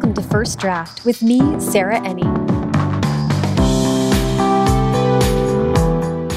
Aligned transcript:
Welcome 0.00 0.14
to 0.14 0.30
First 0.30 0.58
Draft 0.58 1.04
with 1.04 1.22
me, 1.22 1.60
Sarah 1.60 2.00
Enni. 2.00 2.24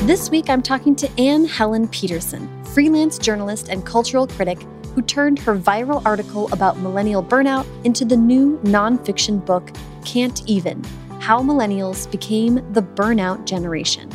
This 0.05 0.29
week 0.29 0.49
I'm 0.49 0.61
talking 0.61 0.97
to 0.97 1.09
Anne 1.17 1.45
Helen 1.45 1.87
Petersen, 1.87 2.65
freelance 2.65 3.17
journalist 3.17 3.69
and 3.69 3.85
cultural 3.85 4.27
critic 4.27 4.61
who 4.93 5.01
turned 5.01 5.39
her 5.39 5.55
viral 5.55 6.05
article 6.05 6.51
about 6.51 6.77
millennial 6.79 7.23
burnout 7.23 7.65
into 7.85 8.03
the 8.03 8.17
new 8.17 8.57
nonfiction 8.63 9.45
book, 9.45 9.71
Can't 10.03 10.45
Even 10.45 10.83
How 11.21 11.41
Millennials 11.41 12.11
Became 12.11 12.55
the 12.73 12.81
Burnout 12.81 13.45
Generation. 13.45 14.11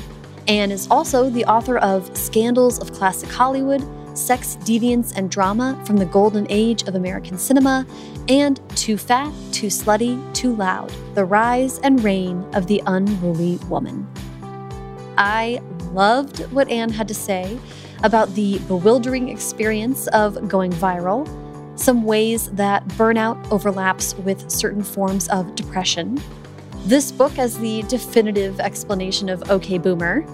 Anne 0.47 0.71
is 0.71 0.87
also 0.91 1.31
the 1.31 1.47
author 1.47 1.79
of 1.79 2.15
Scandals 2.15 2.81
of 2.81 2.93
Classic 2.93 3.31
Hollywood, 3.31 3.81
Sex, 4.19 4.59
Deviance, 4.63 5.17
and 5.17 5.31
Drama 5.31 5.81
from 5.87 5.97
the 5.97 6.07
Golden 6.07 6.47
Age 6.51 6.83
of 6.83 6.95
American 6.95 7.39
Cinema, 7.39 7.87
and 8.29 8.61
Too 8.77 8.99
Fat, 8.99 9.33
Too 9.53 9.69
Slutty, 9.69 10.21
Too 10.35 10.55
Loud 10.55 10.93
The 11.15 11.25
Rise 11.25 11.79
and 11.79 12.03
Reign 12.03 12.45
of 12.55 12.67
the 12.67 12.83
Unruly 12.87 13.57
Woman. 13.69 14.07
I 15.17 15.61
loved 15.93 16.41
what 16.53 16.69
Anne 16.69 16.91
had 16.91 17.09
to 17.09 17.15
say 17.15 17.59
about 18.03 18.35
the 18.35 18.59
bewildering 18.69 19.29
experience 19.29 20.07
of 20.09 20.49
going 20.49 20.73
viral, 20.73 21.27
some 21.79 22.05
ways 22.05 22.51
that 22.51 22.87
burnout 22.89 23.51
overlaps 23.51 24.15
with 24.17 24.51
certain 24.51 24.83
forms 24.83 25.29
of 25.29 25.55
depression, 25.55 26.21
this 26.85 27.13
book 27.13 27.39
as 27.39 27.59
the 27.59 27.83
definitive 27.83 28.61
explanation 28.61 29.29
of 29.29 29.51
OK 29.51 29.79
Boomer, 29.79 30.25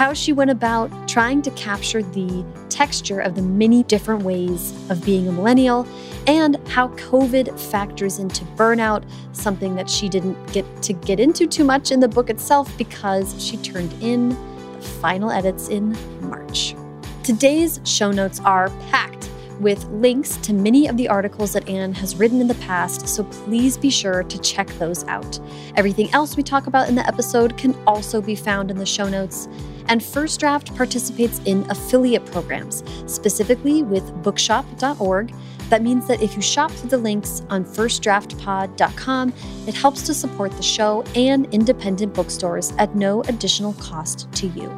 how 0.00 0.14
she 0.14 0.32
went 0.32 0.50
about 0.50 0.90
trying 1.06 1.42
to 1.42 1.50
capture 1.50 2.02
the 2.02 2.42
texture 2.70 3.20
of 3.20 3.34
the 3.34 3.42
many 3.42 3.82
different 3.82 4.22
ways 4.22 4.72
of 4.88 5.04
being 5.04 5.28
a 5.28 5.32
millennial, 5.32 5.86
and 6.26 6.56
how 6.68 6.88
COVID 6.88 7.60
factors 7.70 8.18
into 8.18 8.42
burnout, 8.56 9.04
something 9.32 9.74
that 9.74 9.90
she 9.90 10.08
didn't 10.08 10.42
get 10.54 10.64
to 10.84 10.94
get 10.94 11.20
into 11.20 11.46
too 11.46 11.64
much 11.64 11.90
in 11.90 12.00
the 12.00 12.08
book 12.08 12.30
itself 12.30 12.74
because 12.78 13.44
she 13.44 13.58
turned 13.58 13.92
in 14.02 14.30
the 14.30 14.80
final 15.02 15.30
edits 15.30 15.68
in 15.68 15.94
March. 16.22 16.74
Today's 17.22 17.78
show 17.84 18.10
notes 18.10 18.40
are 18.40 18.70
packed 18.88 19.28
with 19.60 19.84
links 19.88 20.38
to 20.38 20.54
many 20.54 20.86
of 20.86 20.96
the 20.96 21.06
articles 21.06 21.52
that 21.52 21.68
Anne 21.68 21.92
has 21.92 22.16
written 22.16 22.40
in 22.40 22.48
the 22.48 22.54
past, 22.54 23.06
so 23.06 23.22
please 23.24 23.76
be 23.76 23.90
sure 23.90 24.22
to 24.22 24.38
check 24.38 24.66
those 24.78 25.04
out. 25.04 25.38
Everything 25.76 26.10
else 26.14 26.36
we 26.36 26.42
talk 26.42 26.66
about 26.66 26.88
in 26.88 26.94
the 26.94 27.06
episode 27.06 27.58
can 27.58 27.76
also 27.86 28.22
be 28.22 28.34
found 28.34 28.70
in 28.70 28.78
the 28.78 28.86
show 28.86 29.06
notes. 29.08 29.48
And 29.90 30.02
First 30.02 30.38
Draft 30.38 30.74
participates 30.76 31.40
in 31.46 31.68
affiliate 31.68 32.24
programs, 32.26 32.84
specifically 33.06 33.82
with 33.82 34.22
bookshop.org. 34.22 35.34
That 35.68 35.82
means 35.82 36.06
that 36.06 36.22
if 36.22 36.36
you 36.36 36.42
shop 36.42 36.70
through 36.70 36.90
the 36.90 36.98
links 36.98 37.42
on 37.50 37.64
firstdraftpod.com, 37.64 39.32
it 39.66 39.74
helps 39.74 40.02
to 40.02 40.14
support 40.14 40.52
the 40.52 40.62
show 40.62 41.02
and 41.16 41.52
independent 41.52 42.14
bookstores 42.14 42.72
at 42.78 42.94
no 42.94 43.22
additional 43.22 43.72
cost 43.74 44.30
to 44.34 44.46
you. 44.46 44.72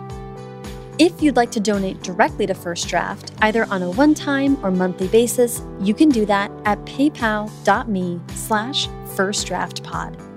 If 0.98 1.22
you'd 1.22 1.36
like 1.36 1.50
to 1.52 1.60
donate 1.60 2.02
directly 2.02 2.46
to 2.46 2.54
First 2.54 2.88
Draft, 2.88 3.32
either 3.42 3.64
on 3.66 3.82
a 3.82 3.90
one-time 3.90 4.62
or 4.64 4.70
monthly 4.70 5.08
basis, 5.08 5.62
you 5.80 5.92
can 5.92 6.08
do 6.08 6.24
that 6.26 6.50
at 6.64 6.82
paypal.me 6.86 8.20
slash 8.34 8.88
firstdraftpod. 8.88 10.31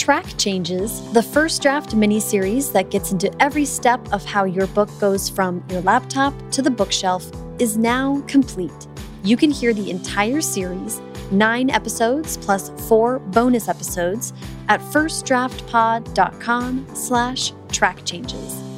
Track 0.00 0.26
Changes, 0.38 1.12
the 1.12 1.22
first 1.22 1.60
draft 1.60 1.94
mini-series 1.94 2.72
that 2.72 2.90
gets 2.90 3.12
into 3.12 3.30
every 3.38 3.66
step 3.66 4.00
of 4.14 4.24
how 4.24 4.44
your 4.44 4.66
book 4.68 4.88
goes 4.98 5.28
from 5.28 5.62
your 5.68 5.82
laptop 5.82 6.32
to 6.52 6.62
the 6.62 6.70
bookshelf, 6.70 7.30
is 7.58 7.76
now 7.76 8.22
complete. 8.26 8.88
You 9.24 9.36
can 9.36 9.50
hear 9.50 9.74
the 9.74 9.90
entire 9.90 10.40
series, 10.40 11.02
nine 11.30 11.68
episodes 11.68 12.38
plus 12.38 12.70
four 12.88 13.18
bonus 13.18 13.68
episodes, 13.68 14.32
at 14.70 14.80
firstdraftpod.com 14.80 16.86
slash 16.94 17.52
track 17.70 18.02
changes. 18.06 18.69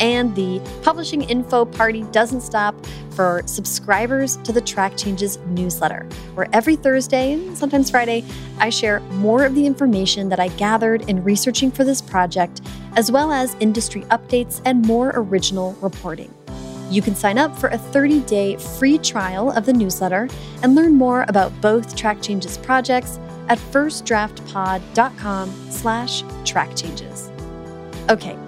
And 0.00 0.34
the 0.34 0.60
publishing 0.82 1.22
info 1.22 1.64
party 1.64 2.02
doesn't 2.12 2.42
stop 2.42 2.74
for 3.10 3.42
subscribers 3.46 4.36
to 4.38 4.52
the 4.52 4.60
Track 4.60 4.96
Changes 4.96 5.38
newsletter, 5.48 6.06
where 6.34 6.48
every 6.52 6.76
Thursday 6.76 7.32
and 7.32 7.58
sometimes 7.58 7.90
Friday, 7.90 8.24
I 8.58 8.70
share 8.70 9.00
more 9.00 9.44
of 9.44 9.54
the 9.54 9.66
information 9.66 10.28
that 10.28 10.38
I 10.38 10.48
gathered 10.48 11.08
in 11.08 11.24
researching 11.24 11.72
for 11.72 11.84
this 11.84 12.00
project, 12.00 12.60
as 12.94 13.10
well 13.10 13.32
as 13.32 13.56
industry 13.58 14.02
updates 14.02 14.62
and 14.64 14.86
more 14.86 15.12
original 15.14 15.72
reporting. 15.80 16.32
You 16.90 17.02
can 17.02 17.14
sign 17.14 17.38
up 17.38 17.56
for 17.58 17.68
a 17.68 17.78
30-day 17.78 18.56
free 18.56 18.98
trial 18.98 19.50
of 19.50 19.66
the 19.66 19.72
newsletter 19.72 20.28
and 20.62 20.74
learn 20.74 20.94
more 20.94 21.24
about 21.28 21.58
both 21.60 21.96
Track 21.96 22.22
Changes 22.22 22.56
projects 22.56 23.18
at 23.48 23.58
firstdraftpod.com 23.58 25.70
slash 25.70 26.22
trackchanges. 26.22 27.30
Okay, 28.10 28.38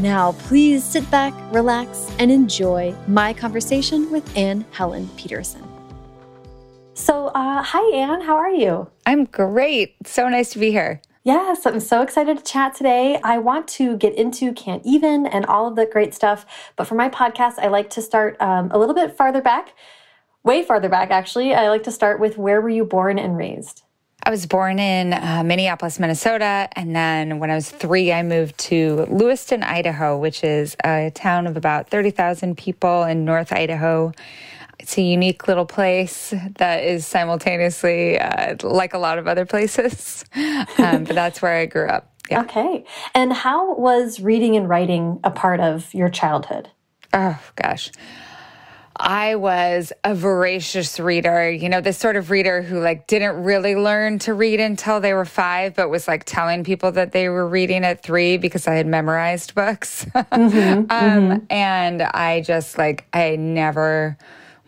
now, 0.00 0.32
please 0.32 0.84
sit 0.84 1.10
back, 1.10 1.32
relax, 1.52 2.10
and 2.18 2.30
enjoy 2.30 2.94
my 3.08 3.32
conversation 3.32 4.10
with 4.10 4.36
Anne 4.36 4.64
Helen 4.72 5.08
Petersen. 5.16 5.62
So, 6.94 7.26
uh, 7.28 7.62
hi, 7.62 7.94
Anne. 7.94 8.22
How 8.22 8.36
are 8.36 8.50
you? 8.50 8.88
I'm 9.04 9.24
great. 9.24 9.96
So 10.06 10.28
nice 10.28 10.50
to 10.50 10.58
be 10.58 10.70
here. 10.70 11.02
Yes, 11.24 11.66
I'm 11.66 11.80
so 11.80 12.02
excited 12.02 12.38
to 12.38 12.44
chat 12.44 12.74
today. 12.74 13.18
I 13.24 13.38
want 13.38 13.66
to 13.68 13.96
get 13.96 14.14
into 14.14 14.52
Can't 14.52 14.80
Even 14.86 15.26
and 15.26 15.44
all 15.46 15.66
of 15.66 15.74
the 15.74 15.84
great 15.84 16.14
stuff. 16.14 16.46
But 16.76 16.86
for 16.86 16.94
my 16.94 17.08
podcast, 17.08 17.58
I 17.58 17.66
like 17.66 17.90
to 17.90 18.02
start 18.02 18.40
um, 18.40 18.70
a 18.70 18.78
little 18.78 18.94
bit 18.94 19.16
farther 19.16 19.42
back, 19.42 19.74
way 20.44 20.62
farther 20.62 20.88
back, 20.88 21.10
actually. 21.10 21.52
I 21.52 21.68
like 21.68 21.82
to 21.82 21.90
start 21.90 22.20
with 22.20 22.38
where 22.38 22.60
were 22.60 22.68
you 22.68 22.84
born 22.84 23.18
and 23.18 23.36
raised? 23.36 23.82
I 24.26 24.30
was 24.30 24.44
born 24.44 24.80
in 24.80 25.12
uh, 25.12 25.44
Minneapolis, 25.46 26.00
Minnesota. 26.00 26.68
And 26.72 26.96
then 26.96 27.38
when 27.38 27.48
I 27.48 27.54
was 27.54 27.70
three, 27.70 28.12
I 28.12 28.24
moved 28.24 28.58
to 28.58 29.06
Lewiston, 29.08 29.62
Idaho, 29.62 30.18
which 30.18 30.42
is 30.42 30.76
a 30.82 31.12
town 31.14 31.46
of 31.46 31.56
about 31.56 31.90
30,000 31.90 32.58
people 32.58 33.04
in 33.04 33.24
North 33.24 33.52
Idaho. 33.52 34.10
It's 34.80 34.98
a 34.98 35.02
unique 35.02 35.46
little 35.46 35.64
place 35.64 36.34
that 36.56 36.82
is 36.82 37.06
simultaneously 37.06 38.18
uh, 38.18 38.56
like 38.64 38.94
a 38.94 38.98
lot 38.98 39.18
of 39.18 39.28
other 39.28 39.46
places. 39.46 40.24
um, 40.78 41.04
but 41.04 41.14
that's 41.14 41.40
where 41.40 41.56
I 41.56 41.66
grew 41.66 41.86
up. 41.86 42.12
Yeah. 42.28 42.40
Okay. 42.40 42.84
And 43.14 43.32
how 43.32 43.76
was 43.76 44.18
reading 44.18 44.56
and 44.56 44.68
writing 44.68 45.20
a 45.22 45.30
part 45.30 45.60
of 45.60 45.94
your 45.94 46.08
childhood? 46.08 46.68
Oh, 47.12 47.38
gosh. 47.54 47.92
I 48.98 49.36
was 49.36 49.92
a 50.04 50.14
voracious 50.14 50.98
reader, 50.98 51.50
you 51.50 51.68
know, 51.68 51.80
this 51.80 51.98
sort 51.98 52.16
of 52.16 52.30
reader 52.30 52.62
who 52.62 52.80
like 52.80 53.06
didn't 53.06 53.42
really 53.42 53.76
learn 53.76 54.18
to 54.20 54.34
read 54.34 54.58
until 54.58 55.00
they 55.00 55.12
were 55.12 55.24
five, 55.24 55.74
but 55.74 55.90
was 55.90 56.08
like 56.08 56.24
telling 56.24 56.64
people 56.64 56.92
that 56.92 57.12
they 57.12 57.28
were 57.28 57.46
reading 57.46 57.84
at 57.84 58.02
three 58.02 58.38
because 58.38 58.66
I 58.66 58.74
had 58.74 58.86
memorized 58.86 59.54
books. 59.54 60.06
Mm-hmm, 60.36 60.58
um, 60.58 60.86
mm-hmm. 60.90 61.44
And 61.50 62.02
I 62.02 62.40
just 62.40 62.78
like, 62.78 63.06
I 63.12 63.36
never 63.36 64.18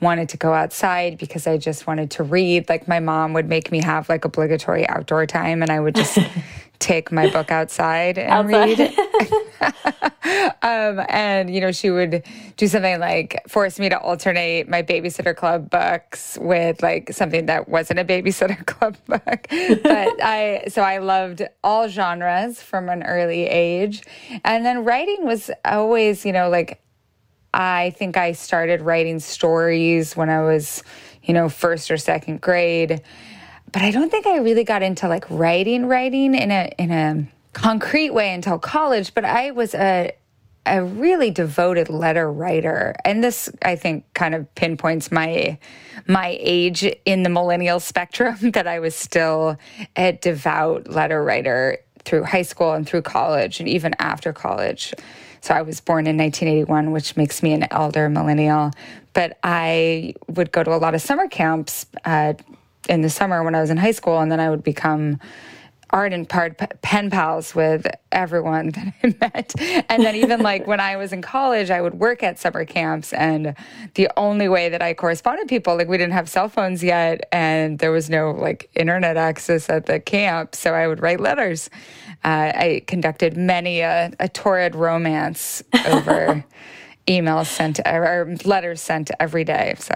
wanted 0.00 0.28
to 0.31 0.37
go 0.37 0.53
outside 0.53 1.19
because 1.19 1.47
I 1.47 1.59
just 1.59 1.87
wanted 1.87 2.11
to 2.12 2.22
read. 2.22 2.69
Like 2.69 2.88
my 2.88 3.00
mom 3.00 3.33
would 3.33 3.49
make 3.49 3.71
me 3.71 3.83
have 3.83 4.09
like 4.09 4.25
obligatory 4.25 4.88
outdoor 4.88 5.27
time 5.27 5.62
and 5.62 5.71
I 5.71 5.81
would 5.81 5.94
just 5.94 6.19
take 6.78 7.11
my 7.11 7.31
book 7.31 7.50
outside 7.50 8.19
and 8.19 8.50
outside. 8.50 8.78
read. 8.78 8.99
um, 10.62 11.05
and, 11.09 11.53
you 11.53 11.61
know, 11.61 11.72
she 11.72 11.91
would 11.91 12.22
do 12.56 12.66
something 12.66 12.99
like 13.00 13.43
force 13.49 13.78
me 13.78 13.89
to 13.89 13.99
alternate 13.99 14.69
my 14.69 14.83
babysitter 14.83 15.34
club 15.34 15.71
books 15.71 16.38
with 16.41 16.83
like 16.83 17.12
something 17.12 17.47
that 17.47 17.69
wasn't 17.69 17.99
a 17.99 18.05
babysitter 18.05 18.65
club 18.67 18.97
book. 19.06 19.22
but 19.83 20.22
I, 20.22 20.65
so 20.69 20.83
I 20.83 20.99
loved 20.99 21.43
all 21.65 21.88
genres 21.88 22.62
from 22.62 22.88
an 22.88 23.03
early 23.03 23.47
age. 23.47 24.03
And 24.44 24.65
then 24.65 24.84
writing 24.84 25.25
was 25.25 25.50
always, 25.65 26.25
you 26.25 26.33
know, 26.33 26.49
like 26.49 26.81
I 27.53 27.91
think 27.97 28.17
I 28.17 28.33
started 28.33 28.83
writing 28.83 29.19
stories 29.21 30.17
when 30.17 30.31
I 30.31 30.43
was, 30.43 30.82
you 31.23 31.35
know, 31.35 31.49
first 31.49 31.91
or 31.91 31.97
second 31.97 32.41
grade. 32.41 33.03
But 33.73 33.82
I 33.82 33.91
don't 33.91 34.11
think 34.11 34.26
I 34.26 34.38
really 34.38 34.65
got 34.65 34.82
into 34.82 35.09
like 35.09 35.25
writing, 35.31 35.87
writing 35.87 36.35
in 36.35 36.50
a 36.50 36.73
in 36.79 36.91
a 36.91 37.26
concrete 37.53 38.11
way 38.11 38.32
until 38.32 38.59
college. 38.59 39.15
But 39.15 39.25
I 39.25 39.50
was 39.50 39.75
a 39.75 40.12
a 40.67 40.85
really 40.85 41.31
devoted 41.31 41.88
letter 41.88 42.31
writer, 42.31 42.94
and 43.05 43.23
this 43.23 43.50
I 43.62 43.76
think 43.76 44.05
kind 44.15 44.35
of 44.35 44.53
pinpoints 44.55 45.11
my 45.11 45.59
my 46.06 46.37
age 46.41 46.85
in 47.05 47.23
the 47.23 47.31
millennial 47.31 47.81
spectrum. 47.81 48.37
That 48.53 48.67
I 48.67 48.79
was 48.81 48.94
still 48.94 49.59
a 49.97 50.12
devout 50.12 50.88
letter 50.88 51.23
writer 51.23 51.79
through 52.05 52.25
high 52.25 52.43
school 52.43 52.73
and 52.73 52.87
through 52.87 53.03
college, 53.03 53.61
and 53.61 53.69
even 53.69 53.94
after 53.99 54.32
college. 54.32 54.94
So 55.41 55.55
I 55.55 55.62
was 55.62 55.81
born 55.81 56.06
in 56.06 56.17
1981, 56.17 56.91
which 56.91 57.17
makes 57.17 57.43
me 57.43 57.53
an 57.53 57.67
elder 57.70 58.09
millennial. 58.09 58.73
But 59.12 59.38
I 59.43 60.15
would 60.29 60.53
go 60.53 60.62
to 60.65 60.75
a 60.75 60.79
lot 60.79 60.94
of 60.94 61.03
summer 61.03 61.29
camps 61.29 61.87
uh, 62.05 62.35
in 62.88 63.02
the 63.02 63.11
summer 63.11 63.43
when 63.43 63.55
I 63.55 63.61
was 63.61 63.70
in 63.70 63.76
high 63.76 63.93
school, 63.93 64.19
and 64.19 64.31
then 64.31 64.40
I 64.40 64.50
would 64.50 64.62
become 64.62 65.19
ardent 65.90 66.29
pen 66.29 67.11
pals 67.11 67.55
with 67.55 67.87
everyone 68.12 68.70
that 68.70 68.93
I 69.02 69.14
met. 69.20 69.55
And 69.88 70.05
then 70.05 70.17
even 70.17 70.40
like 70.40 70.67
when 70.67 70.81
I 70.81 70.96
was 70.96 71.12
in 71.12 71.23
college, 71.23 71.70
I 71.70 71.81
would 71.81 71.94
work 71.94 72.23
at 72.23 72.38
summer 72.38 72.64
camps 72.64 73.12
and 73.12 73.55
the 73.94 74.08
only 74.17 74.49
way 74.49 74.69
that 74.69 74.82
I 74.82 74.94
corresponded 74.94 75.44
with 75.44 75.49
people, 75.49 75.76
like 75.76 75.88
we 75.88 75.96
didn't 75.96 76.12
have 76.12 76.29
cell 76.29 76.49
phones 76.49 76.82
yet 76.82 77.26
and 77.32 77.79
there 77.79 77.90
was 77.90 78.11
no 78.11 78.32
like 78.32 78.69
internet 78.75 79.17
access 79.17 79.69
at 79.70 79.87
the 79.87 80.00
camp. 80.00 80.55
So 80.55 80.75
I 80.75 80.87
would 80.87 81.00
write 81.00 81.20
letters. 81.20 81.70
Uh, 82.25 82.52
I 82.55 82.82
conducted 82.87 83.37
many 83.37 83.81
a, 83.81 84.12
a 84.20 84.29
torrid 84.29 84.75
romance 84.75 85.62
over 85.87 86.44
emails 87.06 87.46
sent 87.46 87.81
or 87.87 88.37
letters 88.44 88.82
sent 88.82 89.11
every 89.19 89.44
day. 89.44 89.75
So 89.79 89.94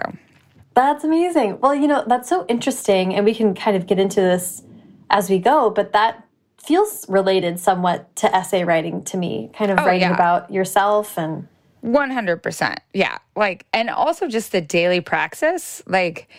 that's 0.75 1.03
amazing. 1.03 1.59
Well, 1.59 1.75
you 1.75 1.87
know, 1.87 2.03
that's 2.07 2.29
so 2.29 2.45
interesting. 2.47 3.15
And 3.15 3.25
we 3.25 3.33
can 3.33 3.53
kind 3.53 3.75
of 3.77 3.87
get 3.87 3.99
into 3.99 4.21
this 4.21 4.63
as 5.09 5.29
we 5.29 5.39
go, 5.39 5.69
but 5.69 5.93
that 5.93 6.27
feels 6.61 7.07
related 7.09 7.59
somewhat 7.59 8.15
to 8.17 8.33
essay 8.35 8.63
writing 8.63 9.03
to 9.03 9.17
me, 9.17 9.51
kind 9.53 9.69
of 9.69 9.79
oh, 9.79 9.85
writing 9.85 10.09
yeah. 10.09 10.13
about 10.13 10.51
yourself 10.51 11.17
and 11.17 11.47
100%. 11.83 12.77
Yeah. 12.93 13.17
Like, 13.35 13.65
and 13.73 13.89
also 13.89 14.27
just 14.27 14.51
the 14.51 14.61
daily 14.61 15.01
praxis. 15.01 15.83
Like, 15.85 16.29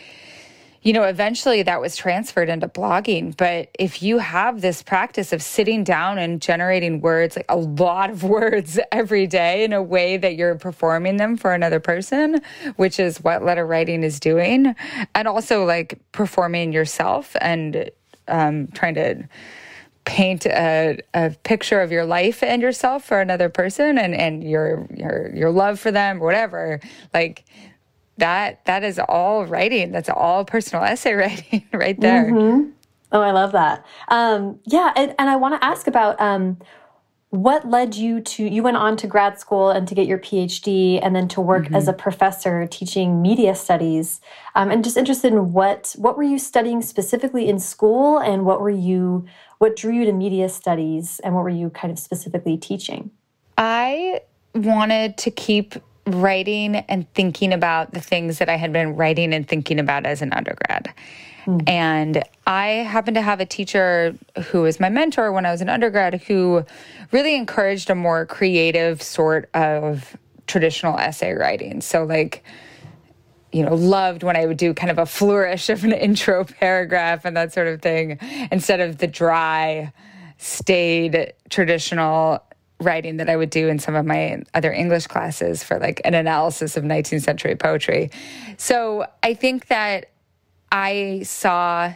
you 0.85 0.93
know, 0.93 1.03
eventually 1.03 1.63
that 1.63 1.81
was 1.81 1.97
transferred 1.97 2.51
into 2.51 2.69
blogging. 2.69 3.35
But 3.35 3.71
if 3.79 4.03
you 4.03 4.19
have 4.19 4.61
this 4.61 4.83
practice 4.83 5.33
of 5.33 5.43
sitting 5.43 5.83
down 5.83 6.19
and 6.19 6.43
generating 6.43 7.01
words, 7.01 7.37
like 7.37 7.47
a 7.49 7.57
lot 7.57 8.11
of 8.11 8.23
words 8.23 8.79
every 8.93 9.27
day 9.27 9.65
in 9.65 9.73
a 9.73 9.83
way 9.83 10.19
that 10.19 10.37
you're 10.37 10.55
performing 10.57 11.17
them 11.17 11.39
for 11.39 11.55
another 11.55 11.81
person, 11.81 12.43
which 12.77 13.01
is 13.01 13.25
what 13.25 13.43
letter 13.43 13.67
writing 13.67 14.03
is 14.03 14.21
doing, 14.21 14.77
and 15.15 15.27
also 15.27 15.65
like 15.65 15.99
performing 16.13 16.73
yourself 16.73 17.35
and 17.41 17.91
um, 18.29 18.69
trying 18.69 18.95
to 18.95 19.27
paint 20.05 20.45
a, 20.45 21.01
a 21.15 21.31
picture 21.45 21.81
of 21.81 21.91
your 21.91 22.05
life 22.05 22.43
and 22.43 22.61
yourself 22.61 23.05
for 23.05 23.23
another 23.23 23.49
person 23.49 23.97
and, 23.97 24.15
and 24.15 24.45
your 24.45 24.87
your 24.95 25.35
your 25.35 25.51
love 25.51 25.81
for 25.81 25.91
them 25.91 26.21
whatever 26.21 26.79
like 27.15 27.43
that 28.19 28.65
that 28.65 28.85
is 28.85 28.99
all 29.09 29.45
writing 29.47 29.93
that's 29.93 30.09
all 30.09 30.45
personal 30.45 30.85
essay 30.85 31.15
writing 31.23 31.65
right 31.73 32.01
there 32.01 32.31
mm-hmm. 32.31 32.71
oh 33.13 33.21
i 33.21 33.31
love 33.31 33.53
that 33.53 33.85
um, 34.09 34.59
yeah 34.65 34.93
and, 34.97 35.15
and 35.19 35.29
i 35.31 35.37
want 35.37 35.61
to 35.61 35.65
ask 35.65 35.87
about 35.87 36.21
um, 36.21 36.59
what 37.31 37.69
led 37.69 37.97
you 37.97 38.21
to 38.21 38.45
you 38.45 38.63
went 38.63 38.77
on 38.77 38.97
to 38.97 39.09
grad 39.09 39.41
school 39.41 39.71
and 39.71 39.89
to 39.89 39.95
get 39.95 40.07
your 40.07 40.19
phd 40.19 41.01
and 41.03 41.17
then 41.17 41.27
to 41.27 41.41
work 41.41 41.65
mm 41.65 41.69
-hmm. 41.69 41.77
as 41.77 41.89
a 41.89 41.91
mm-hmm. 41.91 42.03
professor 42.03 42.67
teaching 42.69 43.21
media 43.21 43.55
studies 43.55 44.21
um, 44.55 44.71
and 44.71 44.85
just 44.85 44.97
interested 44.97 45.33
in 45.33 45.53
what 45.53 45.97
what 45.99 46.17
were 46.17 46.29
you 46.29 46.39
studying 46.39 46.83
specifically 46.83 47.49
in 47.49 47.59
school 47.59 48.19
and 48.19 48.43
what 48.45 48.61
were 48.61 48.77
you 48.91 49.25
what 49.59 49.77
drew 49.77 49.93
you 49.93 50.05
to 50.05 50.13
media 50.13 50.49
studies 50.49 51.21
and 51.25 51.35
what 51.35 51.43
were 51.43 51.57
you 51.61 51.71
kind 51.71 51.93
of 51.93 51.99
specifically 51.99 52.57
teaching 52.59 53.11
i 53.59 54.21
wanted 54.55 55.17
to 55.25 55.31
keep 55.31 55.75
writing 56.07 56.77
and 56.77 57.13
thinking 57.15 57.53
about 57.53 57.93
the 57.93 58.01
things 58.01 58.39
that 58.39 58.49
i 58.49 58.57
had 58.57 58.73
been 58.73 58.95
writing 58.97 59.33
and 59.33 59.49
thinking 59.49 59.79
about 59.79 60.05
as 60.07 60.23
an 60.23 60.33
undergrad 60.33 60.93
Mm. 61.47 61.69
And 61.69 62.23
I 62.47 62.67
happened 62.67 63.17
to 63.17 63.23
have 63.23 63.41
a 63.41 63.47
teacher 63.47 64.17
who 64.47 64.63
was 64.63 64.81
my 64.81 64.89
mentor 64.89 65.33
when 65.33 65.47
I 65.47 65.51
was 65.51 65.61
an 65.61 65.69
undergrad 65.69 66.23
who 66.23 66.65
really 67.13 67.35
encouraged 67.35 67.91
a 67.91 67.95
more 67.95 68.27
creative 68.27 69.03
sort 69.03 69.51
of 69.55 70.17
traditional 70.47 70.99
essay 70.99 71.33
writing. 71.33 71.81
So, 71.81 72.05
like, 72.05 72.45
you 73.53 73.63
know, 73.63 73.75
loved 73.75 74.23
when 74.23 74.37
I 74.37 74.47
would 74.47 74.57
do 74.57 74.75
kind 74.75 74.91
of 74.91 74.99
a 74.99 75.07
flourish 75.07 75.69
of 75.69 75.85
an 75.85 75.93
intro 75.93 76.45
paragraph 76.45 77.25
and 77.25 77.37
that 77.37 77.53
sort 77.53 77.69
of 77.69 77.83
thing 77.83 78.19
instead 78.51 78.81
of 78.81 78.99
the 78.99 79.07
dry, 79.07 79.93
staid, 80.39 81.35
traditional 81.51 82.43
writing 82.81 83.19
that 83.19 83.31
I 83.31 83.37
would 83.37 83.51
do 83.51 83.69
in 83.69 83.79
some 83.79 83.95
of 83.95 84.05
my 84.05 84.43
other 84.53 84.73
English 84.73 85.07
classes 85.07 85.63
for 85.63 85.79
like 85.79 86.01
an 86.05 86.15
analysis 86.15 86.77
of 86.77 86.85
19th 86.85 87.23
century 87.23 87.57
poetry. 87.57 88.11
So 88.57 89.07
I 89.23 89.35
think 89.35 89.69
that 89.69 90.11
I 90.73 91.23
saw 91.25 91.93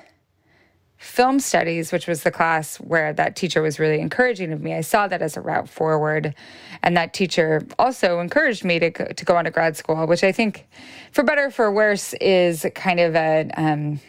film 0.98 1.38
studies, 1.38 1.92
which 1.92 2.08
was 2.08 2.24
the 2.24 2.30
class 2.30 2.76
where 2.78 3.12
that 3.12 3.36
teacher 3.36 3.62
was 3.62 3.78
really 3.78 4.00
encouraging 4.00 4.52
of 4.52 4.60
me. 4.60 4.74
I 4.74 4.80
saw 4.80 5.06
that 5.06 5.22
as 5.22 5.36
a 5.36 5.40
route 5.40 5.68
forward. 5.68 6.34
And 6.82 6.96
that 6.96 7.14
teacher 7.14 7.64
also 7.78 8.18
encouraged 8.18 8.64
me 8.64 8.78
to 8.80 8.90
go, 8.90 9.06
to 9.06 9.24
go 9.24 9.36
on 9.36 9.44
to 9.44 9.50
grad 9.50 9.76
school, 9.76 10.06
which 10.06 10.24
I 10.24 10.32
think, 10.32 10.66
for 11.12 11.22
better 11.22 11.50
for 11.50 11.70
worse, 11.70 12.14
is 12.14 12.66
kind 12.74 12.98
of 12.98 13.14
a, 13.14 13.48
um, 13.56 14.00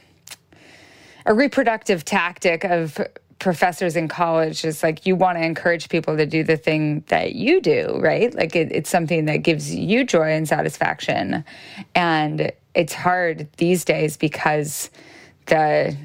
a 1.27 1.33
reproductive 1.33 2.05
tactic 2.05 2.63
of 2.63 2.99
professors 3.39 3.95
in 3.95 4.07
college 4.07 4.65
is 4.65 4.83
like 4.83 5.05
you 5.05 5.15
want 5.15 5.37
to 5.37 5.43
encourage 5.43 5.89
people 5.89 6.17
to 6.17 6.25
do 6.25 6.43
the 6.43 6.57
thing 6.57 7.03
that 7.07 7.35
you 7.35 7.61
do, 7.61 7.97
right? 7.99 8.33
Like 8.35 8.55
it, 8.55 8.71
it's 8.71 8.89
something 8.89 9.25
that 9.25 9.37
gives 9.37 9.73
you 9.73 10.03
joy 10.03 10.33
and 10.33 10.47
satisfaction. 10.47 11.45
And 11.95 12.51
it's 12.75 12.93
hard 12.93 13.47
these 13.57 13.85
days 13.85 14.17
because 14.17 14.89
the 15.47 15.97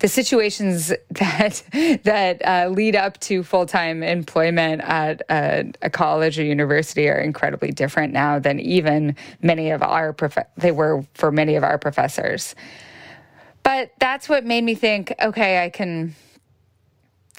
the 0.00 0.08
situations 0.08 0.88
that 1.10 1.62
that 2.02 2.44
uh, 2.44 2.68
lead 2.68 2.96
up 2.96 3.20
to 3.20 3.44
full 3.44 3.66
time 3.66 4.02
employment 4.02 4.82
at 4.82 5.22
a, 5.30 5.72
a, 5.82 5.90
college 5.90 6.38
or 6.38 6.44
university 6.44 7.08
are 7.08 7.20
incredibly 7.20 7.70
different 7.70 8.12
now 8.12 8.40
than 8.40 8.58
even 8.58 9.14
many 9.40 9.70
of 9.70 9.82
our 9.82 10.12
prof- 10.12 10.48
they 10.56 10.72
were 10.72 11.04
for 11.14 11.30
many 11.30 11.54
of 11.54 11.62
our 11.62 11.78
professors. 11.78 12.56
But 13.62 13.92
that's 13.98 14.28
what 14.28 14.44
made 14.44 14.64
me 14.64 14.74
think. 14.74 15.14
Okay, 15.22 15.64
I 15.64 15.70
can 15.70 16.14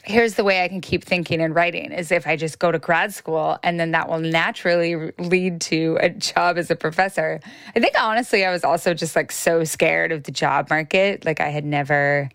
here's 0.05 0.35
the 0.35 0.43
way 0.43 0.63
I 0.63 0.67
can 0.67 0.81
keep 0.81 1.03
thinking 1.03 1.41
and 1.41 1.55
writing 1.55 1.91
is 1.91 2.11
if 2.11 2.27
I 2.27 2.35
just 2.35 2.59
go 2.59 2.71
to 2.71 2.79
grad 2.79 3.13
school 3.13 3.57
and 3.63 3.79
then 3.79 3.91
that 3.91 4.09
will 4.09 4.19
naturally 4.19 5.11
lead 5.17 5.61
to 5.61 5.97
a 5.99 6.09
job 6.09 6.57
as 6.57 6.69
a 6.69 6.75
professor. 6.75 7.39
I 7.75 7.79
think 7.79 7.95
honestly, 7.99 8.45
I 8.45 8.51
was 8.51 8.63
also 8.63 8.93
just 8.93 9.15
like 9.15 9.31
so 9.31 9.63
scared 9.63 10.11
of 10.11 10.23
the 10.23 10.31
job 10.31 10.69
market. 10.69 11.25
Like 11.25 11.39
I 11.39 11.49
had 11.49 11.65
never 11.65 12.29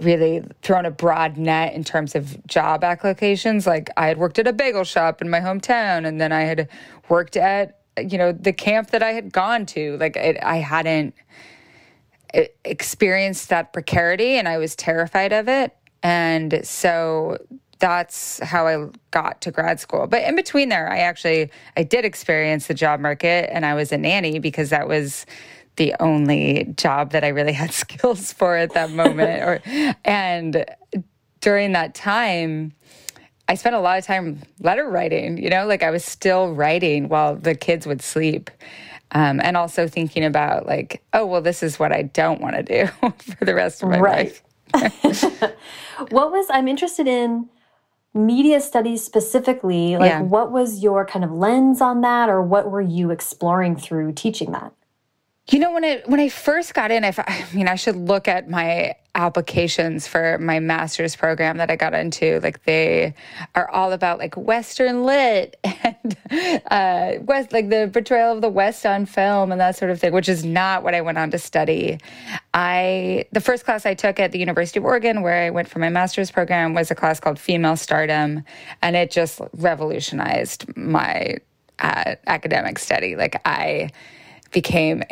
really 0.00 0.44
thrown 0.62 0.86
a 0.86 0.90
broad 0.90 1.36
net 1.36 1.74
in 1.74 1.82
terms 1.82 2.14
of 2.14 2.46
job 2.46 2.84
applications. 2.84 3.66
Like 3.66 3.90
I 3.96 4.06
had 4.06 4.18
worked 4.18 4.38
at 4.38 4.46
a 4.46 4.52
bagel 4.52 4.84
shop 4.84 5.20
in 5.20 5.28
my 5.28 5.40
hometown 5.40 6.06
and 6.06 6.20
then 6.20 6.32
I 6.32 6.42
had 6.42 6.68
worked 7.08 7.36
at, 7.36 7.80
you 7.98 8.18
know, 8.18 8.32
the 8.32 8.52
camp 8.52 8.90
that 8.90 9.02
I 9.02 9.12
had 9.12 9.32
gone 9.32 9.66
to. 9.66 9.96
Like 9.98 10.16
it, 10.16 10.38
I 10.42 10.58
hadn't 10.58 11.14
eh, 12.32 12.46
experienced 12.64 13.48
that 13.48 13.72
precarity 13.72 14.34
and 14.34 14.46
I 14.46 14.58
was 14.58 14.76
terrified 14.76 15.32
of 15.32 15.48
it. 15.48 15.76
And 16.02 16.60
so 16.64 17.38
that's 17.78 18.40
how 18.40 18.66
I 18.66 18.88
got 19.10 19.40
to 19.42 19.50
grad 19.50 19.80
school. 19.80 20.06
But 20.06 20.22
in 20.22 20.36
between 20.36 20.68
there, 20.68 20.90
I 20.90 20.98
actually 20.98 21.50
I 21.76 21.84
did 21.84 22.04
experience 22.04 22.66
the 22.66 22.74
job 22.74 23.00
market 23.00 23.52
and 23.52 23.64
I 23.64 23.74
was 23.74 23.92
a 23.92 23.98
nanny 23.98 24.38
because 24.38 24.70
that 24.70 24.88
was 24.88 25.26
the 25.76 25.94
only 26.00 26.74
job 26.76 27.12
that 27.12 27.24
I 27.24 27.28
really 27.28 27.52
had 27.64 27.72
skills 27.72 28.32
for 28.32 28.56
at 28.56 28.74
that 28.74 28.90
moment 28.90 29.42
or 29.44 29.62
and 30.04 30.64
during 31.40 31.72
that 31.72 31.94
time 31.94 32.72
I 33.48 33.54
spent 33.54 33.74
a 33.74 33.80
lot 33.80 33.98
of 33.98 34.04
time 34.04 34.42
letter 34.60 34.88
writing, 34.88 35.42
you 35.42 35.48
know, 35.48 35.66
like 35.66 35.82
I 35.82 35.90
was 35.90 36.04
still 36.04 36.52
writing 36.52 37.08
while 37.08 37.34
the 37.34 37.54
kids 37.54 37.86
would 37.86 38.02
sleep. 38.02 38.50
Um, 39.12 39.40
and 39.42 39.56
also 39.56 39.88
thinking 39.88 40.22
about 40.22 40.66
like, 40.66 41.02
oh, 41.14 41.24
well, 41.24 41.40
this 41.40 41.62
is 41.62 41.78
what 41.78 41.90
I 41.90 42.02
don't 42.02 42.42
want 42.42 42.56
to 42.56 42.62
do 42.62 42.86
for 43.38 43.44
the 43.46 43.54
rest 43.54 43.82
of 43.82 43.88
my 43.88 43.98
right. 43.98 44.26
life. 44.26 44.42
what 46.10 46.30
was 46.30 46.46
I'm 46.50 46.68
interested 46.68 47.06
in 47.06 47.48
media 48.14 48.60
studies 48.60 49.04
specifically 49.04 49.96
like 49.96 50.10
yeah. 50.10 50.22
what 50.22 50.50
was 50.50 50.82
your 50.82 51.04
kind 51.04 51.24
of 51.24 51.30
lens 51.30 51.80
on 51.80 52.00
that 52.00 52.28
or 52.28 52.42
what 52.42 52.70
were 52.70 52.80
you 52.80 53.10
exploring 53.10 53.76
through 53.76 54.12
teaching 54.12 54.50
that 54.52 54.72
you 55.48 55.58
know 55.58 55.72
when 55.72 55.84
I 55.84 56.02
when 56.06 56.20
I 56.20 56.28
first 56.28 56.74
got 56.74 56.90
in 56.90 57.04
I, 57.04 57.14
I 57.16 57.46
mean 57.54 57.68
I 57.68 57.76
should 57.76 57.96
look 57.96 58.28
at 58.28 58.48
my 58.48 58.94
applications 59.18 60.06
for 60.06 60.38
my 60.38 60.60
master's 60.60 61.16
program 61.16 61.56
that 61.56 61.70
I 61.70 61.76
got 61.76 61.92
into. 61.92 62.38
Like 62.40 62.64
they 62.64 63.14
are 63.56 63.68
all 63.70 63.92
about 63.92 64.18
like 64.18 64.36
Western 64.36 65.04
lit 65.04 65.58
and 65.64 66.16
uh, 66.70 67.14
West, 67.22 67.52
like 67.52 67.68
the 67.68 67.90
portrayal 67.92 68.32
of 68.32 68.42
the 68.42 68.48
West 68.48 68.86
on 68.86 69.06
film 69.06 69.50
and 69.50 69.60
that 69.60 69.76
sort 69.76 69.90
of 69.90 70.00
thing, 70.00 70.12
which 70.12 70.28
is 70.28 70.44
not 70.44 70.84
what 70.84 70.94
I 70.94 71.00
went 71.00 71.18
on 71.18 71.32
to 71.32 71.38
study. 71.38 71.98
I 72.54 73.26
the 73.32 73.40
first 73.40 73.64
class 73.64 73.84
I 73.84 73.94
took 73.94 74.20
at 74.20 74.30
the 74.30 74.38
University 74.38 74.78
of 74.78 74.84
Oregon, 74.84 75.22
where 75.22 75.46
I 75.46 75.50
went 75.50 75.68
for 75.68 75.80
my 75.80 75.88
master's 75.88 76.30
program, 76.30 76.72
was 76.72 76.90
a 76.90 76.94
class 76.94 77.18
called 77.18 77.40
Female 77.40 77.76
Stardom, 77.76 78.44
and 78.82 78.94
it 78.94 79.10
just 79.10 79.40
revolutionized 79.54 80.76
my 80.76 81.38
uh, 81.80 82.14
academic 82.28 82.78
study. 82.78 83.16
Like 83.16 83.40
I 83.44 83.90
became 84.52 85.02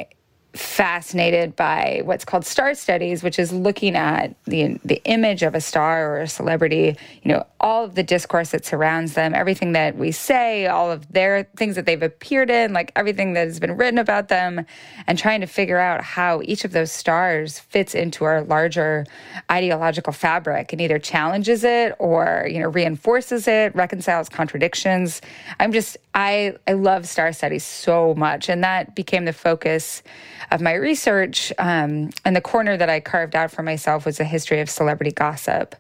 fascinated 0.59 1.55
by 1.57 2.03
what's 2.05 2.25
called 2.25 2.45
star 2.45 2.75
studies, 2.75 3.23
which 3.23 3.39
is 3.39 3.53
looking 3.53 3.97
at 3.97 4.35
the 4.45 4.79
the 4.85 5.01
image 5.05 5.43
of 5.43 5.55
a 5.55 5.61
star 5.61 6.15
or 6.15 6.21
a 6.21 6.29
celebrity, 6.29 6.97
you 7.23 7.33
know, 7.33 7.47
all 7.61 7.85
of 7.85 7.95
the 7.95 8.03
discourse 8.03 8.51
that 8.51 8.65
surrounds 8.65 9.15
them, 9.15 9.35
everything 9.35 9.73
that 9.73 9.97
we 9.97 10.13
say, 10.13 10.67
all 10.67 10.91
of 10.91 11.11
their 11.13 11.45
things 11.57 11.77
that 11.77 11.87
they've 11.87 12.03
appeared 12.03 12.51
in, 12.51 12.73
like 12.73 12.93
everything 12.97 13.35
that 13.35 13.47
has 13.47 13.61
been 13.61 13.77
written 13.77 13.99
about 13.99 14.29
them, 14.29 14.65
and 15.07 15.19
trying 15.19 15.41
to 15.41 15.47
figure 15.47 15.79
out 15.79 16.03
how 16.03 16.41
each 16.45 16.65
of 16.65 16.73
those 16.73 16.93
stars 16.93 17.59
fits 17.59 17.95
into 17.95 18.25
our 18.25 18.43
larger 18.43 19.07
ideological 19.51 20.13
fabric 20.13 20.73
and 20.73 20.81
either 20.81 20.99
challenges 20.99 21.65
it 21.65 21.95
or, 21.99 22.49
you 22.51 22.61
know, 22.61 22.69
reinforces 22.69 23.49
it, 23.49 23.75
reconciles 23.75 24.29
contradictions. 24.29 25.21
I'm 25.61 25.73
just 25.73 25.97
I 26.15 26.57
I 26.67 26.73
love 26.73 27.07
star 27.07 27.33
studies 27.33 27.65
so 27.65 28.15
much, 28.15 28.49
and 28.49 28.65
that 28.65 28.95
became 28.95 29.27
the 29.27 29.33
focus 29.33 30.03
of 30.51 30.61
my 30.61 30.75
research. 30.75 31.53
Um, 31.59 32.11
and 32.25 32.35
the 32.35 32.41
corner 32.41 32.77
that 32.77 32.89
I 32.89 33.01
carved 33.01 33.35
out 33.35 33.51
for 33.51 33.63
myself 33.63 34.07
was 34.07 34.21
a 34.21 34.25
history 34.25 34.61
of 34.61 34.71
celebrity 34.71 35.13
gossip, 35.13 35.75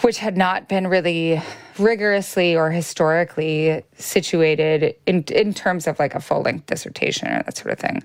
which 0.00 0.18
had 0.18 0.36
not 0.36 0.68
been 0.68 0.86
really 0.86 1.40
rigorously 1.78 2.56
or 2.56 2.70
historically 2.70 3.82
situated 3.96 4.94
in 5.06 5.24
in 5.24 5.54
terms 5.54 5.86
of 5.86 5.98
like 5.98 6.14
a 6.14 6.20
full 6.20 6.42
length 6.42 6.66
dissertation 6.66 7.28
or 7.28 7.42
that 7.42 7.56
sort 7.56 7.72
of 7.72 7.78
thing. 7.78 8.02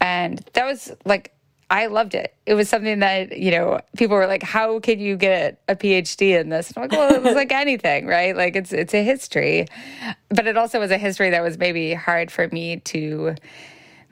And 0.00 0.44
that 0.54 0.64
was 0.64 0.92
like 1.04 1.34
I 1.70 1.86
loved 1.86 2.14
it. 2.14 2.34
It 2.46 2.54
was 2.54 2.68
something 2.68 3.00
that, 3.00 3.38
you 3.38 3.50
know, 3.50 3.80
people 3.96 4.16
were 4.16 4.26
like, 4.26 4.42
how 4.42 4.78
can 4.80 5.00
you 5.00 5.16
get 5.16 5.60
a 5.66 5.74
PhD 5.74 6.38
in 6.38 6.50
this? 6.50 6.70
And 6.70 6.78
I'm 6.78 6.82
like, 6.82 6.92
well, 6.92 7.14
it 7.14 7.22
was 7.22 7.34
like 7.34 7.52
anything, 7.62 8.06
right? 8.06 8.36
Like 8.36 8.54
it's 8.54 8.72
it's 8.72 8.94
a 8.94 9.02
history. 9.02 9.66
But 10.28 10.46
it 10.46 10.56
also 10.56 10.78
was 10.78 10.90
a 10.90 10.98
history 10.98 11.30
that 11.30 11.42
was 11.42 11.58
maybe 11.58 11.94
hard 11.94 12.30
for 12.30 12.48
me 12.48 12.76
to 12.78 13.34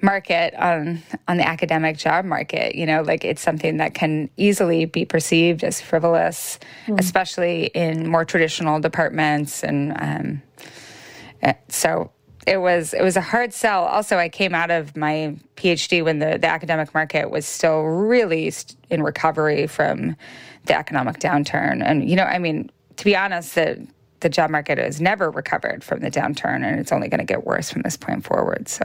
market 0.03 0.55
on 0.55 1.03
on 1.29 1.37
the 1.37 1.47
academic 1.47 1.97
job 1.97 2.25
market 2.25 2.75
you 2.75 2.85
know 2.85 3.03
like 3.03 3.25
it's 3.25 3.41
something 3.41 3.77
that 3.77 3.95
can 3.95 4.29
easily 4.37 4.85
be 4.85 5.05
perceived 5.05 5.63
as 5.63 5.81
frivolous 5.81 6.59
mm. 6.87 6.99
especially 6.99 7.67
in 7.67 8.09
more 8.09 8.25
traditional 8.25 8.81
departments 8.81 9.63
and 9.63 9.93
um, 10.01 10.43
eh, 11.43 11.55
so 11.69 12.11
it 12.47 12.61
was 12.61 12.93
it 12.93 13.03
was 13.03 13.17
a 13.17 13.21
hard 13.21 13.53
sell. 13.53 13.85
Also, 13.85 14.17
I 14.17 14.29
came 14.29 14.55
out 14.55 14.71
of 14.71 14.97
my 14.97 15.37
PhD 15.57 16.05
when 16.05 16.19
the, 16.19 16.39
the 16.39 16.49
academic 16.49 16.93
market 16.93 17.31
was 17.31 17.47
still 17.47 17.83
really 17.83 18.53
in 18.91 19.03
recovery 19.03 19.67
from 19.67 20.17
the 20.67 20.77
economic 20.77 21.19
downturn. 21.19 21.83
And 21.85 22.09
you 22.09 22.17
know, 22.17 22.25
I 22.25 22.39
mean, 22.39 22.71
to 22.97 23.05
be 23.05 23.17
honest, 23.17 23.55
the 23.55 23.87
the 24.21 24.29
job 24.29 24.51
market 24.51 24.79
has 24.79 25.01
never 25.01 25.31
recovered 25.31 25.85
from 25.85 26.01
the 26.01 26.11
downturn, 26.11 26.65
and 26.65 26.81
it's 26.81 26.93
only 26.93 27.09
going 27.09 27.19
to 27.21 27.25
get 27.25 27.47
worse 27.47 27.71
from 27.71 27.83
this 27.83 27.97
point 27.97 28.25
forward. 28.25 28.69
So. 28.69 28.85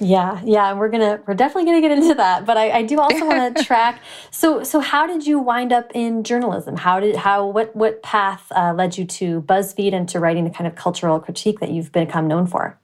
Yeah, 0.00 0.40
yeah, 0.44 0.72
we're 0.74 0.88
gonna 0.88 1.20
we're 1.26 1.34
definitely 1.34 1.64
gonna 1.64 1.80
get 1.80 1.90
into 1.90 2.14
that. 2.14 2.46
But 2.46 2.56
I, 2.56 2.78
I 2.78 2.82
do 2.82 2.98
also 2.98 3.26
want 3.26 3.56
to 3.56 3.64
track. 3.70 4.00
So 4.30 4.62
so 4.62 4.80
how 4.80 5.06
did 5.06 5.26
you 5.26 5.38
wind 5.38 5.72
up 5.72 5.90
in 5.94 6.24
journalism? 6.24 6.76
How 6.76 7.00
did 7.00 7.16
how 7.16 7.46
what 7.46 7.74
what 7.74 8.02
path 8.02 8.50
uh, 8.54 8.72
led 8.74 8.96
you 8.96 9.04
to 9.04 9.42
BuzzFeed 9.42 9.94
and 9.94 10.08
to 10.10 10.20
writing 10.20 10.44
the 10.44 10.50
kind 10.50 10.66
of 10.66 10.74
cultural 10.74 11.18
critique 11.20 11.60
that 11.60 11.70
you've 11.70 11.92
become 11.92 12.28
known 12.28 12.46
for? 12.46 12.78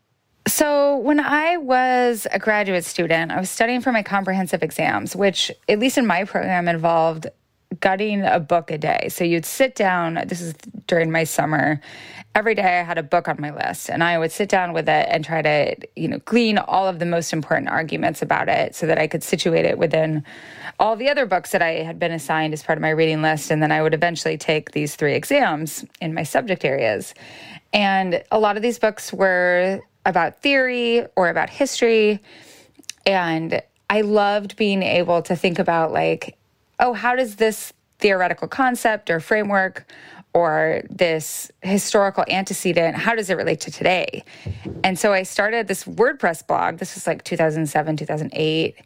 So, 0.46 0.98
when 0.98 1.20
I 1.20 1.56
was 1.56 2.26
a 2.30 2.38
graduate 2.38 2.84
student, 2.84 3.32
I 3.32 3.40
was 3.40 3.48
studying 3.48 3.80
for 3.80 3.92
my 3.92 4.02
comprehensive 4.02 4.62
exams, 4.62 5.16
which, 5.16 5.50
at 5.70 5.78
least 5.78 5.96
in 5.96 6.06
my 6.06 6.24
program, 6.24 6.68
involved 6.68 7.28
gutting 7.80 8.22
a 8.22 8.40
book 8.40 8.70
a 8.70 8.78
day. 8.78 9.08
So, 9.10 9.24
you'd 9.24 9.46
sit 9.46 9.74
down, 9.74 10.22
this 10.26 10.40
is 10.40 10.54
during 10.86 11.10
my 11.10 11.24
summer, 11.24 11.80
every 12.34 12.54
day 12.54 12.80
I 12.80 12.82
had 12.82 12.98
a 12.98 13.02
book 13.02 13.28
on 13.28 13.36
my 13.38 13.54
list, 13.54 13.88
and 13.88 14.02
I 14.02 14.18
would 14.18 14.32
sit 14.32 14.48
down 14.48 14.72
with 14.72 14.88
it 14.88 15.06
and 15.08 15.24
try 15.24 15.40
to, 15.40 15.76
you 15.94 16.08
know, 16.08 16.18
glean 16.24 16.58
all 16.58 16.88
of 16.88 16.98
the 16.98 17.06
most 17.06 17.32
important 17.32 17.68
arguments 17.68 18.22
about 18.22 18.48
it 18.48 18.74
so 18.74 18.86
that 18.86 18.98
I 18.98 19.06
could 19.06 19.22
situate 19.22 19.64
it 19.64 19.78
within 19.78 20.24
all 20.80 20.96
the 20.96 21.08
other 21.08 21.26
books 21.26 21.52
that 21.52 21.62
I 21.62 21.82
had 21.82 21.98
been 21.98 22.10
assigned 22.10 22.52
as 22.52 22.62
part 22.62 22.76
of 22.76 22.82
my 22.82 22.90
reading 22.90 23.22
list. 23.22 23.50
And 23.50 23.62
then 23.62 23.70
I 23.70 23.82
would 23.82 23.94
eventually 23.94 24.36
take 24.36 24.72
these 24.72 24.96
three 24.96 25.14
exams 25.14 25.84
in 26.00 26.12
my 26.12 26.24
subject 26.24 26.64
areas. 26.64 27.14
And 27.72 28.22
a 28.32 28.38
lot 28.38 28.56
of 28.56 28.62
these 28.62 28.78
books 28.78 29.12
were 29.12 29.80
about 30.04 30.42
theory 30.42 31.06
or 31.16 31.28
about 31.28 31.50
history. 31.50 32.20
And 33.06 33.62
I 33.88 34.00
loved 34.00 34.56
being 34.56 34.82
able 34.82 35.22
to 35.22 35.36
think 35.36 35.58
about, 35.60 35.92
like, 35.92 36.36
oh, 36.78 36.92
how 36.92 37.14
does 37.14 37.36
this 37.36 37.72
theoretical 37.98 38.48
concept 38.48 39.10
or 39.10 39.20
framework 39.20 39.86
or 40.34 40.82
this 40.90 41.50
historical 41.62 42.24
antecedent 42.28 42.96
how 42.96 43.14
does 43.14 43.30
it 43.30 43.36
relate 43.36 43.60
to 43.60 43.70
today 43.70 44.24
and 44.82 44.98
so 44.98 45.12
i 45.12 45.22
started 45.22 45.68
this 45.68 45.84
wordpress 45.84 46.44
blog 46.44 46.78
this 46.78 46.96
was 46.96 47.06
like 47.06 47.22
2007 47.22 47.96
2008 47.96 48.76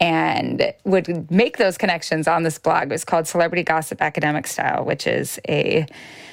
and 0.00 0.74
would 0.84 1.30
make 1.30 1.56
those 1.56 1.78
connections 1.78 2.28
on 2.28 2.42
this 2.42 2.58
blog. 2.58 2.84
It 2.84 2.92
was 2.92 3.04
called 3.04 3.26
Celebrity 3.26 3.62
Gossip 3.62 4.02
Academic 4.02 4.46
Style, 4.46 4.84
which 4.84 5.06
is 5.06 5.40
a 5.48 5.86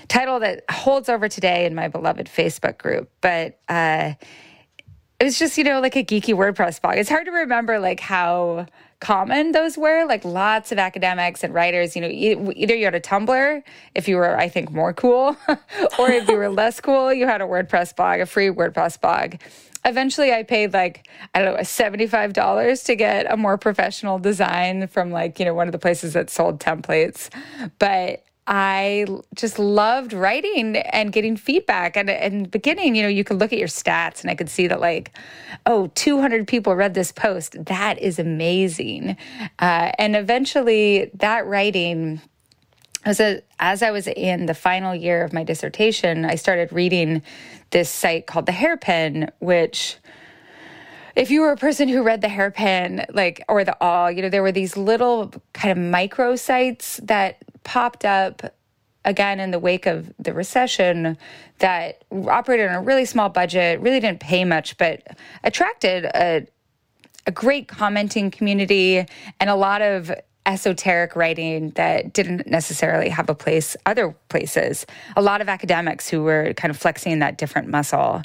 title 0.10 0.40
that 0.42 0.64
holds 0.70 1.08
over 1.08 1.30
today 1.30 1.66
in 1.66 1.74
my 1.74 1.88
beloved 1.88 2.28
Facebook 2.28 2.78
group. 2.78 3.10
But 3.22 3.60
uh, 3.70 4.14
it 5.20 5.24
was 5.24 5.40
just, 5.40 5.58
you 5.58 5.64
know, 5.64 5.80
like 5.80 5.96
a 5.96 6.04
geeky 6.04 6.34
WordPress 6.34 6.82
blog. 6.82 6.98
It's 6.98 7.10
hard 7.10 7.26
to 7.26 7.32
remember 7.32 7.80
like 7.80 8.02
how 8.02 8.66
common 9.04 9.52
those 9.52 9.78
were 9.78 10.06
like 10.06 10.24
lots 10.24 10.72
of 10.72 10.80
academics 10.80 11.44
and 11.44 11.54
writers 11.54 11.96
you 11.96 12.02
know 12.02 12.08
either 12.08 12.74
you 12.74 12.86
had 12.86 12.96
a 12.96 13.02
tumblr 13.02 13.62
if 13.94 14.08
you 14.08 14.16
were 14.16 14.38
i 14.40 14.48
think 14.48 14.72
more 14.72 14.94
cool 14.94 15.38
or 16.00 16.10
if 16.10 16.28
you 16.30 16.36
were 16.36 16.50
less 16.50 16.80
cool 16.80 17.14
you 17.14 17.28
had 17.28 17.42
a 17.42 17.46
wordpress 17.46 17.96
blog 17.96 18.20
a 18.20 18.26
free 18.26 18.48
wordpress 18.48 19.00
blog 19.00 19.36
eventually 19.86 20.32
I 20.32 20.44
paid 20.44 20.74
like, 20.74 21.08
I 21.34 21.42
don't 21.42 21.56
know, 21.56 21.60
$75 21.60 22.86
to 22.86 22.96
get 22.96 23.32
a 23.32 23.38
more 23.38 23.58
professional 23.58 24.20
design 24.20 24.88
from 24.88 25.12
like, 25.12 25.40
you 25.40 25.46
know, 25.46 25.54
one 25.54 25.68
of 25.68 25.72
the 25.72 25.80
places 25.80 26.14
that 26.14 26.30
sold 26.30 26.60
templates. 26.60 27.30
But 27.80 28.24
I 28.46 29.06
just 29.36 29.58
loved 29.58 30.12
writing 30.12 30.76
and 30.76 31.12
getting 31.14 31.38
feedback. 31.38 31.96
And 31.96 32.10
in 32.10 32.44
the 32.44 32.50
beginning, 32.50 32.96
you 32.96 33.04
know, 33.04 33.08
you 33.08 33.24
could 33.24 33.40
look 33.40 33.54
at 33.54 33.60
your 33.60 33.70
stats 33.70 34.22
and 34.22 34.30
I 34.30 34.36
could 34.36 34.50
see 34.50 34.68
that, 34.68 34.82
like, 34.82 35.16
oh, 35.66 35.88
200 35.96 36.48
people 36.48 36.76
read 36.76 36.94
this 36.94 37.12
post. 37.12 37.56
That 37.66 38.00
is 38.00 38.20
amazing. 38.20 39.16
Uh, 39.60 39.92
and 39.98 40.16
eventually, 40.16 41.10
that 41.16 41.46
writing 41.46 42.22
as, 43.06 43.20
a, 43.20 43.42
as 43.60 43.82
I 43.82 43.92
was 43.92 44.08
in 44.08 44.46
the 44.46 44.54
final 44.54 44.94
year 44.94 45.24
of 45.24 45.32
my 45.32 45.44
dissertation, 45.44 46.26
I 46.26 46.36
started 46.36 46.72
reading 46.74 47.22
this 47.72 47.90
site 47.90 48.28
called 48.28 48.46
The 48.46 48.52
Hairpin, 48.52 49.32
which 49.40 49.98
if 51.16 51.30
you 51.30 51.42
were 51.42 51.52
a 51.52 51.58
person 51.58 51.88
who 51.88 52.02
read 52.02 52.22
the 52.22 52.28
hairpin 52.28 53.06
like 53.14 53.44
or 53.48 53.64
the 53.64 53.78
Awl 53.80 54.10
you 54.12 54.22
know 54.24 54.30
there 54.30 54.42
were 54.42 54.52
these 54.52 54.76
little 54.76 55.32
kind 55.54 55.72
of 55.72 55.78
micro 55.78 56.36
sites 56.36 57.00
that 57.04 57.43
popped 57.64 58.06
up 58.06 58.54
again 59.06 59.40
in 59.40 59.52
the 59.52 59.60
wake 59.60 59.86
of 59.86 60.14
the 60.18 60.34
recession 60.34 61.18
that 61.60 62.04
operated 62.12 62.70
on 62.70 62.76
a 62.76 62.82
really 62.82 63.06
small 63.06 63.30
budget 63.30 63.80
really 63.82 64.00
didn't 64.00 64.20
pay 64.22 64.46
much 64.46 64.78
but 64.78 65.06
attracted 65.44 66.06
a, 66.06 66.48
a 67.28 67.32
great 67.32 67.68
commenting 67.68 68.32
community 68.32 69.06
and 69.40 69.50
a 69.50 69.56
lot 69.56 69.82
of 69.82 70.12
esoteric 70.46 71.16
writing 71.16 71.70
that 71.72 72.14
didn't 72.14 72.48
necessarily 72.48 73.10
have 73.10 73.30
a 73.30 73.36
place 73.36 73.78
other 73.86 74.16
places. 74.30 74.86
A 75.16 75.22
lot 75.22 75.42
of 75.42 75.48
academics 75.48 76.10
who 76.10 76.24
were 76.24 76.54
kind 76.54 76.70
of 76.70 76.78
flexing 76.78 77.20
that 77.20 77.38
different 77.38 77.70
muscle. 77.70 78.22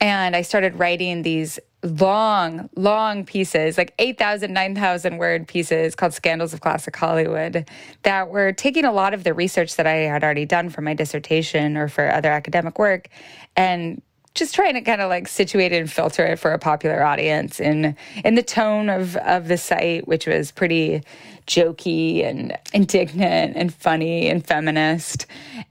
And 0.00 0.36
I 0.36 0.42
started 0.42 0.78
writing 0.78 1.22
these 1.22 1.58
long, 1.82 2.68
long 2.74 3.24
pieces, 3.24 3.78
like 3.78 3.94
8,000, 3.98 4.52
9,000 4.52 5.18
word 5.18 5.46
pieces 5.48 5.94
called 5.94 6.12
Scandals 6.12 6.52
of 6.52 6.60
Classic 6.60 6.94
Hollywood, 6.94 7.68
that 8.02 8.28
were 8.28 8.52
taking 8.52 8.84
a 8.84 8.92
lot 8.92 9.14
of 9.14 9.24
the 9.24 9.32
research 9.32 9.76
that 9.76 9.86
I 9.86 9.94
had 9.94 10.24
already 10.24 10.44
done 10.44 10.68
for 10.68 10.80
my 10.80 10.94
dissertation 10.94 11.76
or 11.76 11.88
for 11.88 12.10
other 12.12 12.30
academic 12.30 12.78
work 12.78 13.08
and 13.56 14.02
just 14.34 14.54
trying 14.54 14.74
to 14.74 14.82
kind 14.82 15.00
of 15.00 15.08
like 15.08 15.26
situate 15.26 15.72
it 15.72 15.80
and 15.80 15.90
filter 15.90 16.24
it 16.26 16.38
for 16.38 16.52
a 16.52 16.58
popular 16.58 17.02
audience 17.02 17.58
in 17.58 17.96
in 18.22 18.34
the 18.34 18.42
tone 18.42 18.90
of 18.90 19.16
of 19.16 19.48
the 19.48 19.56
site, 19.56 20.06
which 20.06 20.26
was 20.26 20.52
pretty 20.52 21.02
jokey 21.46 22.22
and 22.24 22.56
indignant 22.74 23.56
and 23.56 23.72
funny 23.72 24.28
and 24.28 24.46
feminist, 24.46 25.26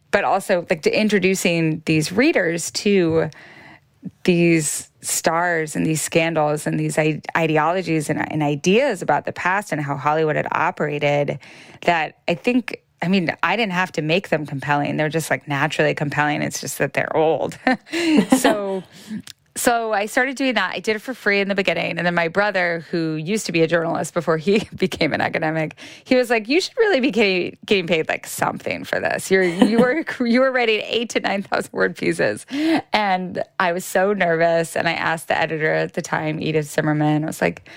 but 0.09 0.23
also 0.23 0.65
like 0.69 0.81
to 0.81 0.99
introducing 0.99 1.83
these 1.85 2.11
readers 2.11 2.71
to 2.71 3.29
these 4.23 4.89
stars 5.01 5.75
and 5.75 5.85
these 5.85 6.01
scandals 6.01 6.65
and 6.65 6.79
these 6.79 6.97
ideologies 6.97 8.09
and, 8.09 8.31
and 8.31 8.41
ideas 8.41 9.01
about 9.01 9.25
the 9.25 9.33
past 9.33 9.71
and 9.71 9.81
how 9.81 9.95
Hollywood 9.95 10.35
had 10.35 10.47
operated 10.51 11.39
that 11.81 12.19
I 12.27 12.35
think 12.35 12.81
I 13.01 13.07
mean, 13.07 13.35
I 13.43 13.55
didn't 13.55 13.73
have 13.73 13.91
to 13.93 14.01
make 14.01 14.29
them 14.29 14.47
compelling. 14.47 14.97
They're 14.97 15.09
just 15.09 15.29
like 15.29 15.47
naturally 15.47 15.93
compelling. 15.93 16.41
It's 16.41 16.59
just 16.59 16.79
that 16.79 16.93
they're 16.93 17.15
old. 17.15 17.59
so 18.37 18.83
so 19.57 19.93
I 19.93 20.05
started 20.05 20.35
doing 20.35 20.55
that. 20.55 20.75
I 20.75 20.79
did 20.79 20.97
it 20.97 20.99
for 20.99 21.13
free 21.13 21.39
in 21.39 21.47
the 21.47 21.55
beginning. 21.55 21.97
And 21.97 22.05
then 22.05 22.13
my 22.13 22.27
brother, 22.27 22.85
who 22.91 23.15
used 23.15 23.45
to 23.45 23.53
be 23.53 23.61
a 23.61 23.67
journalist 23.67 24.13
before 24.13 24.37
he 24.37 24.67
became 24.75 25.13
an 25.13 25.21
academic, 25.21 25.77
he 26.03 26.15
was 26.15 26.29
like, 26.29 26.49
You 26.49 26.59
should 26.59 26.77
really 26.77 26.99
be 26.99 27.11
getting, 27.11 27.87
paid 27.87 28.09
like 28.09 28.27
something 28.27 28.83
for 28.83 28.99
this. 28.99 29.31
You're 29.31 29.43
you 29.43 29.79
were 29.79 30.03
you 30.25 30.41
were 30.41 30.51
writing 30.51 30.81
eight 30.83 31.09
to 31.11 31.21
nine 31.21 31.41
thousand 31.43 31.71
word 31.71 31.95
pieces. 31.95 32.45
And 32.49 33.43
I 33.59 33.71
was 33.71 33.85
so 33.85 34.11
nervous. 34.11 34.75
And 34.75 34.89
I 34.89 34.93
asked 34.93 35.29
the 35.29 35.37
editor 35.37 35.71
at 35.73 35.93
the 35.93 36.01
time, 36.01 36.41
Edith 36.41 36.69
Zimmerman, 36.69 37.23
I 37.23 37.27
was 37.27 37.41
like, 37.41 37.69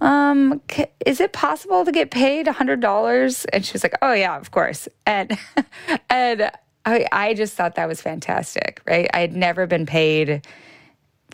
um, 0.00 0.60
is 1.04 1.20
it 1.20 1.32
possible 1.32 1.84
to 1.84 1.92
get 1.92 2.10
paid 2.10 2.48
a 2.48 2.52
hundred 2.52 2.80
dollars? 2.80 3.44
And 3.46 3.64
she 3.64 3.74
was 3.74 3.82
like, 3.82 3.94
Oh 4.00 4.14
yeah, 4.14 4.38
of 4.38 4.52
course. 4.52 4.88
And 5.04 5.38
and 6.10 6.50
I, 6.86 7.06
I 7.12 7.34
just 7.34 7.54
thought 7.54 7.74
that 7.74 7.88
was 7.88 8.00
fantastic, 8.00 8.80
right? 8.86 9.10
I 9.12 9.20
had 9.20 9.34
never 9.34 9.66
been 9.66 9.84
paid 9.84 10.46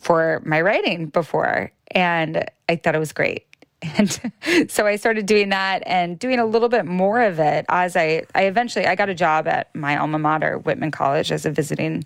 for 0.03 0.43
my 0.45 0.61
writing 0.61 1.07
before. 1.07 1.73
And 1.93 2.45
I 2.69 2.77
thought 2.77 2.95
it 2.95 2.99
was 2.99 3.13
great. 3.13 3.47
And 3.99 4.71
so 4.71 4.87
I 4.87 4.95
started 4.95 5.27
doing 5.27 5.49
that 5.49 5.83
and 5.87 6.17
doing 6.17 6.39
a 6.39 6.47
little 6.47 6.69
bit 6.69 6.85
more 6.85 7.21
of 7.21 7.41
it 7.41 7.65
as 7.69 7.97
I, 7.97 8.23
I 8.33 8.45
eventually 8.45 8.87
I 8.87 8.95
got 8.95 9.09
a 9.09 9.15
job 9.15 9.49
at 9.49 9.75
my 9.75 9.97
alma 9.97 10.21
mater, 10.21 10.59
Whitman 10.59 10.93
College, 10.93 11.33
as 11.33 11.45
a 11.47 11.51
visiting 11.51 12.05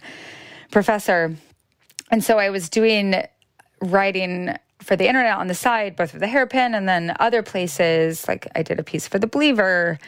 professor. 0.70 1.36
And 2.10 2.24
so 2.24 2.38
I 2.38 2.48
was 2.48 2.70
doing 2.70 3.16
writing 3.82 4.56
for 4.80 4.96
the 4.96 5.06
internet 5.06 5.36
on 5.36 5.48
the 5.48 5.54
side, 5.54 5.96
both 5.96 6.12
for 6.12 6.18
the 6.18 6.26
hairpin 6.26 6.74
and 6.74 6.88
then 6.88 7.14
other 7.20 7.42
places. 7.42 8.26
Like 8.26 8.46
I 8.54 8.62
did 8.62 8.78
a 8.78 8.82
piece 8.82 9.06
for 9.06 9.18
the 9.18 9.26
Believer 9.26 9.98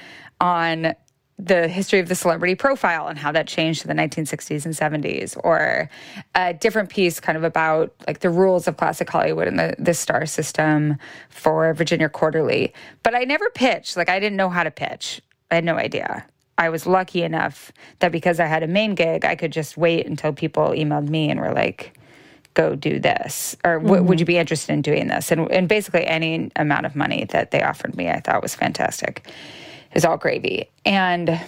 on 0.40 0.94
the 1.38 1.68
history 1.68 2.00
of 2.00 2.08
the 2.08 2.14
celebrity 2.14 2.54
profile 2.54 3.06
and 3.06 3.18
how 3.18 3.30
that 3.30 3.46
changed 3.46 3.84
in 3.84 3.96
the 3.96 4.02
1960s 4.02 4.64
and 4.64 4.74
70s, 4.74 5.38
or 5.44 5.88
a 6.34 6.52
different 6.52 6.90
piece 6.90 7.20
kind 7.20 7.38
of 7.38 7.44
about 7.44 7.94
like 8.06 8.20
the 8.20 8.30
rules 8.30 8.66
of 8.66 8.76
classic 8.76 9.08
Hollywood 9.08 9.46
and 9.46 9.58
the, 9.58 9.74
the 9.78 9.94
star 9.94 10.26
system 10.26 10.98
for 11.30 11.72
Virginia 11.74 12.08
Quarterly. 12.08 12.74
But 13.02 13.14
I 13.14 13.24
never 13.24 13.48
pitched, 13.50 13.96
like, 13.96 14.08
I 14.08 14.18
didn't 14.18 14.36
know 14.36 14.50
how 14.50 14.64
to 14.64 14.70
pitch. 14.70 15.20
I 15.50 15.56
had 15.56 15.64
no 15.64 15.76
idea. 15.76 16.26
I 16.58 16.70
was 16.70 16.86
lucky 16.86 17.22
enough 17.22 17.70
that 18.00 18.10
because 18.10 18.40
I 18.40 18.46
had 18.46 18.64
a 18.64 18.66
main 18.66 18.96
gig, 18.96 19.24
I 19.24 19.36
could 19.36 19.52
just 19.52 19.76
wait 19.76 20.06
until 20.06 20.32
people 20.32 20.70
emailed 20.70 21.08
me 21.08 21.30
and 21.30 21.38
were 21.38 21.52
like, 21.52 21.96
go 22.54 22.74
do 22.74 22.98
this 22.98 23.56
or 23.64 23.78
mm-hmm. 23.78 24.04
would 24.04 24.18
you 24.18 24.26
be 24.26 24.36
interested 24.36 24.72
in 24.72 24.82
doing 24.82 25.06
this 25.06 25.30
and, 25.30 25.48
and 25.52 25.68
basically 25.68 26.04
any 26.04 26.50
amount 26.56 26.86
of 26.86 26.96
money 26.96 27.24
that 27.26 27.52
they 27.52 27.62
offered 27.62 27.94
me 27.96 28.08
i 28.08 28.18
thought 28.18 28.42
was 28.42 28.52
fantastic 28.52 29.28
is 29.94 30.04
all 30.04 30.16
gravy. 30.16 30.70
And 30.84 31.40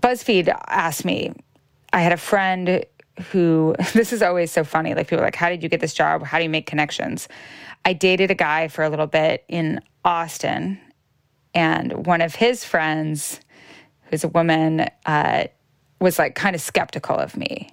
BuzzFeed 0.00 0.54
asked 0.68 1.04
me, 1.04 1.32
I 1.92 2.00
had 2.00 2.12
a 2.12 2.16
friend 2.16 2.84
who, 3.30 3.74
this 3.92 4.12
is 4.12 4.22
always 4.22 4.50
so 4.50 4.64
funny. 4.64 4.94
Like, 4.94 5.08
people 5.08 5.24
like, 5.24 5.36
How 5.36 5.48
did 5.48 5.62
you 5.62 5.68
get 5.68 5.80
this 5.80 5.94
job? 5.94 6.22
How 6.22 6.38
do 6.38 6.44
you 6.44 6.50
make 6.50 6.66
connections? 6.66 7.28
I 7.84 7.92
dated 7.92 8.30
a 8.30 8.34
guy 8.34 8.68
for 8.68 8.84
a 8.84 8.90
little 8.90 9.06
bit 9.06 9.44
in 9.48 9.80
Austin, 10.04 10.80
and 11.54 12.06
one 12.06 12.20
of 12.20 12.34
his 12.34 12.64
friends, 12.64 13.40
who's 14.04 14.24
a 14.24 14.28
woman, 14.28 14.88
uh, 15.06 15.44
was 16.00 16.18
like 16.18 16.34
kind 16.34 16.54
of 16.54 16.60
skeptical 16.62 17.16
of 17.16 17.36
me 17.36 17.70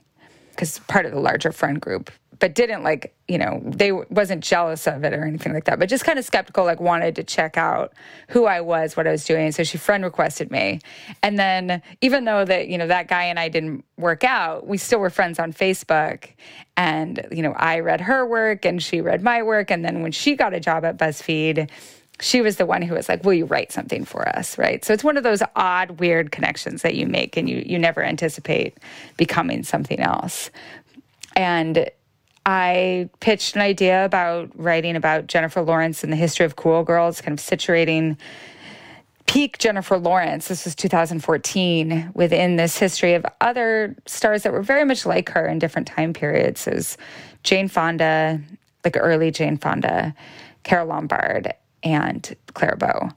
because 0.52 0.80
part 0.80 1.06
of 1.06 1.12
the 1.12 1.20
larger 1.20 1.52
friend 1.52 1.82
group 1.82 2.10
but 2.40 2.56
didn't 2.56 2.84
like 2.84 3.16
you 3.28 3.38
know 3.38 3.62
they 3.66 3.92
wasn't 3.92 4.44
jealous 4.44 4.88
of 4.88 5.04
it 5.04 5.14
or 5.14 5.24
anything 5.24 5.54
like 5.54 5.66
that 5.66 5.80
but 5.80 5.90
just 5.90 6.04
kind 6.04 6.20
of 6.20 6.26
skeptical 6.26 6.64
like 6.64 6.80
wanted 6.80 7.16
to 7.16 7.24
check 7.24 7.58
out 7.58 7.94
who 8.30 8.46
i 8.46 8.62
was 8.62 8.96
what 8.96 9.08
i 9.08 9.12
was 9.12 9.26
doing 9.26 9.52
so 9.52 9.64
she 9.64 9.78
friend 9.78 10.04
requested 10.04 10.52
me 10.52 10.80
and 11.24 11.38
then 11.38 11.82
even 12.02 12.26
though 12.26 12.46
that 12.46 12.68
you 12.68 12.78
know 12.78 12.88
that 12.88 13.08
guy 13.08 13.24
and 13.24 13.40
i 13.40 13.48
didn't 13.48 13.84
work 13.98 14.24
out 14.24 14.68
we 14.68 14.78
still 14.78 15.00
were 15.00 15.10
friends 15.10 15.40
on 15.40 15.52
facebook 15.54 16.30
and 16.78 17.28
you 17.32 17.42
know 17.42 17.54
i 17.54 17.80
read 17.80 18.02
her 18.02 18.26
work 18.26 18.66
and 18.66 18.82
she 18.82 19.02
read 19.02 19.22
my 19.22 19.42
work 19.42 19.72
and 19.72 19.84
then 19.84 20.02
when 20.02 20.12
she 20.12 20.36
got 20.36 20.54
a 20.54 20.60
job 20.60 20.84
at 20.86 20.98
buzzfeed 20.98 21.70
she 22.22 22.42
was 22.42 22.56
the 22.56 22.66
one 22.66 22.82
who 22.82 22.96
was 22.96 23.10
like, 23.10 23.26
"Will 23.26 23.34
you 23.34 23.44
write 23.44 23.74
something 23.74 24.06
for 24.06 24.26
us?" 24.38 24.58
Right. 24.58 24.86
So 24.86 24.94
it's 24.94 25.04
one 25.04 25.18
of 25.18 25.24
those 25.24 25.44
odd, 25.56 26.00
weird 26.00 26.32
connections 26.32 26.82
that 26.84 26.96
you 26.96 27.08
make, 27.08 27.36
and 27.36 27.50
you 27.50 27.62
you 27.66 27.78
never 27.78 28.02
anticipate 28.02 28.78
becoming 29.18 29.64
something 29.64 30.00
else. 30.00 30.50
And 31.36 31.90
I 32.46 33.10
pitched 33.22 33.56
an 33.56 33.62
idea 33.62 34.06
about 34.06 34.52
writing 34.56 34.96
about 34.96 35.28
Jennifer 35.28 35.62
Lawrence 35.62 36.04
and 36.04 36.14
the 36.14 36.18
history 36.18 36.46
of 36.46 36.56
cool 36.56 36.84
girls, 36.84 37.22
kind 37.22 37.38
of 37.38 37.44
situating 37.44 38.18
peak 39.26 39.58
Jennifer 39.58 39.98
Lawrence. 39.98 40.48
This 40.48 40.66
was 40.66 40.76
2014 40.76 42.12
within 42.14 42.56
this 42.56 42.78
history 42.78 43.16
of 43.16 43.26
other 43.42 43.96
stars 44.06 44.44
that 44.44 44.54
were 44.54 44.62
very 44.62 44.86
much 44.86 45.06
like 45.06 45.30
her 45.30 45.48
in 45.48 45.58
different 45.58 45.88
time 45.88 46.14
periods. 46.14 46.68
It 46.68 46.76
was 46.76 46.98
Jane 47.44 47.68
Fonda, 47.68 48.40
like 48.84 48.96
early 48.98 49.32
Jane 49.32 49.58
Fonda, 49.58 50.14
Carole 50.64 50.88
Lombard, 50.88 51.54
and 51.84 52.36
Clara 52.54 52.78
Bow. 52.78 53.10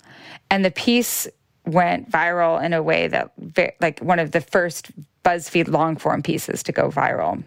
And 0.50 0.64
the 0.64 0.70
piece 0.70 1.28
went 1.66 2.11
viral 2.11 2.62
in 2.64 2.73
a 2.73 2.82
way 2.82 3.08
that, 3.08 3.32
like, 3.80 4.00
one 4.00 4.18
of 4.18 4.30
the 4.30 4.40
first 4.40 4.90
BuzzFeed 5.23 5.68
long 5.68 5.97
form 5.97 6.23
pieces 6.23 6.62
to 6.62 6.73
go 6.73 6.88
viral 6.88 7.44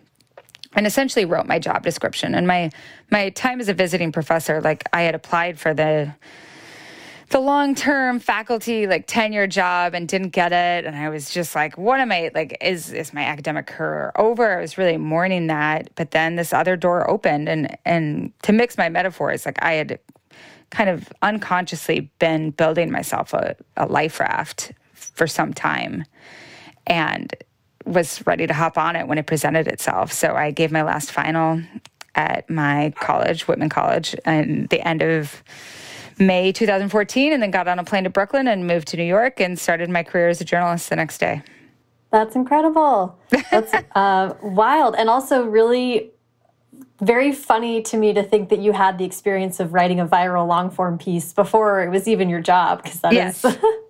and 0.74 0.88
essentially 0.88 1.26
wrote 1.26 1.48
my 1.48 1.60
job 1.60 1.84
description. 1.84 2.36
And 2.36 2.48
my 2.48 2.72
my 3.10 3.30
time 3.30 3.60
as 3.60 3.70
a 3.70 3.74
visiting 3.74 4.12
professor 4.12 4.62
like 4.62 4.84
i 4.94 5.02
had 5.02 5.16
applied 5.16 5.60
for 5.60 5.74
the 5.74 6.14
the 7.30 7.40
long-term 7.40 8.20
faculty 8.20 8.88
like 8.88 9.06
tenure 9.08 9.48
job 9.48 9.94
and 9.94 10.08
didn't 10.08 10.30
get 10.30 10.52
it. 10.52 10.86
And 10.86 10.96
i 10.96 11.10
was 11.10 11.32
just 11.32 11.56
like 11.56 11.78
what 11.78 12.00
am 12.00 12.12
i 12.12 12.32
like 12.34 12.58
is 12.62 12.92
is 12.92 13.14
my 13.14 13.24
academic 13.24 13.68
career 13.68 14.12
over? 14.16 14.58
I 14.58 14.62
was 14.62 14.78
really 14.78 14.98
mourning 14.98 15.48
that. 15.48 15.90
But 15.96 16.12
then 16.12 16.36
this 16.36 16.54
other 16.54 16.76
door 16.76 17.10
opened 17.10 17.50
and 17.50 17.78
and 17.86 18.34
to 18.44 18.54
mix 18.54 18.78
my 18.78 18.90
metaphors 18.90 19.46
like 19.46 19.62
i 19.62 19.74
had 19.74 20.00
kind 20.72 20.90
of 20.90 21.12
unconsciously 21.22 22.12
been 22.18 22.50
building 22.52 22.92
myself 22.92 23.34
a, 23.34 23.56
a 23.78 23.86
life 23.86 24.20
raft 24.20 24.72
for 24.94 25.28
some 25.28 25.54
time. 25.54 26.06
And 26.88 27.34
was 27.86 28.26
ready 28.26 28.48
to 28.48 28.54
hop 28.54 28.78
on 28.78 28.96
it 28.96 29.08
when 29.08 29.18
it 29.18 29.26
presented 29.26 29.68
itself. 29.68 30.12
So 30.12 30.36
I 30.36 30.52
gave 30.52 30.72
my 30.72 30.84
last 30.84 31.12
final 31.12 31.62
at 32.16 32.50
my 32.50 32.94
college, 33.00 33.48
Whitman 33.48 33.70
College, 33.70 34.16
at 34.26 34.70
the 34.70 34.86
end 34.86 35.02
of 35.02 35.44
May 36.20 36.52
2014, 36.52 37.34
and 37.34 37.42
then 37.42 37.52
got 37.52 37.68
on 37.68 37.80
a 37.80 37.84
plane 37.84 38.04
to 38.04 38.10
Brooklyn 38.10 38.48
and 38.48 38.68
moved 38.68 38.90
to 38.90 38.98
New 38.98 39.04
York 39.04 39.40
and 39.40 39.58
started 39.58 39.90
my 39.90 40.04
career 40.04 40.30
as 40.30 40.42
a 40.42 40.46
journalist 40.46 40.90
the 40.90 40.96
next 40.96 41.20
day. 41.20 41.42
That's 42.12 42.36
incredible. 42.36 43.18
That's 43.50 43.74
uh, 43.96 44.34
wild. 44.42 44.96
And 44.96 45.10
also, 45.10 45.46
really 45.46 46.12
very 47.00 47.32
funny 47.32 47.82
to 47.82 47.98
me 47.98 48.14
to 48.14 48.22
think 48.22 48.50
that 48.50 48.60
you 48.60 48.74
had 48.74 48.98
the 48.98 49.06
experience 49.06 49.60
of 49.60 49.74
writing 49.74 50.00
a 50.00 50.06
viral 50.06 50.48
long 50.48 50.70
form 50.70 50.98
piece 50.98 51.34
before 51.34 51.84
it 51.84 51.90
was 51.90 52.08
even 52.08 52.30
your 52.30 52.42
job 52.42 52.84
because 52.84 53.02
that 53.02 53.14
yes. 53.14 53.44
is 53.44 53.58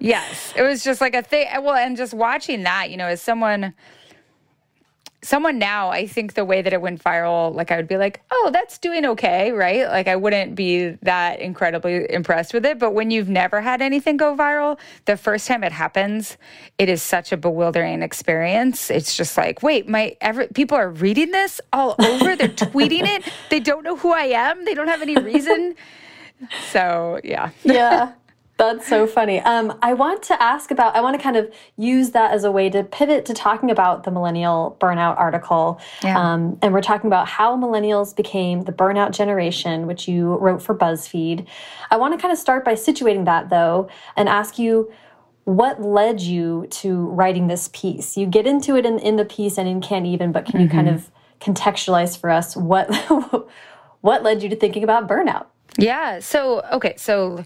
yes 0.00 0.52
it 0.56 0.62
was 0.62 0.82
just 0.82 1.00
like 1.00 1.14
a 1.14 1.22
thing 1.22 1.46
well 1.62 1.74
and 1.74 1.96
just 1.96 2.12
watching 2.12 2.62
that 2.62 2.90
you 2.90 2.96
know 2.96 3.06
as 3.06 3.20
someone 3.22 3.74
someone 5.22 5.58
now, 5.58 5.90
I 5.90 6.06
think 6.06 6.34
the 6.34 6.44
way 6.44 6.62
that 6.62 6.72
it 6.72 6.80
went 6.80 7.02
viral, 7.02 7.54
like 7.54 7.70
I 7.70 7.76
would 7.76 7.88
be 7.88 7.96
like, 7.96 8.22
oh, 8.30 8.50
that's 8.52 8.78
doing 8.78 9.04
okay, 9.06 9.52
right? 9.52 9.86
Like 9.86 10.08
I 10.08 10.16
wouldn't 10.16 10.54
be 10.54 10.90
that 11.02 11.40
incredibly 11.40 12.10
impressed 12.10 12.54
with 12.54 12.64
it. 12.64 12.78
But 12.78 12.92
when 12.92 13.10
you've 13.10 13.28
never 13.28 13.60
had 13.60 13.82
anything 13.82 14.16
go 14.16 14.34
viral, 14.34 14.78
the 15.04 15.16
first 15.16 15.46
time 15.46 15.62
it 15.64 15.72
happens, 15.72 16.36
it 16.78 16.88
is 16.88 17.02
such 17.02 17.32
a 17.32 17.36
bewildering 17.36 18.02
experience. 18.02 18.90
It's 18.90 19.16
just 19.16 19.36
like, 19.36 19.62
wait, 19.62 19.88
my 19.88 20.16
ever 20.20 20.46
people 20.48 20.76
are 20.76 20.90
reading 20.90 21.30
this 21.30 21.60
all 21.72 21.94
over. 21.98 22.36
They're 22.36 22.48
tweeting 22.48 23.06
it. 23.06 23.24
They 23.50 23.60
don't 23.60 23.84
know 23.84 23.96
who 23.96 24.12
I 24.12 24.24
am. 24.24 24.64
They 24.64 24.74
don't 24.74 24.88
have 24.88 25.02
any 25.02 25.16
reason. 25.16 25.74
So 26.72 27.20
yeah. 27.22 27.50
yeah. 27.64 28.12
That's 28.60 28.86
so 28.86 29.06
funny. 29.06 29.40
Um, 29.40 29.78
I 29.80 29.94
want 29.94 30.22
to 30.24 30.42
ask 30.42 30.70
about, 30.70 30.94
I 30.94 31.00
want 31.00 31.16
to 31.16 31.22
kind 31.22 31.36
of 31.36 31.50
use 31.78 32.10
that 32.10 32.32
as 32.32 32.44
a 32.44 32.52
way 32.52 32.68
to 32.68 32.84
pivot 32.84 33.24
to 33.24 33.34
talking 33.34 33.70
about 33.70 34.04
the 34.04 34.10
millennial 34.10 34.76
burnout 34.78 35.18
article. 35.18 35.80
Yeah. 36.02 36.18
Um, 36.18 36.58
and 36.60 36.74
we're 36.74 36.82
talking 36.82 37.06
about 37.06 37.26
how 37.26 37.56
millennials 37.56 38.14
became 38.14 38.64
the 38.64 38.72
burnout 38.72 39.12
generation, 39.12 39.86
which 39.86 40.06
you 40.06 40.34
wrote 40.36 40.60
for 40.60 40.74
BuzzFeed. 40.74 41.46
I 41.90 41.96
want 41.96 42.12
to 42.12 42.20
kind 42.20 42.32
of 42.32 42.38
start 42.38 42.62
by 42.62 42.74
situating 42.74 43.24
that 43.24 43.48
though 43.48 43.88
and 44.14 44.28
ask 44.28 44.58
you 44.58 44.92
what 45.44 45.80
led 45.80 46.20
you 46.20 46.66
to 46.70 47.06
writing 47.06 47.46
this 47.46 47.70
piece? 47.72 48.18
You 48.18 48.26
get 48.26 48.46
into 48.46 48.76
it 48.76 48.84
in, 48.84 48.98
in 48.98 49.16
the 49.16 49.24
piece 49.24 49.56
and 49.56 49.66
in 49.66 49.80
Can't 49.80 50.04
Even, 50.04 50.32
but 50.32 50.44
can 50.44 50.52
mm 50.52 50.58
-hmm. 50.58 50.62
you 50.64 50.68
kind 50.68 50.88
mm-hmm. 50.88 50.96
of 50.96 51.10
contextualize 51.40 52.18
for 52.18 52.30
us 52.30 52.54
what, 52.56 52.88
what 54.02 54.22
led 54.22 54.42
you 54.42 54.50
to 54.50 54.56
thinking 54.56 54.84
about 54.84 55.08
burnout? 55.08 55.46
Yeah. 55.78 56.20
So, 56.20 56.62
okay. 56.72 56.94
So 56.96 57.44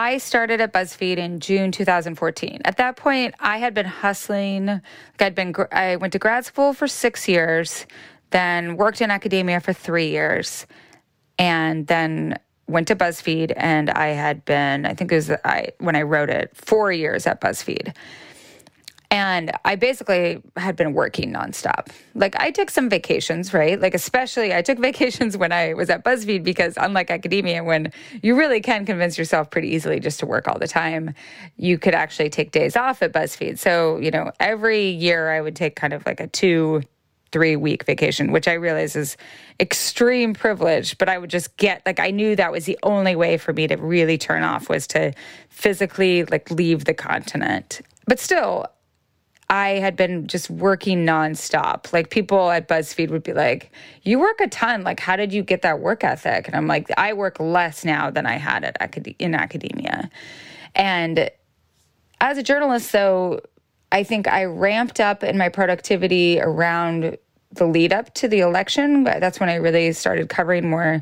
I 0.00 0.16
started 0.16 0.62
at 0.62 0.72
BuzzFeed 0.72 1.18
in 1.18 1.40
June 1.40 1.72
2014. 1.72 2.62
At 2.64 2.78
that 2.78 2.96
point, 2.96 3.34
I 3.38 3.58
had 3.58 3.74
been 3.74 3.84
hustling. 3.84 4.64
Like 4.64 4.82
I'd 5.20 5.34
been, 5.34 5.54
I 5.72 5.96
went 5.96 6.14
to 6.14 6.18
grad 6.18 6.46
school 6.46 6.72
for 6.72 6.88
six 6.88 7.28
years, 7.28 7.84
then 8.30 8.78
worked 8.78 9.02
in 9.02 9.10
academia 9.10 9.60
for 9.60 9.74
three 9.74 10.08
years, 10.08 10.66
and 11.38 11.86
then 11.86 12.38
went 12.66 12.88
to 12.88 12.96
BuzzFeed. 12.96 13.52
And 13.54 13.90
I 13.90 14.06
had 14.06 14.42
been, 14.46 14.86
I 14.86 14.94
think 14.94 15.12
it 15.12 15.16
was 15.16 15.32
I 15.44 15.72
when 15.80 15.96
I 15.96 16.00
wrote 16.00 16.30
it, 16.30 16.56
four 16.56 16.90
years 16.90 17.26
at 17.26 17.42
BuzzFeed. 17.42 17.94
And 19.10 19.50
I 19.64 19.74
basically 19.74 20.40
had 20.56 20.76
been 20.76 20.92
working 20.92 21.32
nonstop. 21.32 21.88
Like 22.14 22.36
I 22.38 22.52
took 22.52 22.70
some 22.70 22.88
vacations, 22.88 23.52
right? 23.52 23.80
Like 23.80 23.94
especially 23.94 24.54
I 24.54 24.62
took 24.62 24.78
vacations 24.90 25.36
when 25.36 25.50
I 25.50 25.74
was 25.74 25.90
at 25.90 26.04
BuzzFeed 26.04 26.44
because 26.44 26.74
unlike 26.76 27.10
academia 27.10 27.64
when 27.64 27.92
you 28.22 28.36
really 28.36 28.60
can 28.60 28.86
convince 28.86 29.18
yourself 29.18 29.50
pretty 29.50 29.68
easily 29.68 29.98
just 29.98 30.20
to 30.20 30.26
work 30.26 30.46
all 30.46 30.58
the 30.58 30.68
time, 30.68 31.14
you 31.56 31.76
could 31.76 31.94
actually 31.94 32.30
take 32.30 32.52
days 32.52 32.76
off 32.76 33.02
at 33.02 33.12
BuzzFeed. 33.12 33.58
So, 33.58 33.98
you 33.98 34.12
know, 34.12 34.30
every 34.38 34.90
year 34.90 35.30
I 35.32 35.40
would 35.40 35.56
take 35.56 35.74
kind 35.74 35.92
of 35.92 36.06
like 36.06 36.20
a 36.20 36.28
2 36.28 36.82
3 37.32 37.56
week 37.56 37.84
vacation, 37.84 38.32
which 38.32 38.48
I 38.48 38.54
realize 38.54 38.96
is 38.96 39.16
extreme 39.60 40.34
privilege, 40.34 40.98
but 40.98 41.08
I 41.08 41.18
would 41.18 41.30
just 41.30 41.56
get 41.56 41.82
like 41.84 42.00
I 42.00 42.10
knew 42.10 42.36
that 42.36 42.52
was 42.52 42.64
the 42.64 42.78
only 42.82 43.16
way 43.16 43.38
for 43.38 43.52
me 43.52 43.66
to 43.66 43.76
really 43.76 44.18
turn 44.18 44.42
off 44.42 44.68
was 44.68 44.86
to 44.88 45.12
physically 45.48 46.24
like 46.24 46.50
leave 46.50 46.84
the 46.84 46.94
continent. 46.94 47.80
But 48.06 48.18
still, 48.18 48.66
I 49.50 49.80
had 49.80 49.96
been 49.96 50.28
just 50.28 50.48
working 50.48 51.04
nonstop. 51.04 51.92
Like 51.92 52.08
people 52.08 52.50
at 52.50 52.68
BuzzFeed 52.68 53.10
would 53.10 53.24
be 53.24 53.32
like, 53.32 53.72
"You 54.02 54.20
work 54.20 54.40
a 54.40 54.46
ton. 54.46 54.84
Like, 54.84 55.00
how 55.00 55.16
did 55.16 55.32
you 55.32 55.42
get 55.42 55.62
that 55.62 55.80
work 55.80 56.04
ethic?" 56.04 56.46
And 56.46 56.54
I'm 56.54 56.68
like, 56.68 56.88
"I 56.96 57.12
work 57.12 57.40
less 57.40 57.84
now 57.84 58.10
than 58.10 58.26
I 58.26 58.36
had 58.36 58.64
at 58.64 58.76
acad- 58.80 59.16
in 59.18 59.34
academia." 59.34 60.08
And 60.76 61.30
as 62.20 62.38
a 62.38 62.44
journalist, 62.44 62.92
though, 62.92 63.40
I 63.90 64.04
think 64.04 64.28
I 64.28 64.44
ramped 64.44 65.00
up 65.00 65.24
in 65.24 65.36
my 65.36 65.48
productivity 65.48 66.40
around 66.40 67.18
the 67.52 67.66
lead 67.66 67.92
up 67.92 68.14
to 68.14 68.28
the 68.28 68.40
election. 68.40 69.02
That's 69.02 69.40
when 69.40 69.48
I 69.48 69.56
really 69.56 69.92
started 69.92 70.28
covering 70.28 70.70
more 70.70 71.00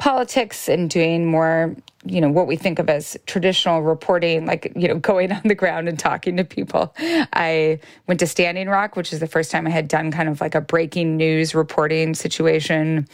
politics 0.00 0.66
and 0.66 0.88
doing 0.88 1.26
more 1.26 1.76
you 2.06 2.22
know 2.22 2.30
what 2.30 2.46
we 2.46 2.56
think 2.56 2.78
of 2.78 2.88
as 2.88 3.18
traditional 3.26 3.82
reporting 3.82 4.46
like 4.46 4.72
you 4.74 4.88
know 4.88 4.94
going 5.10 5.30
on 5.30 5.42
the 5.44 5.54
ground 5.54 5.90
and 5.90 5.98
talking 5.98 6.38
to 6.38 6.44
people. 6.44 6.94
I 7.34 7.78
went 8.06 8.18
to 8.20 8.26
standing 8.26 8.66
rock 8.66 8.96
which 8.96 9.12
is 9.12 9.20
the 9.20 9.26
first 9.26 9.50
time 9.50 9.66
i 9.66 9.70
had 9.70 9.88
done 9.88 10.10
kind 10.10 10.30
of 10.30 10.40
like 10.40 10.54
a 10.54 10.60
breaking 10.62 11.18
news 11.18 11.54
reporting 11.54 12.14
situation 12.14 13.06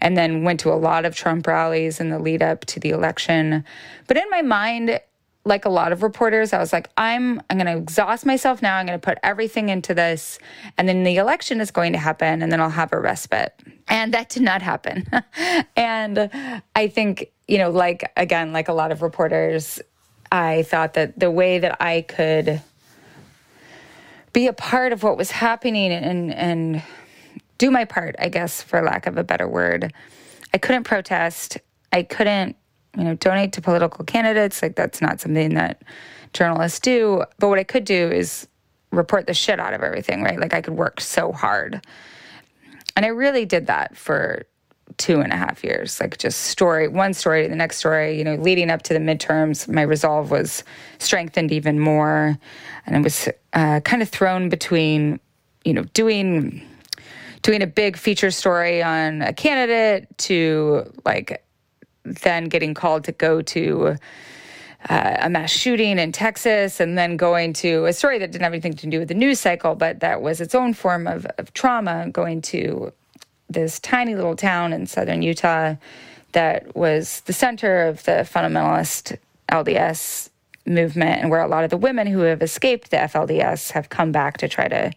and 0.00 0.16
then 0.16 0.42
went 0.42 0.58
to 0.60 0.72
a 0.72 0.74
lot 0.74 1.04
of 1.04 1.14
trump 1.14 1.46
rallies 1.46 2.00
in 2.00 2.10
the 2.10 2.18
lead 2.18 2.42
up 2.42 2.64
to 2.66 2.80
the 2.80 2.90
election. 2.90 3.64
But 4.08 4.16
in 4.16 4.28
my 4.28 4.42
mind 4.42 5.00
like 5.44 5.64
a 5.64 5.68
lot 5.68 5.92
of 5.92 6.02
reporters, 6.02 6.52
I 6.52 6.58
was 6.58 6.72
like, 6.72 6.88
I'm 6.96 7.40
I'm 7.50 7.58
gonna 7.58 7.76
exhaust 7.76 8.24
myself 8.24 8.62
now. 8.62 8.76
I'm 8.76 8.86
gonna 8.86 8.98
put 8.98 9.18
everything 9.22 9.68
into 9.68 9.94
this, 9.94 10.38
and 10.78 10.88
then 10.88 11.02
the 11.02 11.16
election 11.16 11.60
is 11.60 11.70
going 11.70 11.92
to 11.92 11.98
happen, 11.98 12.42
and 12.42 12.52
then 12.52 12.60
I'll 12.60 12.70
have 12.70 12.92
a 12.92 13.00
respite. 13.00 13.54
And 13.88 14.14
that 14.14 14.28
did 14.28 14.42
not 14.42 14.62
happen. 14.62 15.06
and 15.76 16.30
I 16.76 16.88
think, 16.88 17.32
you 17.48 17.58
know, 17.58 17.70
like 17.70 18.12
again, 18.16 18.52
like 18.52 18.68
a 18.68 18.72
lot 18.72 18.92
of 18.92 19.02
reporters, 19.02 19.80
I 20.30 20.62
thought 20.62 20.94
that 20.94 21.18
the 21.18 21.30
way 21.30 21.58
that 21.58 21.82
I 21.82 22.02
could 22.02 22.62
be 24.32 24.46
a 24.46 24.52
part 24.52 24.92
of 24.92 25.02
what 25.02 25.16
was 25.16 25.30
happening 25.30 25.92
and 25.92 26.32
and 26.32 26.82
do 27.58 27.70
my 27.70 27.84
part, 27.84 28.14
I 28.18 28.28
guess, 28.28 28.62
for 28.62 28.80
lack 28.82 29.06
of 29.06 29.18
a 29.18 29.24
better 29.24 29.48
word. 29.48 29.92
I 30.54 30.58
couldn't 30.58 30.84
protest. 30.84 31.58
I 31.92 32.02
couldn't 32.02 32.56
you 32.96 33.04
know, 33.04 33.14
donate 33.14 33.52
to 33.54 33.62
political 33.62 34.04
candidates. 34.04 34.62
Like 34.62 34.76
that's 34.76 35.00
not 35.00 35.20
something 35.20 35.54
that 35.54 35.82
journalists 36.32 36.80
do. 36.80 37.24
But 37.38 37.48
what 37.48 37.58
I 37.58 37.64
could 37.64 37.84
do 37.84 38.10
is 38.10 38.46
report 38.90 39.26
the 39.26 39.34
shit 39.34 39.58
out 39.58 39.74
of 39.74 39.82
everything, 39.82 40.22
right? 40.22 40.38
Like 40.38 40.52
I 40.52 40.60
could 40.60 40.74
work 40.74 41.00
so 41.00 41.32
hard. 41.32 41.84
And 42.96 43.06
I 43.06 43.08
really 43.08 43.46
did 43.46 43.66
that 43.68 43.96
for 43.96 44.44
two 44.98 45.20
and 45.20 45.32
a 45.32 45.36
half 45.36 45.64
years, 45.64 46.00
like 46.00 46.18
just 46.18 46.42
story, 46.42 46.88
one 46.88 47.14
story 47.14 47.42
to 47.44 47.48
the 47.48 47.56
next 47.56 47.78
story, 47.78 48.18
you 48.18 48.24
know, 48.24 48.34
leading 48.34 48.70
up 48.70 48.82
to 48.82 48.92
the 48.92 49.00
midterms, 49.00 49.66
my 49.66 49.82
resolve 49.82 50.30
was 50.30 50.64
strengthened 50.98 51.50
even 51.50 51.80
more. 51.80 52.38
And 52.86 52.96
I 52.96 53.00
was 53.00 53.28
uh, 53.54 53.80
kind 53.80 54.02
of 54.02 54.10
thrown 54.10 54.48
between, 54.48 55.18
you 55.64 55.72
know, 55.72 55.84
doing 55.94 56.66
doing 57.42 57.62
a 57.62 57.66
big 57.66 57.96
feature 57.96 58.30
story 58.30 58.82
on 58.82 59.20
a 59.22 59.32
candidate 59.32 60.06
to 60.16 60.92
like 61.04 61.44
then 62.04 62.46
getting 62.46 62.74
called 62.74 63.04
to 63.04 63.12
go 63.12 63.42
to 63.42 63.96
uh, 64.88 65.16
a 65.20 65.30
mass 65.30 65.50
shooting 65.50 65.98
in 65.98 66.12
Texas, 66.12 66.80
and 66.80 66.98
then 66.98 67.16
going 67.16 67.52
to 67.52 67.84
a 67.86 67.92
story 67.92 68.18
that 68.18 68.32
didn't 68.32 68.42
have 68.42 68.52
anything 68.52 68.74
to 68.74 68.86
do 68.88 68.98
with 68.98 69.08
the 69.08 69.14
news 69.14 69.38
cycle, 69.38 69.74
but 69.74 70.00
that 70.00 70.22
was 70.22 70.40
its 70.40 70.54
own 70.54 70.74
form 70.74 71.06
of, 71.06 71.24
of 71.38 71.52
trauma, 71.54 72.08
going 72.10 72.42
to 72.42 72.92
this 73.48 73.78
tiny 73.80 74.14
little 74.14 74.34
town 74.34 74.72
in 74.72 74.86
southern 74.86 75.22
Utah 75.22 75.76
that 76.32 76.74
was 76.74 77.20
the 77.22 77.32
center 77.32 77.82
of 77.82 78.02
the 78.04 78.26
fundamentalist 78.28 79.16
LDS 79.50 80.30
movement, 80.66 81.20
and 81.20 81.30
where 81.30 81.42
a 81.42 81.48
lot 81.48 81.64
of 81.64 81.70
the 81.70 81.76
women 81.76 82.06
who 82.06 82.20
have 82.20 82.42
escaped 82.42 82.90
the 82.90 82.96
FLDS 82.96 83.72
have 83.72 83.88
come 83.88 84.12
back 84.12 84.38
to 84.38 84.48
try 84.48 84.68
to 84.68 84.90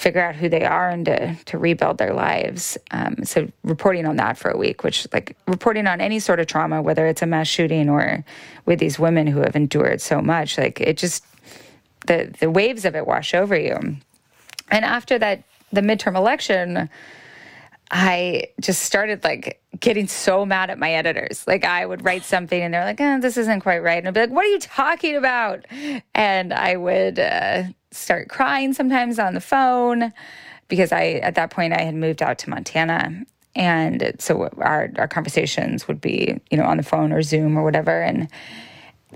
figure 0.00 0.22
out 0.22 0.34
who 0.34 0.48
they 0.48 0.64
are 0.64 0.88
and 0.88 1.04
to, 1.04 1.36
to 1.44 1.58
rebuild 1.58 1.98
their 1.98 2.14
lives. 2.14 2.78
Um, 2.90 3.22
so 3.22 3.48
reporting 3.64 4.06
on 4.06 4.16
that 4.16 4.38
for 4.38 4.50
a 4.50 4.56
week, 4.56 4.82
which 4.82 5.06
like 5.12 5.36
reporting 5.46 5.86
on 5.86 6.00
any 6.00 6.18
sort 6.18 6.40
of 6.40 6.46
trauma, 6.46 6.80
whether 6.80 7.06
it's 7.06 7.20
a 7.20 7.26
mass 7.26 7.48
shooting 7.48 7.90
or 7.90 8.24
with 8.64 8.78
these 8.78 8.98
women 8.98 9.26
who 9.26 9.40
have 9.40 9.54
endured 9.54 10.00
so 10.00 10.22
much, 10.22 10.56
like 10.56 10.80
it 10.80 10.96
just 10.96 11.22
the 12.06 12.34
the 12.40 12.50
waves 12.50 12.86
of 12.86 12.96
it 12.96 13.06
wash 13.06 13.34
over 13.34 13.54
you. 13.54 13.76
And 14.70 14.84
after 14.84 15.18
that, 15.18 15.42
the 15.70 15.82
midterm 15.82 16.16
election, 16.16 16.88
I 17.90 18.48
just 18.60 18.82
started 18.82 19.24
like 19.24 19.62
getting 19.78 20.06
so 20.06 20.46
mad 20.46 20.70
at 20.70 20.78
my 20.78 20.92
editors. 20.92 21.44
Like 21.46 21.64
I 21.64 21.84
would 21.84 22.04
write 22.04 22.24
something 22.24 22.60
and 22.60 22.72
they're 22.72 22.84
like, 22.84 23.00
oh, 23.00 23.20
"This 23.20 23.36
isn't 23.36 23.60
quite 23.60 23.80
right," 23.80 23.98
and 23.98 24.08
I'd 24.08 24.14
be 24.14 24.20
like, 24.20 24.30
"What 24.30 24.44
are 24.44 24.48
you 24.48 24.60
talking 24.60 25.16
about?" 25.16 25.66
And 26.14 26.52
I 26.52 26.76
would 26.76 27.18
uh, 27.18 27.64
start 27.90 28.28
crying 28.28 28.72
sometimes 28.72 29.18
on 29.18 29.34
the 29.34 29.40
phone 29.40 30.12
because 30.68 30.92
I 30.92 31.20
at 31.22 31.34
that 31.34 31.50
point 31.50 31.72
I 31.72 31.82
had 31.82 31.94
moved 31.94 32.22
out 32.22 32.38
to 32.40 32.50
Montana 32.50 33.24
and 33.56 34.14
so 34.18 34.48
our 34.58 34.90
our 34.96 35.08
conversations 35.08 35.88
would 35.88 36.00
be 36.00 36.40
you 36.50 36.56
know 36.56 36.64
on 36.64 36.76
the 36.76 36.82
phone 36.82 37.12
or 37.12 37.22
Zoom 37.22 37.58
or 37.58 37.64
whatever 37.64 38.00
and 38.00 38.28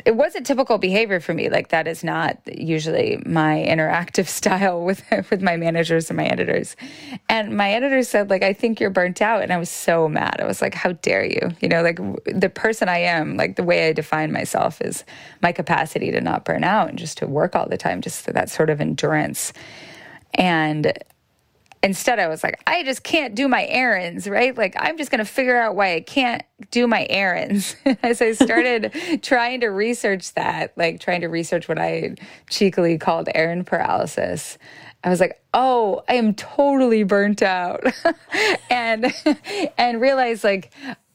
it 0.04 0.16
was 0.16 0.34
a 0.34 0.40
typical 0.40 0.78
behavior 0.78 1.20
for 1.20 1.34
me. 1.34 1.48
Like 1.48 1.68
that 1.68 1.86
is 1.86 2.02
not 2.02 2.38
usually 2.46 3.22
my 3.24 3.64
interactive 3.66 4.26
style 4.40 4.82
with 4.82 5.02
with 5.30 5.42
my 5.42 5.56
managers 5.56 6.10
and 6.10 6.16
my 6.16 6.26
editors. 6.26 6.76
And 7.28 7.56
my 7.56 7.72
editor 7.72 8.02
said 8.02 8.30
like 8.30 8.42
i 8.42 8.52
think 8.52 8.80
you're 8.80 8.90
burnt 8.90 9.22
out. 9.22 9.42
And 9.42 9.52
i 9.52 9.56
was 9.56 9.70
so 9.70 10.08
mad. 10.08 10.40
I 10.40 10.46
was 10.46 10.60
like 10.60 10.74
how 10.74 10.92
dare 10.92 11.24
you? 11.24 11.50
You 11.60 11.68
know 11.68 11.82
like 11.82 11.98
the 12.26 12.50
person 12.50 12.88
i 12.88 12.98
am 12.98 13.36
like 13.36 13.56
the 13.56 13.64
way 13.64 13.88
i 13.88 13.92
define 13.92 14.32
myself 14.32 14.80
is 14.80 15.04
my 15.42 15.52
capacity 15.52 16.10
to 16.10 16.20
not 16.20 16.44
burn 16.44 16.64
out 16.64 16.88
and 16.88 16.98
just 16.98 17.18
to 17.18 17.26
work 17.26 17.54
all 17.54 17.68
the 17.68 17.76
time 17.76 18.00
just 18.00 18.26
that 18.26 18.50
sort 18.50 18.70
of 18.70 18.80
endurance. 18.80 19.52
And 20.34 20.92
instead 21.84 22.18
I 22.18 22.28
was 22.28 22.42
like, 22.42 22.60
I 22.66 22.82
just 22.82 23.04
can't 23.04 23.34
do 23.34 23.46
my 23.46 23.66
errands, 23.66 24.26
right? 24.26 24.56
Like, 24.56 24.74
I'm 24.78 24.96
just 24.96 25.10
going 25.10 25.18
to 25.18 25.24
figure 25.24 25.56
out 25.56 25.76
why 25.76 25.94
I 25.94 26.00
can't 26.00 26.42
do 26.70 26.86
my 26.86 27.06
errands. 27.10 27.76
As 28.02 28.22
I 28.22 28.32
started 28.32 28.92
trying 29.22 29.60
to 29.60 29.68
research 29.68 30.32
that, 30.34 30.72
like 30.76 30.98
trying 30.98 31.20
to 31.20 31.28
research 31.28 31.68
what 31.68 31.78
I 31.78 32.16
cheekily 32.48 32.96
called 32.96 33.28
errand 33.34 33.66
paralysis, 33.66 34.56
I 35.04 35.10
was 35.10 35.20
like, 35.20 35.42
oh, 35.52 36.02
I 36.08 36.14
am 36.14 36.34
totally 36.34 37.02
burnt 37.02 37.42
out. 37.42 37.84
and, 38.70 39.12
and 39.76 40.00
realized 40.00 40.42
like, 40.42 40.72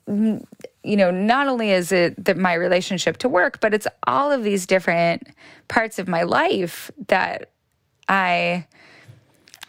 you 0.08 0.46
know, 0.84 1.10
not 1.10 1.48
only 1.48 1.72
is 1.72 1.92
it 1.92 2.24
that 2.26 2.38
my 2.38 2.54
relationship 2.54 3.18
to 3.18 3.30
work, 3.30 3.60
but 3.60 3.74
it's 3.74 3.88
all 4.06 4.32
of 4.32 4.44
these 4.44 4.68
different 4.68 5.24
parts 5.68 5.98
of 5.98 6.08
my 6.08 6.22
life 6.24 6.92
that 7.08 7.50
I, 8.08 8.68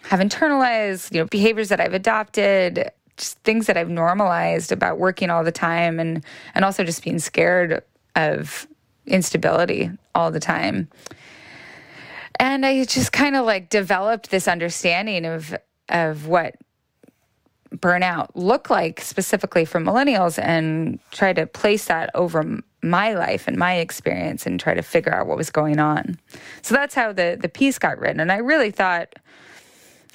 have 0.08 0.20
internalized, 0.20 1.12
you 1.12 1.20
know, 1.20 1.26
behaviors 1.26 1.68
that 1.68 1.80
I've 1.80 1.94
adopted, 1.94 2.90
just 3.16 3.38
things 3.40 3.66
that 3.66 3.76
I've 3.76 3.90
normalized 3.90 4.72
about 4.72 4.98
working 4.98 5.30
all 5.30 5.44
the 5.44 5.52
time 5.52 6.00
and 6.00 6.24
and 6.54 6.64
also 6.64 6.84
just 6.84 7.04
being 7.04 7.18
scared 7.18 7.82
of 8.16 8.66
instability 9.06 9.90
all 10.14 10.30
the 10.30 10.40
time. 10.40 10.88
And 12.38 12.64
I 12.64 12.84
just 12.84 13.12
kind 13.12 13.36
of 13.36 13.44
like 13.44 13.68
developed 13.68 14.30
this 14.30 14.48
understanding 14.48 15.26
of 15.26 15.54
of 15.88 16.26
what 16.26 16.56
burnout 17.76 18.30
look 18.34 18.68
like 18.68 19.00
specifically 19.00 19.64
for 19.64 19.78
millennials 19.78 20.42
and 20.42 20.98
try 21.12 21.32
to 21.32 21.46
place 21.46 21.84
that 21.84 22.10
over 22.14 22.60
my 22.82 23.14
life 23.14 23.46
and 23.46 23.56
my 23.56 23.74
experience 23.74 24.44
and 24.44 24.58
try 24.58 24.74
to 24.74 24.82
figure 24.82 25.14
out 25.14 25.26
what 25.26 25.36
was 25.36 25.50
going 25.50 25.78
on. 25.78 26.18
So 26.62 26.74
that's 26.74 26.94
how 26.94 27.12
the 27.12 27.38
the 27.40 27.48
piece 27.48 27.78
got 27.78 27.98
written 27.98 28.20
and 28.20 28.32
I 28.32 28.38
really 28.38 28.70
thought 28.70 29.14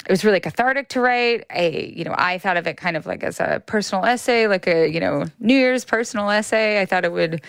it 0.06 0.12
was 0.12 0.24
really 0.24 0.39
cathartic 0.39 0.89
to 0.89 1.00
write. 1.02 1.46
I, 1.50 1.91
you 1.96 2.04
know, 2.04 2.13
I 2.15 2.38
thought 2.38 2.58
of 2.58 2.68
it 2.68 2.78
kind 2.78 2.96
of 2.96 3.06
like 3.06 3.24
as 3.24 3.39
a 3.39 3.62
personal 3.65 4.06
essay, 4.06 4.48
like 4.48 4.68
a, 4.68 4.88
you 4.88 5.00
know, 5.00 5.26
New 5.39 5.56
Year's 5.56 5.84
personal 5.84 6.30
essay. 6.30 6.80
I 6.80 6.86
thought 6.86 7.06
it 7.06 7.12
would 7.12 7.41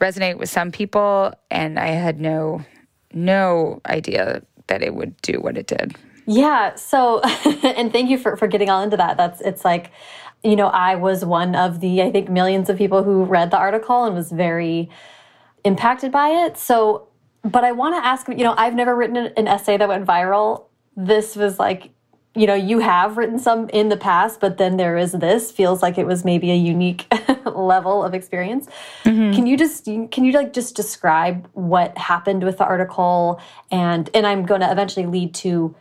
resonate 0.00 0.38
with 0.38 0.50
some 0.50 0.70
people, 0.70 1.32
and 1.50 1.78
I 1.78 1.88
had 1.88 2.20
no, 2.20 2.64
no 3.12 3.80
idea 3.86 4.42
that 4.66 4.82
it 4.82 4.94
would 4.94 5.20
do 5.22 5.40
what 5.40 5.56
it 5.56 5.66
did. 5.66 5.96
Yeah. 6.26 6.74
So, 6.74 7.20
and 7.64 7.92
thank 7.92 8.10
you 8.10 8.18
for 8.18 8.36
for 8.36 8.46
getting 8.46 8.68
all 8.68 8.82
into 8.82 8.96
that. 8.96 9.16
That's 9.16 9.40
it's 9.40 9.64
like, 9.64 9.90
you 10.44 10.56
know, 10.56 10.68
I 10.68 10.96
was 10.96 11.24
one 11.24 11.54
of 11.54 11.80
the 11.80 12.02
I 12.02 12.12
think 12.12 12.28
millions 12.28 12.68
of 12.68 12.76
people 12.76 13.02
who 13.02 13.24
read 13.24 13.50
the 13.50 13.58
article 13.58 14.04
and 14.04 14.14
was 14.14 14.30
very 14.30 14.90
impacted 15.64 16.12
by 16.12 16.28
it. 16.28 16.58
So 16.58 17.08
but 17.44 17.64
I 17.64 17.72
want 17.72 17.96
to 17.96 18.06
ask, 18.06 18.28
you 18.28 18.44
know, 18.44 18.54
I've 18.56 18.74
never 18.74 18.94
written 18.94 19.16
an 19.16 19.48
essay 19.48 19.76
that 19.76 19.88
went 19.88 20.06
viral. 20.06 20.66
This 20.96 21.34
was 21.34 21.58
like, 21.58 21.90
you 22.34 22.46
know, 22.46 22.54
you 22.54 22.78
have 22.78 23.18
written 23.18 23.38
some 23.38 23.68
in 23.70 23.90
the 23.90 23.96
past, 23.96 24.40
but 24.40 24.56
then 24.56 24.78
there 24.78 24.96
is 24.96 25.12
this. 25.12 25.52
Feels 25.52 25.82
like 25.82 25.98
it 25.98 26.06
was 26.06 26.24
maybe 26.24 26.50
a 26.50 26.56
unique 26.56 27.06
level 27.44 28.02
of 28.02 28.14
experience. 28.14 28.68
Mm 29.04 29.14
-hmm. 29.14 29.34
Can 29.34 29.46
you 29.46 29.56
just 29.56 29.84
can 29.84 30.24
you 30.24 30.38
like 30.38 30.52
just 30.52 30.76
describe 30.76 31.46
what 31.52 31.98
happened 31.98 32.42
with 32.44 32.56
the 32.56 32.64
article 32.64 33.40
and 33.70 34.10
and 34.14 34.26
I'm 34.26 34.46
going 34.46 34.62
to 34.62 34.70
eventually 34.70 35.06
lead 35.06 35.34
to 35.42 35.74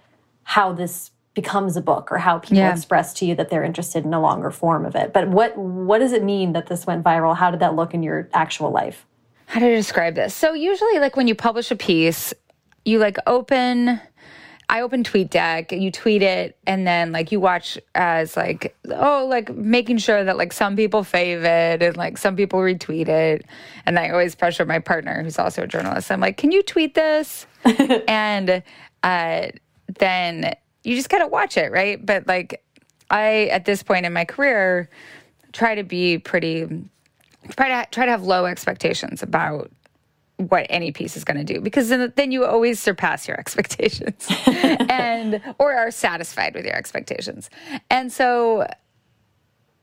how 0.44 0.76
this 0.76 1.12
becomes 1.34 1.78
a 1.78 1.82
book 1.82 2.12
or 2.12 2.18
how 2.18 2.40
people 2.40 2.58
yeah. 2.58 2.76
express 2.76 3.14
to 3.14 3.26
you 3.26 3.36
that 3.36 3.50
they're 3.50 3.64
interested 3.64 4.06
in 4.06 4.14
a 4.14 4.20
longer 4.20 4.52
form 4.52 4.86
of 4.86 4.96
it. 4.96 5.14
But 5.14 5.28
what 5.30 5.58
what 5.58 6.00
does 6.00 6.12
it 6.12 6.24
mean 6.24 6.54
that 6.54 6.66
this 6.66 6.86
went 6.86 7.04
viral? 7.04 7.36
How 7.36 7.52
did 7.52 7.60
that 7.60 7.76
look 7.76 7.94
in 7.94 8.04
your 8.04 8.28
actual 8.34 8.72
life? 8.72 9.06
How 9.46 9.60
to 9.60 9.76
describe 9.76 10.16
this? 10.16 10.34
So 10.34 10.54
usually 10.54 11.00
like 11.00 11.16
when 11.16 11.28
you 11.28 11.36
publish 11.36 11.72
a 11.72 11.76
piece, 11.76 12.34
you 12.86 13.00
like 13.00 13.18
open 13.26 14.00
I 14.72 14.84
open 14.84 15.04
TweetDeck, 15.04 15.78
you 15.80 15.92
tweet 15.92 16.22
it, 16.22 16.58
and 16.66 16.88
then 16.88 17.12
like 17.12 17.34
you 17.34 17.42
watch 17.42 17.78
as 17.94 18.38
like, 18.38 18.74
oh, 18.90 19.28
like 19.30 19.54
making 19.54 19.98
sure 19.98 20.24
that 20.24 20.38
like 20.38 20.54
some 20.54 20.78
people 20.78 21.02
fave 21.04 21.44
it 21.44 21.84
and 21.84 21.98
like 21.98 22.18
some 22.18 22.38
people 22.38 22.60
retweet 22.60 23.10
it. 23.10 23.46
And 23.86 24.00
I 24.00 24.12
always 24.12 24.34
pressure 24.34 24.66
my 24.66 24.80
partner, 24.80 25.24
who's 25.24 25.38
also 25.38 25.64
a 25.64 25.68
journalist. 25.68 26.10
I'm 26.10 26.22
like, 26.22 26.38
can 26.38 26.54
you 26.54 26.64
tweet 26.64 26.96
this? 26.96 27.46
and 28.08 28.64
uh, 29.04 29.48
then 30.00 30.56
you 30.86 30.96
just 30.96 31.10
gotta 31.10 31.28
watch 31.28 31.58
it, 31.58 31.70
right? 31.74 32.04
But 32.04 32.26
like 32.28 32.64
I 33.10 33.48
at 33.48 33.66
this 33.66 33.84
point 33.84 34.06
in 34.06 34.14
my 34.14 34.24
career 34.24 34.90
try 35.52 35.76
to 35.76 35.84
be 35.84 36.18
pretty 36.18 36.88
try 37.58 37.68
to 37.68 37.92
try 37.92 38.06
to 38.06 38.12
have 38.12 38.24
low 38.24 38.46
expectations 38.46 39.22
about 39.22 39.70
what 40.50 40.66
any 40.70 40.92
piece 40.92 41.16
is 41.16 41.24
going 41.24 41.38
to 41.38 41.54
do 41.54 41.62
because 41.62 41.90
then, 41.90 42.12
then 42.16 42.32
you 42.32 42.46
always 42.46 42.80
surpass 42.80 43.28
your 43.28 43.40
expectations 43.40 44.28
and 44.48 45.42
or 45.60 45.74
are 45.74 45.92
satisfied 45.92 46.54
with 46.54 46.66
your 46.66 46.76
expectations 46.76 47.50
and 47.90 48.12
so 48.12 48.68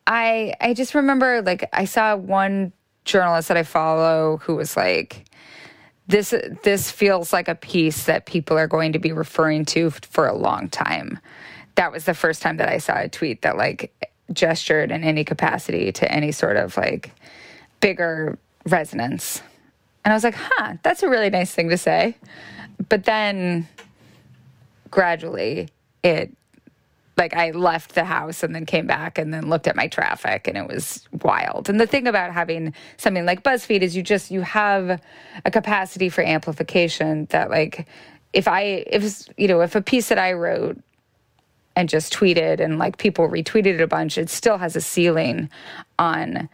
i 0.07 0.55
i 0.61 0.75
just 0.75 0.95
remember 0.95 1.43
like 1.43 1.69
i 1.73 1.85
saw 1.85 2.17
one 2.17 2.73
journalist 3.05 3.49
that 3.49 3.57
i 3.57 3.63
follow 3.63 4.39
who 4.39 4.55
was 4.55 4.77
like 4.77 5.29
this 6.09 6.35
this 6.63 6.91
feels 6.91 7.33
like 7.33 7.49
a 7.49 7.55
piece 7.55 8.05
that 8.05 8.27
people 8.27 8.59
are 8.59 8.67
going 8.67 8.93
to 8.95 8.99
be 8.99 9.13
referring 9.13 9.65
to 9.67 9.91
for 9.91 10.27
a 10.27 10.35
long 10.35 10.69
time. 10.69 11.19
That 11.75 11.93
was 11.93 12.07
the 12.07 12.15
first 12.15 12.43
time 12.43 12.57
that 12.57 12.69
I 12.69 12.79
saw 12.79 12.99
a 12.99 13.09
tweet 13.09 13.43
that 13.43 13.57
like 13.57 13.93
gestured 14.33 14.91
in 14.91 15.05
any 15.05 15.23
capacity 15.23 15.93
to 15.93 16.11
any 16.11 16.33
sort 16.33 16.57
of 16.57 16.77
like 16.77 17.13
bigger 17.81 18.39
resonance. 18.67 19.43
And 20.09 20.15
I 20.15 20.17
was 20.17 20.25
like, 20.25 20.37
huh, 20.39 20.77
that's 20.83 21.03
a 21.03 21.09
really 21.11 21.29
nice 21.29 21.53
thing 21.53 21.69
to 21.69 21.77
say. 21.77 22.17
But 22.89 23.05
then 23.05 23.69
gradually 24.91 25.69
it 26.03 26.33
like 27.19 27.35
I 27.35 27.51
left 27.51 27.95
the 27.95 28.07
house 28.07 28.43
and 28.43 28.55
then 28.55 28.65
came 28.65 28.87
back 28.87 29.19
and 29.19 29.35
then 29.35 29.51
looked 29.51 29.67
at 29.67 29.77
my 29.77 29.87
traffic 29.87 30.49
and 30.49 30.57
it 30.57 30.67
was 30.67 31.07
wild. 31.21 31.69
And 31.69 31.79
the 31.79 31.87
thing 31.87 32.07
about 32.07 32.33
having 32.33 32.73
something 32.97 33.27
like 33.27 33.43
BuzzFeed 33.43 33.83
is 33.83 33.95
you 33.95 34.03
just 34.03 34.31
you 34.31 34.41
have 34.41 34.99
a 35.45 35.51
capacity 35.51 36.09
for 36.09 36.25
amplification 36.25 37.27
that 37.27 37.51
like 37.51 37.87
if 38.33 38.49
I 38.49 38.63
if 38.87 39.29
you 39.37 39.47
know 39.47 39.61
if 39.61 39.75
a 39.75 39.83
piece 39.83 40.09
that 40.09 40.19
I 40.19 40.33
wrote 40.33 40.79
and 41.77 41.87
just 41.87 42.15
tweeted 42.15 42.61
and 42.61 42.79
like 42.79 42.97
people 42.97 43.29
retweeted 43.29 43.75
it 43.75 43.83
a 43.83 43.87
bunch, 43.87 44.17
it 44.17 44.31
still 44.31 44.57
has 44.57 44.75
a 44.75 44.81
ceiling 44.81 45.51
on 45.99 46.49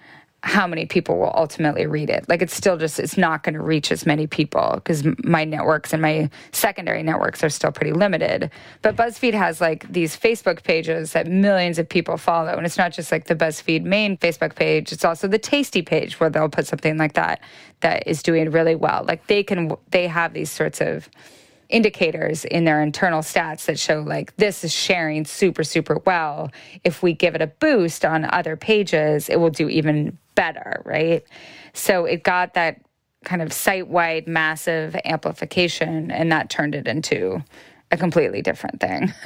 how 0.45 0.67
many 0.67 0.85
people 0.85 1.19
will 1.19 1.33
ultimately 1.35 1.87
read 1.87 2.11
it. 2.11 2.29
Like 2.29 2.43
it's 2.43 2.55
still 2.55 2.77
just 2.77 3.01
it's 3.01 3.17
not 3.17 3.43
going 3.43 3.55
to 3.55 3.63
reach 3.63 3.91
as 3.91 4.05
many 4.05 4.27
people 4.27 4.73
because 4.75 5.03
my 5.25 5.43
networks 5.43 5.95
and 5.95 6.03
my 6.03 6.29
secondary 6.53 7.03
networks 7.03 7.43
are 7.43 7.49
still 7.49 7.73
pretty 7.73 7.93
limited. 7.93 8.51
But 8.83 8.95
BuzzFeed 8.95 9.33
has 9.33 9.63
like 9.63 9.91
these 9.91 10.15
Facebook 10.15 10.63
pages 10.63 11.13
that 11.13 11.27
millions 11.27 11.79
of 11.79 11.89
people 11.89 12.19
follow, 12.19 12.53
and 12.53 12.67
it's 12.67 12.77
not 12.77 12.93
just 12.93 13.11
like 13.11 13.25
the 13.25 13.35
BuzzFeed 13.35 13.85
main 13.85 14.19
Facebook 14.19 14.55
page; 14.55 14.93
it's 14.93 15.05
also 15.05 15.27
the 15.27 15.39
Tasty 15.39 15.81
page 15.81 16.21
where 16.21 16.29
they'll 16.29 16.51
put 16.51 16.67
something 16.67 16.99
like 16.99 17.15
that 17.15 17.41
that 17.81 18.07
is 18.07 18.23
doing 18.23 18.51
really 18.51 18.75
well. 18.75 19.03
Like 19.09 19.27
they 19.29 19.43
can 19.43 19.75
they 19.93 20.07
have 20.09 20.35
these 20.35 20.51
sorts 20.51 20.83
of 20.83 21.09
indicators 21.75 22.45
in 22.45 22.65
their 22.65 22.81
internal 22.81 23.21
stats 23.21 23.67
that 23.67 23.79
show 23.79 24.01
like 24.01 24.37
this 24.37 24.65
is 24.65 24.73
sharing 24.73 25.25
super 25.25 25.65
super 25.65 25.99
well. 26.07 26.51
If 26.85 27.03
we 27.03 27.13
give 27.13 27.35
it 27.35 27.43
a 27.43 27.49
boost 27.49 28.05
on 28.05 28.25
other 28.25 28.57
pages 28.57 29.29
it 29.29 29.41
will 29.41 29.51
do 29.51 29.69
even 29.69 30.17
better, 30.35 30.83
right? 30.85 31.25
So 31.73 32.05
it 32.05 32.23
got 32.23 32.55
that 32.55 32.81
kind 33.25 33.43
of 33.43 33.53
site 33.53 33.89
wide 33.89 34.29
massive 34.29 34.97
amplification, 35.05 36.11
and 36.11 36.31
that 36.31 36.51
turned 36.51 36.75
it 36.75 36.87
into 36.87 37.43
a 37.91 37.97
completely 37.97 38.43
different 38.43 38.81
thing 38.81 39.13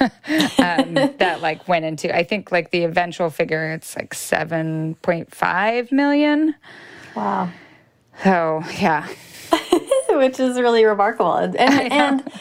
um, 0.59 0.93
that 1.17 1.39
like 1.41 1.67
went 1.67 1.85
into 1.85 2.13
i 2.15 2.23
think 2.23 2.51
like 2.51 2.69
the 2.71 2.83
eventual 2.83 3.29
figure 3.29 3.71
it's 3.71 3.95
like 3.95 4.13
7.5 4.13 5.91
million. 5.91 6.53
Wow. 7.15 7.49
So 8.23 8.61
yeah 8.79 9.07
which 10.19 10.39
is 10.39 10.59
really 10.59 10.85
remarkable. 10.85 11.33
And, 11.33 11.55
and, 11.55 11.91
and 11.91 12.31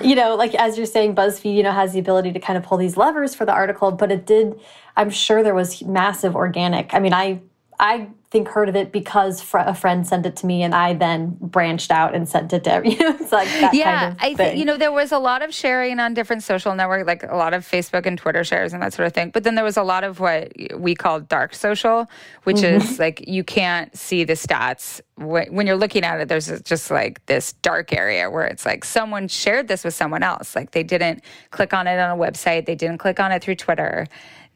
you 0.00 0.14
know 0.14 0.34
like 0.34 0.54
as 0.54 0.76
you're 0.76 0.86
saying 0.86 1.14
buzzfeed 1.14 1.54
you 1.54 1.62
know 1.62 1.72
has 1.72 1.92
the 1.92 1.98
ability 1.98 2.32
to 2.32 2.38
kind 2.38 2.56
of 2.56 2.62
pull 2.62 2.76
these 2.76 2.96
levers 2.96 3.34
for 3.34 3.44
the 3.44 3.52
article 3.52 3.90
but 3.90 4.12
it 4.12 4.26
did 4.26 4.58
i'm 4.96 5.10
sure 5.10 5.42
there 5.42 5.54
was 5.54 5.82
massive 5.82 6.36
organic 6.36 6.92
i 6.92 6.98
mean 6.98 7.14
i 7.14 7.40
I 7.78 8.08
think 8.30 8.48
heard 8.48 8.68
of 8.68 8.76
it 8.76 8.90
because 8.92 9.40
fr 9.40 9.58
a 9.58 9.74
friend 9.74 10.06
sent 10.06 10.26
it 10.26 10.36
to 10.36 10.46
me, 10.46 10.62
and 10.62 10.74
I 10.74 10.94
then 10.94 11.36
branched 11.40 11.90
out 11.90 12.14
and 12.14 12.28
sent 12.28 12.52
it 12.52 12.64
to. 12.64 12.76
You 12.86 12.98
know, 12.98 13.16
it's 13.20 13.32
like 13.32 13.48
that 13.60 13.74
yeah, 13.74 14.00
kind 14.00 14.12
of 14.12 14.18
I 14.20 14.34
think 14.34 14.58
you 14.58 14.64
know 14.64 14.76
there 14.76 14.92
was 14.92 15.12
a 15.12 15.18
lot 15.18 15.42
of 15.42 15.54
sharing 15.54 15.98
on 16.00 16.14
different 16.14 16.42
social 16.42 16.74
networks, 16.74 17.06
like 17.06 17.22
a 17.22 17.36
lot 17.36 17.54
of 17.54 17.66
Facebook 17.66 18.06
and 18.06 18.16
Twitter 18.18 18.44
shares 18.44 18.72
and 18.72 18.82
that 18.82 18.92
sort 18.92 19.06
of 19.06 19.12
thing. 19.12 19.30
But 19.30 19.44
then 19.44 19.54
there 19.54 19.64
was 19.64 19.76
a 19.76 19.82
lot 19.82 20.04
of 20.04 20.20
what 20.20 20.52
we 20.76 20.94
call 20.94 21.20
dark 21.20 21.54
social, 21.54 22.08
which 22.44 22.58
mm 22.58 22.64
-hmm. 22.64 22.76
is 22.76 22.98
like 22.98 23.26
you 23.26 23.44
can't 23.44 23.96
see 23.96 24.24
the 24.24 24.36
stats 24.36 25.00
when 25.16 25.66
you're 25.66 25.80
looking 25.84 26.04
at 26.04 26.20
it. 26.20 26.28
There's 26.28 26.48
just 26.62 26.90
like 26.90 27.20
this 27.26 27.54
dark 27.62 27.92
area 27.92 28.30
where 28.30 28.46
it's 28.52 28.66
like 28.66 28.84
someone 28.84 29.28
shared 29.28 29.68
this 29.68 29.84
with 29.84 29.94
someone 29.94 30.22
else, 30.22 30.58
like 30.58 30.70
they 30.70 30.84
didn't 30.84 31.24
click 31.50 31.72
on 31.72 31.86
it 31.86 31.98
on 31.98 32.10
a 32.10 32.20
website, 32.26 32.64
they 32.64 32.76
didn't 32.76 32.98
click 32.98 33.18
on 33.20 33.32
it 33.32 33.42
through 33.42 33.56
Twitter 33.56 34.06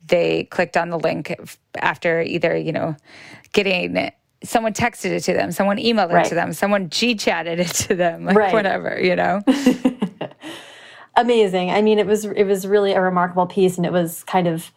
they 0.07 0.45
clicked 0.45 0.77
on 0.77 0.91
the 0.91 0.99
link 0.99 1.35
after 1.77 2.21
either, 2.23 2.57
you 2.57 2.73
know, 2.73 2.97
getting 3.53 4.11
someone 4.43 4.73
texted 4.73 5.11
it 5.11 5.21
to 5.21 5.33
them, 5.33 5.53
someone 5.53 5.77
emailed 5.77 6.11
it 6.11 6.15
right. 6.15 6.27
to 6.27 6.35
them, 6.35 6.53
someone 6.53 6.89
G 6.91 7.15
chatted 7.15 7.61
it 7.61 7.69
to 7.69 7.95
them, 7.95 8.25
like 8.25 8.37
right. 8.37 8.53
whatever, 8.53 8.99
you 9.01 9.17
know. 9.17 9.43
Amazing. 11.17 11.71
I 11.71 11.83
mean, 11.83 11.99
it 11.99 12.07
was 12.07 12.25
it 12.25 12.45
was 12.45 12.67
really 12.67 12.93
a 12.93 13.01
remarkable 13.01 13.47
piece, 13.47 13.77
and 13.77 13.85
it 13.85 13.93
was 13.93 14.23
kind 14.25 14.47
of 14.47 14.71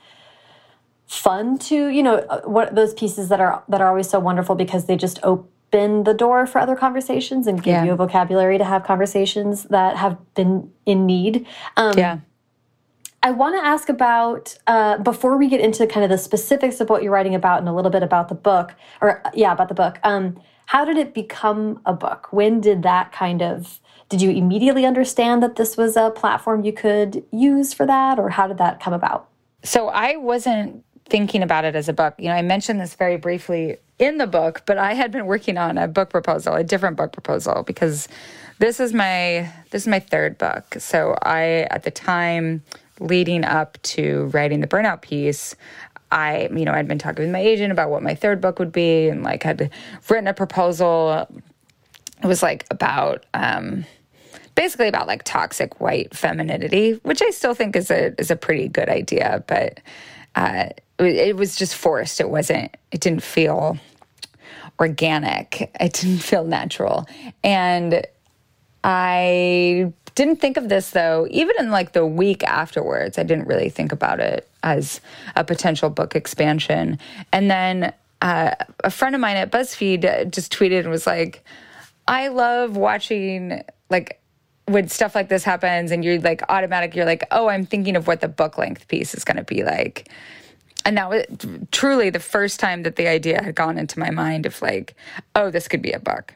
fun 1.07 1.57
to 1.59 1.87
you 1.87 2.01
know 2.01 2.15
uh, 2.15 2.41
what 2.41 2.73
those 2.75 2.93
pieces 2.93 3.29
that 3.29 3.39
are 3.39 3.63
that 3.69 3.81
are 3.81 3.87
always 3.87 4.09
so 4.09 4.19
wonderful 4.19 4.55
because 4.55 4.87
they 4.87 4.97
just 4.97 5.19
open 5.23 6.03
the 6.03 6.13
door 6.13 6.45
for 6.45 6.59
other 6.59 6.75
conversations 6.75 7.47
and 7.47 7.63
give 7.63 7.73
yeah. 7.73 7.83
you 7.83 7.93
a 7.93 7.95
vocabulary 7.95 8.57
to 8.57 8.65
have 8.65 8.83
conversations 8.83 9.63
that 9.65 9.95
have 9.95 10.17
been 10.33 10.71
in 10.85 11.05
need. 11.05 11.45
Um, 11.77 11.97
yeah. 11.97 12.19
I 13.25 13.31
want 13.31 13.55
to 13.55 13.65
ask 13.65 13.87
about, 13.87 14.53
uh, 14.67 14.97
before 14.97 15.37
we 15.37 15.47
get 15.47 15.61
into 15.61 15.87
kind 15.87 16.03
of 16.03 16.09
the 16.09 16.17
specifics 16.17 16.81
of 16.81 16.89
what 16.89 17.03
you're 17.03 17.11
writing 17.13 17.33
about 17.33 17.59
and 17.59 17.69
a 17.69 17.73
little 17.73 17.89
bit 17.89 18.03
about 18.03 18.27
the 18.27 18.35
book, 18.35 18.75
or 18.99 19.23
yeah, 19.33 19.53
about 19.53 19.69
the 19.69 19.73
book, 19.73 19.97
um, 20.03 20.37
how 20.65 20.83
did 20.83 20.97
it 20.97 21.13
become 21.13 21.79
a 21.85 21.93
book? 21.93 22.27
When 22.31 22.59
did 22.59 22.83
that 22.83 23.13
kind 23.13 23.41
of, 23.41 23.79
did 24.09 24.21
you 24.21 24.29
immediately 24.29 24.85
understand 24.85 25.41
that 25.41 25.55
this 25.55 25.77
was 25.77 25.95
a 25.95 26.11
platform 26.11 26.65
you 26.65 26.73
could 26.73 27.23
use 27.31 27.73
for 27.73 27.85
that, 27.85 28.19
or 28.19 28.29
how 28.29 28.45
did 28.45 28.57
that 28.57 28.81
come 28.81 28.93
about? 28.93 29.29
So 29.63 29.87
I 29.87 30.17
wasn't 30.17 30.83
thinking 31.05 31.43
about 31.43 31.63
it 31.63 31.77
as 31.77 31.87
a 31.87 31.93
book. 31.93 32.15
You 32.17 32.25
know, 32.25 32.35
I 32.35 32.41
mentioned 32.41 32.81
this 32.81 32.93
very 32.93 33.15
briefly 33.15 33.77
in 33.99 34.17
the 34.17 34.27
book, 34.27 34.63
but 34.65 34.77
I 34.77 34.95
had 34.95 35.11
been 35.11 35.27
working 35.27 35.57
on 35.57 35.77
a 35.77 35.87
book 35.87 36.09
proposal, 36.09 36.55
a 36.55 36.63
different 36.63 36.97
book 36.97 37.13
proposal, 37.13 37.63
because 37.63 38.09
this 38.59 38.79
is 38.79 38.93
my 38.93 39.49
this 39.71 39.83
is 39.83 39.87
my 39.87 39.99
third 39.99 40.37
book. 40.37 40.75
So 40.79 41.17
I 41.21 41.67
at 41.71 41.83
the 41.83 41.91
time 41.91 42.63
leading 42.99 43.43
up 43.43 43.81
to 43.81 44.25
writing 44.33 44.61
the 44.61 44.67
burnout 44.67 45.01
piece, 45.01 45.55
I, 46.11 46.47
you 46.53 46.63
know, 46.63 46.71
I'd 46.71 46.87
been 46.87 46.99
talking 46.99 47.25
with 47.25 47.31
my 47.31 47.39
agent 47.39 47.71
about 47.71 47.89
what 47.89 48.03
my 48.03 48.13
third 48.13 48.39
book 48.39 48.59
would 48.59 48.71
be 48.71 49.09
and 49.09 49.23
like 49.23 49.43
had 49.43 49.71
written 50.09 50.27
a 50.27 50.33
proposal. 50.33 51.27
It 52.23 52.27
was 52.27 52.43
like 52.43 52.65
about, 52.69 53.25
um, 53.33 53.85
basically 54.55 54.87
about 54.87 55.07
like 55.07 55.23
toxic 55.23 55.81
white 55.81 56.15
femininity, 56.15 56.99
which 57.03 57.21
I 57.23 57.31
still 57.31 57.55
think 57.55 57.75
is 57.75 57.89
a, 57.89 58.13
is 58.19 58.29
a 58.29 58.35
pretty 58.35 58.67
good 58.67 58.89
idea, 58.89 59.43
but, 59.47 59.79
uh, 60.35 60.69
it, 60.99 61.15
it 61.15 61.35
was 61.35 61.55
just 61.55 61.75
forced. 61.75 62.21
It 62.21 62.29
wasn't, 62.29 62.75
it 62.91 63.01
didn't 63.01 63.23
feel 63.23 63.77
organic. 64.79 65.71
It 65.79 65.93
didn't 65.93 66.19
feel 66.19 66.43
natural. 66.45 67.07
And 67.43 68.05
I 68.83 69.93
didn't 70.15 70.37
think 70.37 70.57
of 70.57 70.69
this 70.69 70.91
though, 70.91 71.27
even 71.31 71.55
in 71.59 71.71
like 71.71 71.93
the 71.93 72.05
week 72.05 72.43
afterwards, 72.43 73.17
I 73.17 73.23
didn't 73.23 73.47
really 73.47 73.69
think 73.69 73.91
about 73.91 74.19
it 74.19 74.47
as 74.61 75.01
a 75.35 75.43
potential 75.43 75.89
book 75.89 76.15
expansion. 76.15 76.99
And 77.31 77.49
then 77.49 77.93
uh, 78.21 78.51
a 78.83 78.89
friend 78.89 79.15
of 79.15 79.21
mine 79.21 79.37
at 79.37 79.51
BuzzFeed 79.51 80.31
just 80.31 80.53
tweeted 80.53 80.79
and 80.79 80.89
was 80.89 81.07
like, 81.07 81.43
I 82.07 82.27
love 82.29 82.77
watching 82.77 83.63
like 83.89 84.19
when 84.65 84.87
stuff 84.87 85.15
like 85.15 85.29
this 85.29 85.43
happens 85.43 85.91
and 85.91 86.05
you're 86.05 86.19
like 86.19 86.41
automatic, 86.49 86.95
you're 86.95 87.05
like, 87.05 87.25
oh, 87.31 87.49
I'm 87.49 87.65
thinking 87.65 87.95
of 87.95 88.07
what 88.07 88.21
the 88.21 88.27
book 88.27 88.57
length 88.57 88.87
piece 88.87 89.13
is 89.13 89.23
going 89.23 89.37
to 89.37 89.43
be 89.43 89.63
like. 89.63 90.09
And 90.85 90.97
that 90.97 91.09
was 91.09 91.25
truly 91.71 92.09
the 92.09 92.19
first 92.19 92.59
time 92.59 92.83
that 92.83 92.95
the 92.95 93.07
idea 93.07 93.41
had 93.41 93.55
gone 93.55 93.77
into 93.77 93.99
my 93.99 94.09
mind 94.09 94.45
of 94.45 94.61
like, 94.61 94.95
oh, 95.35 95.49
this 95.49 95.67
could 95.67 95.81
be 95.81 95.91
a 95.91 95.99
book. 95.99 96.33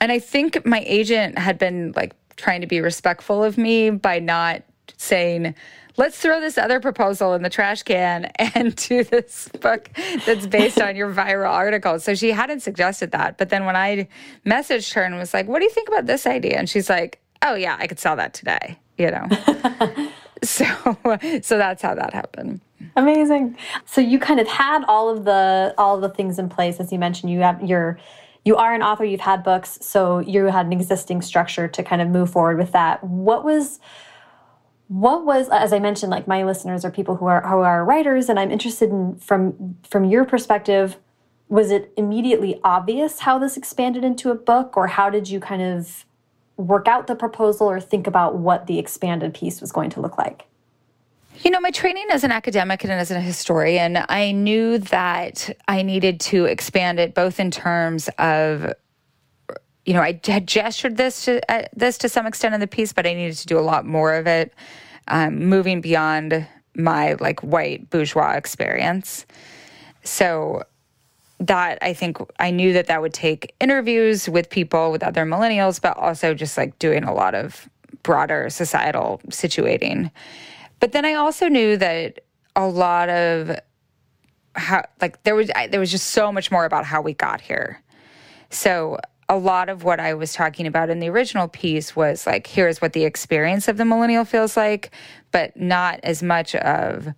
And 0.00 0.10
I 0.10 0.18
think 0.18 0.66
my 0.66 0.82
agent 0.86 1.38
had 1.38 1.58
been 1.58 1.92
like 1.94 2.12
trying 2.36 2.60
to 2.60 2.66
be 2.66 2.80
respectful 2.80 3.42
of 3.42 3.58
me 3.58 3.90
by 3.90 4.18
not 4.18 4.62
saying, 4.96 5.54
let's 5.96 6.18
throw 6.18 6.40
this 6.40 6.58
other 6.58 6.80
proposal 6.80 7.34
in 7.34 7.42
the 7.42 7.50
trash 7.50 7.82
can 7.82 8.26
and 8.36 8.74
do 8.88 9.04
this 9.04 9.48
book 9.60 9.90
that's 10.26 10.46
based 10.46 10.80
on 10.80 10.96
your 10.96 11.12
viral 11.12 11.50
article. 11.50 11.98
So 12.00 12.14
she 12.14 12.30
hadn't 12.30 12.60
suggested 12.60 13.12
that. 13.12 13.38
But 13.38 13.50
then 13.50 13.64
when 13.64 13.76
I 13.76 14.08
messaged 14.46 14.94
her 14.94 15.02
and 15.02 15.16
was 15.16 15.34
like, 15.34 15.46
what 15.48 15.58
do 15.58 15.64
you 15.64 15.70
think 15.70 15.88
about 15.88 16.06
this 16.06 16.26
idea? 16.26 16.56
And 16.56 16.68
she's 16.68 16.88
like, 16.88 17.20
oh, 17.42 17.54
yeah, 17.54 17.76
I 17.78 17.86
could 17.86 17.98
sell 17.98 18.16
that 18.16 18.34
today, 18.34 18.78
you 18.98 19.10
know? 19.10 19.28
so, 20.42 20.64
so 21.42 21.58
that's 21.58 21.82
how 21.82 21.94
that 21.94 22.14
happened. 22.14 22.60
Amazing. 22.96 23.56
So 23.86 24.00
you 24.00 24.18
kind 24.18 24.40
of 24.40 24.48
had 24.48 24.84
all 24.84 25.08
of 25.08 25.24
the 25.24 25.74
all 25.78 25.96
of 25.96 26.02
the 26.02 26.08
things 26.08 26.38
in 26.38 26.48
place 26.48 26.80
as 26.80 26.92
you 26.92 26.98
mentioned. 26.98 27.32
You 27.32 27.40
have 27.40 27.62
your 27.62 27.98
you 28.44 28.56
are 28.56 28.74
an 28.74 28.82
author, 28.82 29.04
you've 29.04 29.20
had 29.20 29.42
books, 29.44 29.78
so 29.80 30.18
you 30.18 30.46
had 30.46 30.66
an 30.66 30.72
existing 30.72 31.22
structure 31.22 31.68
to 31.68 31.82
kind 31.82 32.02
of 32.02 32.08
move 32.08 32.30
forward 32.30 32.58
with 32.58 32.72
that. 32.72 33.02
What 33.04 33.44
was 33.44 33.78
what 34.92 35.24
was 35.24 35.48
as 35.48 35.72
i 35.72 35.78
mentioned 35.78 36.10
like 36.10 36.28
my 36.28 36.44
listeners 36.44 36.84
are 36.84 36.90
people 36.90 37.16
who 37.16 37.24
are 37.24 37.40
who 37.48 37.60
are 37.60 37.82
writers 37.82 38.28
and 38.28 38.38
i'm 38.38 38.50
interested 38.50 38.90
in 38.90 39.16
from 39.16 39.74
from 39.88 40.04
your 40.04 40.22
perspective 40.22 40.98
was 41.48 41.70
it 41.70 41.90
immediately 41.96 42.60
obvious 42.62 43.20
how 43.20 43.38
this 43.38 43.56
expanded 43.56 44.04
into 44.04 44.30
a 44.30 44.34
book 44.34 44.76
or 44.76 44.88
how 44.88 45.08
did 45.08 45.30
you 45.30 45.40
kind 45.40 45.62
of 45.62 46.04
work 46.58 46.86
out 46.86 47.06
the 47.06 47.14
proposal 47.14 47.66
or 47.66 47.80
think 47.80 48.06
about 48.06 48.36
what 48.36 48.66
the 48.66 48.78
expanded 48.78 49.32
piece 49.32 49.62
was 49.62 49.72
going 49.72 49.88
to 49.88 49.98
look 49.98 50.18
like 50.18 50.44
you 51.40 51.50
know, 51.50 51.60
my 51.60 51.70
training 51.70 52.06
as 52.10 52.24
an 52.24 52.30
academic 52.30 52.84
and 52.84 52.92
as 52.92 53.10
a 53.10 53.20
historian, 53.20 53.98
I 54.08 54.32
knew 54.32 54.78
that 54.78 55.50
I 55.66 55.82
needed 55.82 56.20
to 56.20 56.44
expand 56.44 57.00
it 57.00 57.14
both 57.14 57.40
in 57.40 57.50
terms 57.50 58.08
of 58.18 58.72
you 59.84 59.94
know, 59.94 60.00
I 60.00 60.20
had 60.24 60.46
gestured 60.46 60.96
this 60.96 61.24
to 61.24 61.40
uh, 61.50 61.66
this 61.74 61.98
to 61.98 62.08
some 62.08 62.26
extent 62.26 62.54
in 62.54 62.60
the 62.60 62.68
piece, 62.68 62.92
but 62.92 63.06
I 63.06 63.14
needed 63.14 63.36
to 63.38 63.46
do 63.46 63.58
a 63.58 63.60
lot 63.60 63.84
more 63.84 64.14
of 64.14 64.26
it, 64.26 64.54
um, 65.08 65.46
moving 65.46 65.80
beyond 65.80 66.46
my 66.76 67.14
like 67.14 67.40
white 67.40 67.90
bourgeois 67.90 68.32
experience. 68.32 69.26
So 70.04 70.62
that 71.40 71.78
I 71.82 71.94
think 71.94 72.18
I 72.38 72.52
knew 72.52 72.72
that 72.74 72.86
that 72.86 73.02
would 73.02 73.12
take 73.12 73.54
interviews 73.60 74.28
with 74.28 74.48
people, 74.50 74.92
with 74.92 75.02
other 75.02 75.24
millennials, 75.24 75.80
but 75.80 75.96
also 75.96 76.34
just 76.34 76.56
like 76.56 76.78
doing 76.78 77.02
a 77.02 77.12
lot 77.12 77.34
of 77.34 77.68
broader 78.04 78.50
societal 78.50 79.20
situating. 79.28 80.10
But 80.82 80.90
then 80.90 81.04
I 81.04 81.14
also 81.14 81.46
knew 81.46 81.76
that 81.76 82.24
a 82.56 82.66
lot 82.66 83.08
of 83.08 83.56
how 84.56 84.84
like 85.00 85.22
there 85.22 85.36
was 85.36 85.48
I, 85.54 85.68
there 85.68 85.78
was 85.78 85.92
just 85.92 86.08
so 86.08 86.32
much 86.32 86.50
more 86.50 86.64
about 86.64 86.84
how 86.84 87.00
we 87.00 87.14
got 87.14 87.40
here. 87.40 87.80
So 88.50 88.98
a 89.28 89.36
lot 89.36 89.68
of 89.68 89.84
what 89.84 90.00
I 90.00 90.14
was 90.14 90.32
talking 90.32 90.66
about 90.66 90.90
in 90.90 90.98
the 90.98 91.08
original 91.08 91.46
piece 91.46 91.94
was 91.94 92.26
like, 92.26 92.48
here's 92.48 92.82
what 92.82 92.94
the 92.94 93.04
experience 93.04 93.68
of 93.68 93.76
the 93.76 93.84
millennial 93.84 94.24
feels 94.24 94.56
like, 94.56 94.90
but 95.30 95.56
not 95.56 96.00
as 96.02 96.20
much 96.20 96.56
of, 96.56 97.14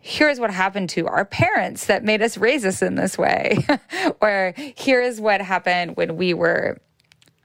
here's 0.00 0.38
what 0.38 0.50
happened 0.50 0.90
to 0.90 1.06
our 1.06 1.24
parents 1.24 1.86
that 1.86 2.04
made 2.04 2.20
us 2.20 2.36
raise 2.36 2.66
us 2.66 2.82
in 2.82 2.96
this 2.96 3.16
way, 3.16 3.66
or 4.20 4.52
here's 4.76 5.22
what 5.22 5.40
happened 5.40 5.96
when 5.96 6.18
we 6.18 6.34
were 6.34 6.78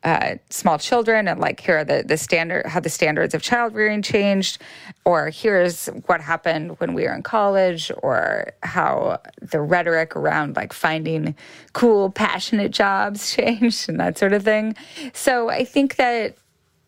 uh, 0.05 0.35
small 0.51 0.77
children 0.77 1.27
and 1.27 1.39
like 1.39 1.59
here 1.59 1.79
are 1.79 1.83
the, 1.83 2.03
the 2.05 2.15
standard 2.15 2.63
how 2.67 2.79
the 2.79 2.89
standards 2.89 3.33
of 3.33 3.41
child 3.41 3.73
rearing 3.73 4.03
changed 4.03 4.61
or 5.03 5.31
here's 5.31 5.87
what 6.05 6.21
happened 6.21 6.79
when 6.79 6.93
we 6.93 7.03
were 7.03 7.13
in 7.13 7.23
college 7.23 7.91
or 8.03 8.51
how 8.61 9.19
the 9.41 9.59
rhetoric 9.59 10.15
around 10.15 10.55
like 10.55 10.73
finding 10.73 11.35
cool 11.73 12.11
passionate 12.11 12.71
jobs 12.71 13.35
changed 13.35 13.89
and 13.89 13.99
that 13.99 14.15
sort 14.15 14.31
of 14.31 14.43
thing. 14.43 14.75
So 15.13 15.49
i 15.49 15.65
think 15.65 15.95
that 15.95 16.37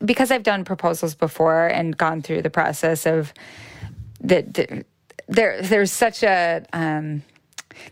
because 0.06 0.30
i've 0.30 0.44
done 0.44 0.64
proposals 0.64 1.16
before 1.16 1.66
and 1.66 1.98
gone 1.98 2.22
through 2.22 2.44
the 2.44 2.52
process 2.52 3.08
of 3.08 3.34
that 4.22 4.54
the, 4.54 4.86
there 5.28 5.60
there's 5.64 5.92
such 5.92 6.22
a 6.22 6.64
um, 6.72 7.24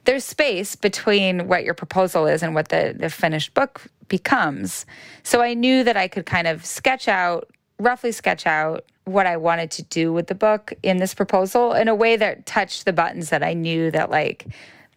there's 0.05 0.23
space 0.23 0.75
between 0.75 1.47
what 1.47 1.63
your 1.63 1.73
proposal 1.73 2.27
is 2.27 2.43
and 2.43 2.55
what 2.55 2.69
the, 2.69 2.95
the 2.97 3.09
finished 3.09 3.53
book 3.53 3.87
becomes. 4.07 4.85
So 5.23 5.41
I 5.41 5.53
knew 5.53 5.83
that 5.83 5.97
I 5.97 6.07
could 6.07 6.25
kind 6.25 6.47
of 6.47 6.65
sketch 6.65 7.07
out, 7.07 7.49
roughly 7.79 8.11
sketch 8.11 8.45
out 8.45 8.85
what 9.05 9.27
I 9.27 9.37
wanted 9.37 9.71
to 9.71 9.83
do 9.83 10.11
with 10.11 10.27
the 10.27 10.35
book 10.35 10.73
in 10.83 10.97
this 10.97 11.13
proposal 11.13 11.73
in 11.73 11.87
a 11.87 11.95
way 11.95 12.15
that 12.17 12.45
touched 12.45 12.85
the 12.85 12.93
buttons 12.93 13.29
that 13.29 13.43
I 13.43 13.53
knew 13.53 13.91
that 13.91 14.09
like 14.09 14.47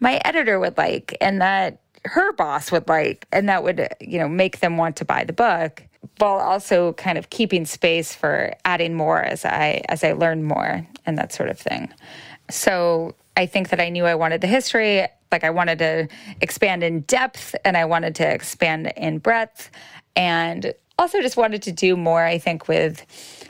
my 0.00 0.20
editor 0.24 0.58
would 0.58 0.78
like 0.78 1.16
and 1.20 1.40
that 1.40 1.80
her 2.04 2.32
boss 2.32 2.72
would 2.72 2.88
like 2.88 3.26
and 3.32 3.48
that 3.48 3.62
would 3.62 3.86
you 4.00 4.18
know 4.18 4.28
make 4.28 4.60
them 4.60 4.78
want 4.78 4.96
to 4.96 5.04
buy 5.04 5.24
the 5.24 5.32
book 5.32 5.82
while 6.18 6.38
also 6.38 6.92
kind 6.94 7.18
of 7.18 7.28
keeping 7.30 7.66
space 7.66 8.14
for 8.14 8.54
adding 8.64 8.94
more 8.94 9.22
as 9.22 9.44
I 9.44 9.82
as 9.88 10.02
I 10.02 10.12
learn 10.12 10.44
more 10.44 10.86
and 11.04 11.18
that 11.18 11.32
sort 11.32 11.50
of 11.50 11.58
thing. 11.58 11.92
So 12.50 13.14
I 13.38 13.46
think 13.46 13.68
that 13.68 13.80
I 13.80 13.88
knew 13.88 14.04
I 14.04 14.16
wanted 14.16 14.40
the 14.40 14.48
history. 14.48 15.06
Like 15.30 15.44
I 15.44 15.50
wanted 15.50 15.78
to 15.78 16.08
expand 16.40 16.82
in 16.82 17.02
depth 17.02 17.54
and 17.64 17.76
I 17.76 17.84
wanted 17.84 18.16
to 18.16 18.28
expand 18.28 18.92
in 18.96 19.18
breadth 19.18 19.70
and 20.16 20.74
also 20.98 21.22
just 21.22 21.36
wanted 21.36 21.62
to 21.62 21.72
do 21.72 21.96
more, 21.96 22.24
I 22.24 22.38
think, 22.38 22.66
with 22.66 23.06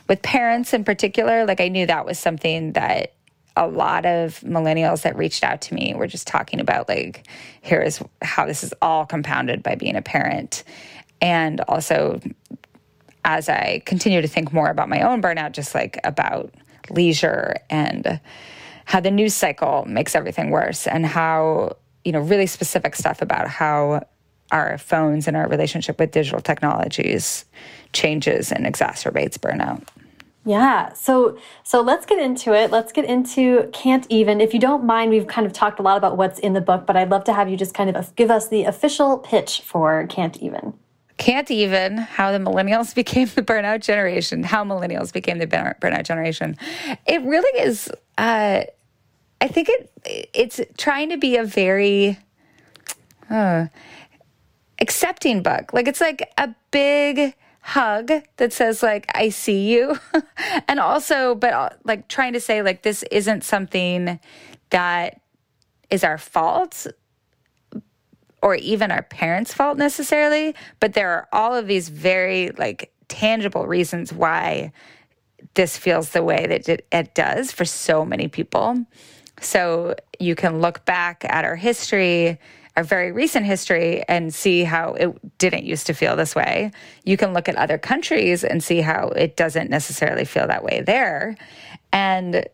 with 0.07 0.21
parents 0.21 0.75
in 0.75 0.85
particular. 0.85 1.47
Like 1.47 1.63
I 1.63 1.69
knew 1.69 1.87
that 1.87 2.05
was 2.05 2.19
something 2.19 2.75
that 2.75 3.15
a 3.57 3.67
lot 3.67 4.05
of 4.05 4.41
millennials 4.41 5.03
that 5.03 5.17
reached 5.17 5.43
out 5.43 5.63
to 5.63 5.75
me 5.75 5.95
were 5.97 6.07
just 6.07 6.27
talking 6.27 6.61
about 6.61 6.87
like 6.87 7.27
here 7.63 7.81
is 7.81 7.99
how 8.21 8.45
this 8.45 8.63
is 8.63 8.75
all 8.83 9.07
compounded 9.07 9.63
by 9.63 9.75
being 9.75 9.97
a 9.97 10.03
parent 10.03 10.63
and 11.21 11.61
also 11.63 12.21
as 13.25 13.49
i 13.49 13.83
continue 13.85 14.23
to 14.23 14.29
think 14.29 14.53
more 14.53 14.69
about 14.69 14.89
my 14.89 15.01
own 15.01 15.21
burnout 15.21 15.51
just 15.51 15.75
like 15.75 15.99
about 16.05 16.55
leisure 16.91 17.57
and 17.69 18.21
how 18.89 19.01
the 19.01 19.11
news 19.11 19.35
cycle 19.35 19.85
makes 19.87 20.15
everything 20.15 20.51
worse 20.51 20.87
and 20.87 21.05
how, 21.05 21.77
you 22.07 22.13
know, 22.13 22.21
really 22.21 22.47
specific 22.47 22.97
stuff 22.97 23.21
about 23.21 23.47
how 23.47 24.03
our 24.51 24.79
phones 24.79 25.29
and 25.29 25.37
our 25.37 25.47
relationship 25.47 26.01
with 26.01 26.11
digital 26.11 26.41
technologies 26.41 27.45
changes 27.93 28.51
and 28.51 28.65
exacerbates 28.65 29.37
burnout. 29.37 29.83
Yeah. 30.47 30.95
So 30.95 31.37
so 31.65 31.83
let's 31.83 32.07
get 32.07 32.19
into 32.19 32.55
it. 32.55 32.71
Let's 32.71 32.91
get 32.91 33.05
into 33.05 33.69
Can't 33.75 34.07
Even. 34.09 34.41
If 34.41 34.55
you 34.55 34.59
don't 34.59 34.85
mind, 34.85 35.11
we've 35.11 35.27
kind 35.27 35.47
of 35.47 35.53
talked 35.53 35.79
a 35.79 35.83
lot 35.83 35.99
about 35.99 36.17
what's 36.17 36.39
in 36.39 36.55
the 36.55 36.63
book, 36.63 36.87
but 36.87 36.97
I'd 36.97 37.11
love 37.11 37.25
to 37.25 37.35
have 37.35 37.51
you 37.51 37.59
just 37.59 37.75
kind 37.75 37.95
of 37.95 38.17
give 38.17 38.31
us 38.31 38.49
the 38.49 38.65
official 38.65 39.19
pitch 39.19 39.61
for 39.61 40.07
Can't 40.07 40.39
Even. 40.39 40.73
Can't 41.19 41.51
Even, 41.51 41.99
how 41.99 42.33
the 42.33 42.39
millennials 42.39 42.95
became 43.03 43.29
the 43.35 43.43
burnout 43.43 43.83
generation, 43.83 44.45
how 44.45 44.65
millennials 44.65 45.13
became 45.13 45.37
the 45.37 45.47
burnout 45.47 46.05
generation. 46.05 46.57
It 47.07 47.21
really 47.21 47.61
is 47.61 47.91
uh, 48.17 48.63
I 49.41 49.49
think 49.49 49.69
it 49.69 49.91
it's 50.35 50.61
trying 50.77 51.11
to 51.11 51.17
be 51.17 51.37
a 51.37 51.45
very 51.45 52.19
uh, 53.31 53.67
accepting 54.81 55.43
book. 55.43 55.73
Like 55.73 55.89
it's 55.89 56.01
like 56.01 56.31
a 56.39 56.55
big 56.71 57.35
hug 57.61 58.11
that 58.37 58.53
says 58.53 58.83
like 58.83 59.07
I 59.15 59.29
see 59.29 59.73
you, 59.73 59.99
and 60.69 60.81
also, 60.81 61.35
but 61.35 61.53
uh, 61.53 61.71
like 61.85 62.09
trying 62.09 62.33
to 62.33 62.41
say 62.41 62.63
like 62.63 62.83
this 62.83 63.05
isn't 63.11 63.45
something 63.45 64.19
that 64.71 65.21
is 65.91 66.05
our 66.05 66.19
fault 66.19 66.87
or 68.43 68.55
even 68.55 68.91
our 68.91 69.03
parents' 69.03 69.53
fault 69.53 69.79
necessarily, 69.79 70.55
but 70.81 70.95
there 70.95 71.11
are 71.11 71.29
all 71.33 71.55
of 71.55 71.67
these 71.67 71.89
very 71.89 72.51
like 72.53 72.93
tangible 73.09 73.67
reasons 73.67 74.13
why 74.13 74.73
this 75.55 75.77
feels 75.77 76.11
the 76.11 76.23
way 76.23 76.47
that 76.47 76.69
it, 76.69 76.87
it 76.93 77.15
does 77.15 77.51
for 77.51 77.65
so 77.65 78.05
many 78.05 78.29
people. 78.29 78.85
So 79.41 79.95
you 80.19 80.35
can 80.35 80.61
look 80.61 80.85
back 80.85 81.25
at 81.25 81.45
our 81.45 81.57
history, 81.57 82.39
our 82.77 82.85
very 82.85 83.13
recent 83.13 83.47
history, 83.47 84.03
and 84.09 84.33
see 84.33 84.65
how 84.65 84.95
it 84.95 85.39
didn't 85.39 85.65
used 85.65 85.87
to 85.89 85.95
feel 85.95 86.17
this 86.17 86.35
way. 86.35 86.71
You 87.05 87.17
can 87.17 87.33
look 87.33 87.49
at 87.49 87.57
other 87.57 87.79
countries 87.79 88.45
and 88.45 88.63
see 88.63 88.81
how 88.81 89.09
it 89.09 89.37
doesn't 89.37 89.71
necessarily 89.71 90.25
feel 90.25 90.47
that 90.47 90.63
way 90.63 90.83
there. 90.83 91.37
And 91.93 92.47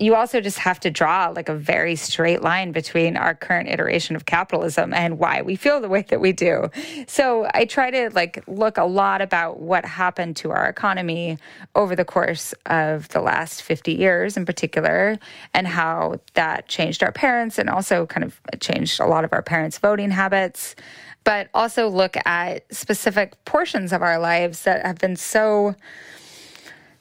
you 0.00 0.14
also 0.14 0.40
just 0.40 0.58
have 0.58 0.80
to 0.80 0.90
draw 0.90 1.28
like 1.28 1.50
a 1.50 1.54
very 1.54 1.94
straight 1.94 2.40
line 2.40 2.72
between 2.72 3.18
our 3.18 3.34
current 3.34 3.68
iteration 3.68 4.16
of 4.16 4.24
capitalism 4.24 4.94
and 4.94 5.18
why 5.18 5.42
we 5.42 5.56
feel 5.56 5.78
the 5.78 5.90
way 5.90 6.02
that 6.08 6.22
we 6.22 6.32
do. 6.32 6.70
So 7.06 7.46
I 7.52 7.66
try 7.66 7.90
to 7.90 8.08
like 8.14 8.42
look 8.48 8.78
a 8.78 8.84
lot 8.84 9.20
about 9.20 9.60
what 9.60 9.84
happened 9.84 10.36
to 10.36 10.52
our 10.52 10.66
economy 10.66 11.36
over 11.74 11.94
the 11.94 12.06
course 12.06 12.54
of 12.64 13.08
the 13.08 13.20
last 13.20 13.62
50 13.62 13.92
years 13.92 14.38
in 14.38 14.46
particular 14.46 15.18
and 15.52 15.66
how 15.66 16.18
that 16.32 16.66
changed 16.66 17.02
our 17.02 17.12
parents 17.12 17.58
and 17.58 17.68
also 17.68 18.06
kind 18.06 18.24
of 18.24 18.40
changed 18.58 19.00
a 19.00 19.06
lot 19.06 19.24
of 19.24 19.34
our 19.34 19.42
parents' 19.42 19.76
voting 19.76 20.10
habits. 20.10 20.74
but 21.22 21.48
also 21.52 21.86
look 21.86 22.16
at 22.24 22.64
specific 22.74 23.44
portions 23.44 23.92
of 23.92 24.00
our 24.00 24.18
lives 24.18 24.62
that 24.62 24.86
have 24.86 24.96
been 24.96 25.16
so 25.16 25.74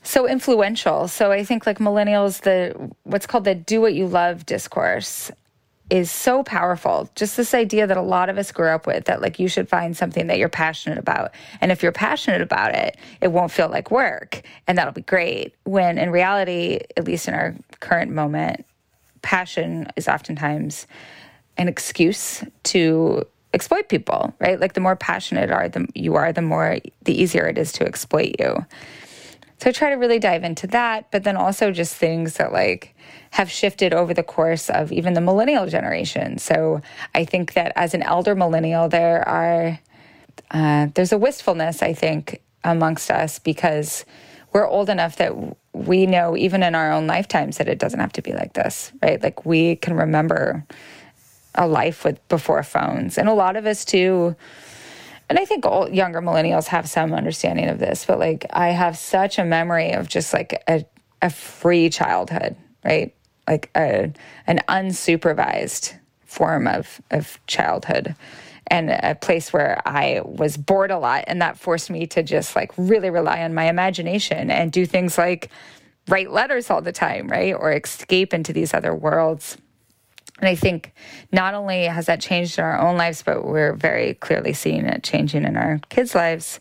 so 0.03 0.27
influential. 0.27 1.07
So 1.07 1.31
I 1.31 1.43
think 1.43 1.65
like 1.65 1.79
millennials, 1.79 2.41
the 2.41 2.91
what's 3.03 3.25
called 3.25 3.43
the 3.43 3.55
do 3.55 3.81
what 3.81 3.93
you 3.93 4.07
love 4.07 4.45
discourse 4.45 5.31
is 5.89 6.11
so 6.11 6.43
powerful. 6.43 7.09
Just 7.15 7.35
this 7.35 7.53
idea 7.53 7.87
that 7.87 7.97
a 7.97 8.01
lot 8.01 8.29
of 8.29 8.37
us 8.37 8.51
grew 8.51 8.69
up 8.69 8.85
with 8.85 9.05
that 9.05 9.21
like 9.21 9.39
you 9.39 9.47
should 9.47 9.67
find 9.67 9.97
something 9.97 10.27
that 10.27 10.37
you're 10.37 10.47
passionate 10.47 10.99
about. 10.99 11.31
And 11.61 11.71
if 11.71 11.81
you're 11.81 11.91
passionate 11.91 12.41
about 12.41 12.75
it, 12.75 12.97
it 13.21 13.31
won't 13.31 13.51
feel 13.51 13.69
like 13.69 13.89
work 13.89 14.41
and 14.67 14.77
that'll 14.77 14.93
be 14.93 15.01
great. 15.01 15.55
When 15.63 15.97
in 15.97 16.11
reality, 16.11 16.79
at 16.95 17.05
least 17.05 17.27
in 17.27 17.33
our 17.33 17.55
current 17.79 18.11
moment, 18.11 18.65
passion 19.21 19.87
is 19.95 20.07
oftentimes 20.07 20.85
an 21.57 21.67
excuse 21.67 22.43
to 22.63 23.25
exploit 23.53 23.89
people, 23.89 24.33
right? 24.39 24.59
Like 24.59 24.73
the 24.73 24.81
more 24.81 24.95
passionate 24.95 25.49
are 25.49 25.67
the, 25.67 25.87
you 25.95 26.15
are, 26.15 26.31
the 26.31 26.41
more 26.41 26.77
the 27.03 27.19
easier 27.19 27.47
it 27.47 27.57
is 27.57 27.71
to 27.73 27.85
exploit 27.85 28.35
you. 28.39 28.65
So 29.59 29.69
I 29.69 29.73
try 29.73 29.89
to 29.89 29.95
really 29.95 30.19
dive 30.19 30.45
into 30.45 30.67
that, 30.67 31.11
but 31.11 31.25
then 31.25 31.35
also 31.35 31.71
just 31.71 31.95
things 31.95 32.35
that 32.35 32.53
like 32.53 32.95
have 33.31 33.51
shifted 33.51 33.93
over 33.93 34.13
the 34.13 34.23
course 34.23 34.69
of 34.69 34.91
even 34.91 35.13
the 35.13 35.21
millennial 35.21 35.67
generation. 35.67 36.37
So 36.37 36.81
I 37.13 37.25
think 37.25 37.53
that 37.53 37.73
as 37.75 37.93
an 37.93 38.01
elder 38.01 38.35
millennial, 38.35 38.87
there 38.87 39.27
are 39.27 39.79
uh, 40.51 40.87
there's 40.95 41.11
a 41.11 41.17
wistfulness 41.17 41.81
I 41.81 41.93
think 41.93 42.41
amongst 42.63 43.11
us 43.11 43.39
because 43.39 44.05
we're 44.53 44.67
old 44.67 44.89
enough 44.89 45.17
that 45.17 45.33
we 45.73 46.05
know 46.05 46.37
even 46.37 46.63
in 46.63 46.73
our 46.73 46.91
own 46.91 47.05
lifetimes 47.05 47.57
that 47.57 47.67
it 47.67 47.79
doesn't 47.79 47.99
have 47.99 48.13
to 48.13 48.21
be 48.21 48.33
like 48.33 48.53
this, 48.53 48.91
right? 49.01 49.21
Like 49.21 49.45
we 49.45 49.75
can 49.75 49.93
remember 49.93 50.65
a 51.53 51.67
life 51.67 52.05
with 52.05 52.25
before 52.29 52.63
phones, 52.63 53.17
and 53.17 53.27
a 53.27 53.33
lot 53.33 53.57
of 53.57 53.65
us 53.65 53.83
too 53.83 54.35
and 55.29 55.37
I 55.37 55.45
think 55.45 55.65
all 55.65 55.89
younger 55.89 56.21
millennials 56.21 56.67
have 56.67 56.89
some 56.89 57.13
understanding 57.13 57.69
of 57.69 57.77
this, 57.79 58.05
but 58.05 58.19
like 58.19 58.45
I 58.51 58.69
have 58.69 58.97
such 58.97 59.37
a 59.37 59.45
memory 59.45 59.91
of 59.91 60.09
just 60.09 60.33
like 60.33 60.63
a, 60.67 60.83
a 61.21 61.29
free 61.29 61.89
childhood, 61.89 62.55
right? 62.83 63.13
Like 63.47 63.69
a 63.75 64.11
an 64.47 64.61
unsupervised 64.67 65.93
form 66.25 66.67
of 66.67 66.99
of 67.11 67.39
childhood 67.47 68.15
and 68.67 68.91
a 68.91 69.15
place 69.15 69.51
where 69.51 69.81
I 69.85 70.21
was 70.23 70.57
bored 70.57 70.91
a 70.91 70.99
lot 70.99 71.23
and 71.27 71.41
that 71.41 71.57
forced 71.57 71.89
me 71.89 72.05
to 72.07 72.23
just 72.23 72.55
like 72.55 72.71
really 72.77 73.09
rely 73.09 73.41
on 73.41 73.53
my 73.53 73.65
imagination 73.65 74.51
and 74.51 74.71
do 74.71 74.85
things 74.85 75.17
like 75.17 75.49
write 76.07 76.31
letters 76.31 76.69
all 76.69 76.81
the 76.81 76.91
time, 76.91 77.27
right? 77.27 77.53
Or 77.53 77.71
escape 77.71 78.33
into 78.33 78.53
these 78.53 78.73
other 78.73 78.93
worlds. 78.93 79.57
And 80.39 80.47
I 80.47 80.55
think 80.55 80.93
not 81.31 81.53
only 81.53 81.83
has 81.83 82.05
that 82.05 82.21
changed 82.21 82.57
in 82.57 82.63
our 82.63 82.79
own 82.79 82.97
lives, 82.97 83.23
but 83.23 83.45
we're 83.45 83.73
very 83.73 84.13
clearly 84.15 84.53
seeing 84.53 84.85
it 84.85 85.03
changing 85.03 85.43
in 85.43 85.57
our 85.57 85.79
kids' 85.89 86.15
lives. 86.15 86.59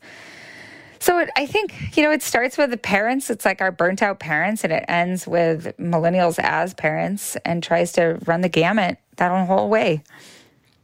So 1.00 1.20
it, 1.20 1.30
I 1.36 1.46
think, 1.46 1.96
you 1.96 2.02
know, 2.02 2.10
it 2.10 2.22
starts 2.22 2.58
with 2.58 2.70
the 2.70 2.76
parents. 2.76 3.30
It's 3.30 3.44
like 3.44 3.60
our 3.60 3.70
burnt 3.70 4.02
out 4.02 4.18
parents, 4.18 4.64
and 4.64 4.72
it 4.72 4.84
ends 4.88 5.28
with 5.28 5.76
millennials 5.78 6.40
as 6.40 6.74
parents 6.74 7.36
and 7.44 7.62
tries 7.62 7.92
to 7.92 8.18
run 8.26 8.40
the 8.40 8.48
gamut 8.48 8.98
that 9.16 9.46
whole 9.46 9.68
way. 9.68 10.02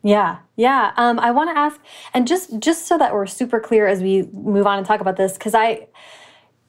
Yeah, 0.02 0.38
yeah. 0.54 0.92
Um, 0.96 1.18
I 1.18 1.32
want 1.32 1.50
to 1.50 1.58
ask, 1.58 1.80
and 2.12 2.28
just 2.28 2.58
just 2.60 2.86
so 2.86 2.96
that 2.98 3.12
we're 3.12 3.26
super 3.26 3.58
clear 3.58 3.88
as 3.88 4.02
we 4.02 4.28
move 4.32 4.66
on 4.66 4.78
and 4.78 4.86
talk 4.86 5.00
about 5.00 5.16
this, 5.16 5.32
because 5.32 5.54
I, 5.54 5.88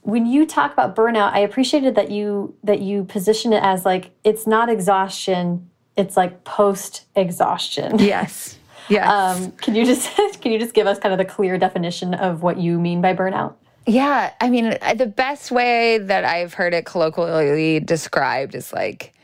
when 0.02 0.26
you 0.26 0.46
talk 0.46 0.74
about 0.74 0.96
burnout, 0.96 1.34
I 1.34 1.40
appreciated 1.40 1.96
that 1.96 2.10
you 2.10 2.56
that 2.64 2.80
you 2.80 3.04
position 3.04 3.54
it 3.54 3.62
as 3.62 3.86
like 3.86 4.12
it's 4.24 4.48
not 4.48 4.70
exhaustion, 4.70 5.70
it's 5.98 6.18
like 6.18 6.44
post 6.44 7.06
exhaustion. 7.16 8.00
Yes. 8.00 8.58
Yes. 8.88 9.10
Um, 9.10 9.52
can 9.54 9.74
you 9.74 9.84
just 9.84 10.16
can 10.42 10.52
you 10.52 10.60
just 10.60 10.76
give 10.76 10.86
us 10.86 11.00
kind 11.00 11.12
of 11.12 11.18
the 11.18 11.26
clear 11.26 11.58
definition 11.58 12.14
of 12.14 12.44
what 12.44 12.60
you 12.60 12.80
mean 12.80 13.02
by 13.02 13.16
burnout? 13.16 13.56
Yeah, 13.88 14.32
I 14.40 14.48
mean 14.52 14.78
the 14.96 15.08
best 15.08 15.50
way 15.50 15.98
that 15.98 16.24
I've 16.24 16.54
heard 16.54 16.76
it 16.76 16.86
colloquially 16.86 17.80
described 17.80 18.54
is 18.54 18.72
like 18.72 19.16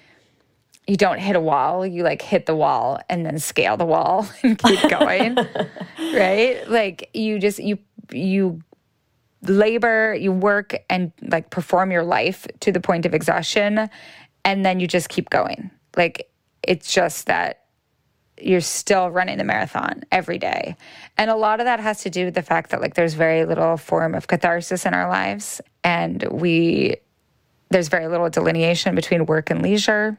you 0.88 0.98
don't 0.98 1.20
hit 1.20 1.36
a 1.36 1.40
wall, 1.40 1.86
you 1.86 2.02
like 2.02 2.24
hit 2.24 2.48
the 2.48 2.56
wall 2.56 3.00
and 3.08 3.24
then 3.24 3.38
scale 3.38 3.78
the 3.78 3.86
wall 3.86 4.28
and 4.44 4.58
keep 4.58 4.90
going. 4.90 5.36
right? 6.14 6.68
Like 6.68 7.12
you 7.14 7.38
just 7.38 7.60
you 7.60 7.78
you 8.12 8.62
labor, 9.44 10.16
you 10.16 10.32
work 10.32 10.76
and 10.90 11.12
like 11.22 11.52
perform 11.52 11.92
your 11.92 12.04
life 12.04 12.48
to 12.62 12.72
the 12.72 12.80
point 12.80 13.06
of 13.06 13.14
exhaustion 13.14 13.90
and 14.44 14.66
then 14.66 14.80
you 14.80 14.88
just 14.88 15.10
keep 15.10 15.30
going. 15.30 15.70
Like 15.96 16.31
it's 16.64 16.94
just 16.94 17.28
that 17.28 17.62
you're 18.40 18.62
still 18.62 19.10
running 19.10 19.38
the 19.38 19.44
marathon 19.44 20.04
every 20.12 20.38
day. 20.38 20.76
And 21.18 21.30
a 21.30 21.36
lot 21.36 21.60
of 21.60 21.66
that 21.66 21.80
has 21.80 22.02
to 22.04 22.10
do 22.10 22.26
with 22.26 22.34
the 22.34 22.42
fact 22.42 22.72
that 22.72 22.82
like 22.82 22.96
there's 22.96 23.14
very 23.14 23.46
little 23.46 23.78
form 23.78 24.16
of 24.16 24.28
catharsis 24.28 24.86
in 24.86 24.94
our 24.94 25.08
lives 25.08 25.62
and 25.84 26.24
we 26.32 26.96
there's 27.70 27.88
very 27.88 28.08
little 28.08 28.30
delineation 28.30 28.96
between 28.96 29.26
work 29.26 29.50
and 29.50 29.62
leisure. 29.62 30.18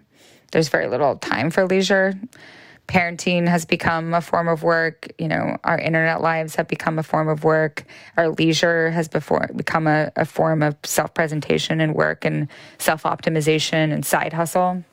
There's 0.52 0.68
very 0.68 0.88
little 0.88 1.16
time 1.16 1.50
for 1.50 1.66
leisure. 1.66 2.14
Parenting 2.88 3.46
has 3.46 3.64
become 3.64 4.14
a 4.14 4.20
form 4.20 4.48
of 4.48 4.62
work. 4.62 5.12
You 5.18 5.28
know, 5.28 5.56
our 5.62 5.78
internet 5.78 6.20
lives 6.20 6.56
have 6.56 6.66
become 6.66 6.98
a 6.98 7.02
form 7.02 7.28
of 7.28 7.44
work. 7.44 7.84
Our 8.16 8.30
leisure 8.30 8.90
has 8.90 9.06
before 9.06 9.50
become 9.54 9.86
a, 9.86 10.10
a 10.16 10.24
form 10.24 10.62
of 10.62 10.76
self 10.84 11.14
presentation 11.14 11.80
and 11.80 11.94
work 11.94 12.24
and 12.24 12.48
self 12.78 13.02
optimization 13.04 13.92
and 13.92 14.04
side 14.04 14.32
hustle. 14.32 14.84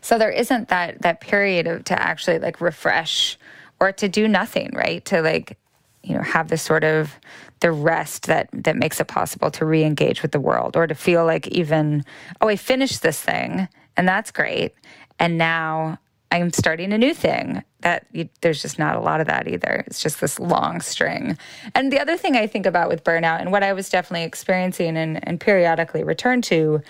So 0.00 0.18
there 0.18 0.30
isn't 0.30 0.68
that 0.68 1.02
that 1.02 1.20
period 1.20 1.66
of, 1.66 1.84
to 1.84 2.00
actually 2.00 2.38
like 2.38 2.60
refresh 2.60 3.38
or 3.80 3.92
to 3.92 4.08
do 4.08 4.28
nothing, 4.28 4.70
right? 4.74 5.04
To 5.06 5.22
like, 5.22 5.58
you 6.02 6.14
know, 6.14 6.22
have 6.22 6.48
this 6.48 6.62
sort 6.62 6.84
of 6.84 7.14
the 7.60 7.72
rest 7.72 8.26
that 8.26 8.48
that 8.52 8.76
makes 8.76 9.00
it 9.00 9.08
possible 9.08 9.50
to 9.50 9.64
re-engage 9.64 10.22
with 10.22 10.32
the 10.32 10.40
world 10.40 10.76
or 10.76 10.86
to 10.86 10.94
feel 10.94 11.24
like 11.24 11.46
even, 11.48 12.04
oh, 12.40 12.48
I 12.48 12.56
finished 12.56 13.02
this 13.02 13.20
thing 13.20 13.68
and 13.96 14.08
that's 14.08 14.30
great. 14.30 14.74
And 15.18 15.36
now 15.36 15.98
I'm 16.30 16.52
starting 16.52 16.92
a 16.92 16.98
new 16.98 17.14
thing. 17.14 17.64
That 17.80 18.06
you, 18.12 18.28
there's 18.40 18.60
just 18.60 18.76
not 18.76 18.96
a 18.96 19.00
lot 19.00 19.20
of 19.20 19.28
that 19.28 19.46
either. 19.46 19.84
It's 19.86 20.02
just 20.02 20.20
this 20.20 20.40
long 20.40 20.80
string. 20.80 21.38
And 21.76 21.92
the 21.92 22.00
other 22.00 22.16
thing 22.16 22.36
I 22.36 22.48
think 22.48 22.66
about 22.66 22.88
with 22.88 23.04
burnout 23.04 23.40
and 23.40 23.52
what 23.52 23.62
I 23.62 23.72
was 23.72 23.88
definitely 23.88 24.24
experiencing 24.24 24.96
and, 24.96 25.24
and 25.26 25.40
periodically 25.40 26.02
return 26.02 26.42
to 26.42 26.82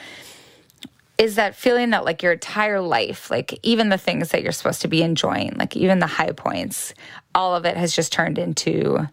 is 1.19 1.35
that 1.35 1.57
feeling 1.57 1.91
that 1.91 2.05
like 2.05 2.23
your 2.23 2.33
entire 2.33 2.81
life, 2.81 3.31
like 3.31 3.59
even 3.65 3.89
the 3.89 3.99
things 3.99 4.31
that 4.31 4.43
you're 4.43 4.53
supposed 4.53 4.83
to 4.83 4.89
be 4.89 5.03
enjoying, 5.03 5.53
like 5.59 5.77
even 5.77 5.99
the 5.99 6.07
high 6.07 6.31
points, 6.31 6.95
all 7.35 7.57
of 7.57 7.65
it 7.65 7.77
has 7.77 7.95
just 7.95 8.13
turned 8.13 8.39
into 8.39 9.07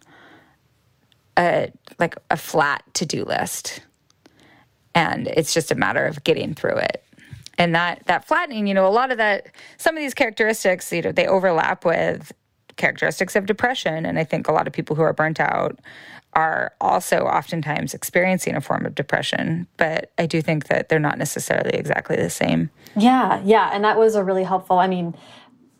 a 1.36 1.70
like 1.98 2.16
a 2.30 2.36
flat 2.36 2.82
to-do 2.94 3.24
list. 3.24 3.80
And 4.94 5.26
it's 5.26 5.52
just 5.52 5.72
a 5.72 5.74
matter 5.74 6.06
of 6.06 6.24
getting 6.24 6.54
through 6.54 6.76
it. 6.76 7.02
And 7.58 7.74
that 7.74 8.02
that 8.06 8.26
flattening, 8.26 8.68
you 8.68 8.74
know, 8.74 8.86
a 8.86 8.88
lot 8.88 9.10
of 9.10 9.18
that 9.18 9.48
some 9.76 9.96
of 9.96 10.00
these 10.00 10.14
characteristics, 10.14 10.92
you 10.92 11.02
know, 11.02 11.12
they 11.12 11.26
overlap 11.26 11.84
with 11.84 12.32
characteristics 12.76 13.36
of 13.36 13.46
depression 13.46 14.06
and 14.06 14.18
I 14.18 14.24
think 14.24 14.48
a 14.48 14.52
lot 14.52 14.66
of 14.66 14.72
people 14.72 14.96
who 14.96 15.02
are 15.02 15.12
burnt 15.12 15.40
out 15.40 15.78
are 16.36 16.74
also 16.82 17.20
oftentimes 17.20 17.94
experiencing 17.94 18.54
a 18.54 18.60
form 18.60 18.84
of 18.84 18.94
depression, 18.94 19.66
but 19.78 20.12
I 20.18 20.26
do 20.26 20.42
think 20.42 20.66
that 20.68 20.88
they're 20.90 20.98
not 20.98 21.16
necessarily 21.16 21.70
exactly 21.70 22.14
the 22.16 22.28
same. 22.28 22.70
Yeah, 22.94 23.40
yeah, 23.42 23.70
and 23.72 23.82
that 23.84 23.98
was 23.98 24.14
a 24.14 24.22
really 24.22 24.44
helpful. 24.44 24.78
I 24.78 24.86
mean, 24.86 25.16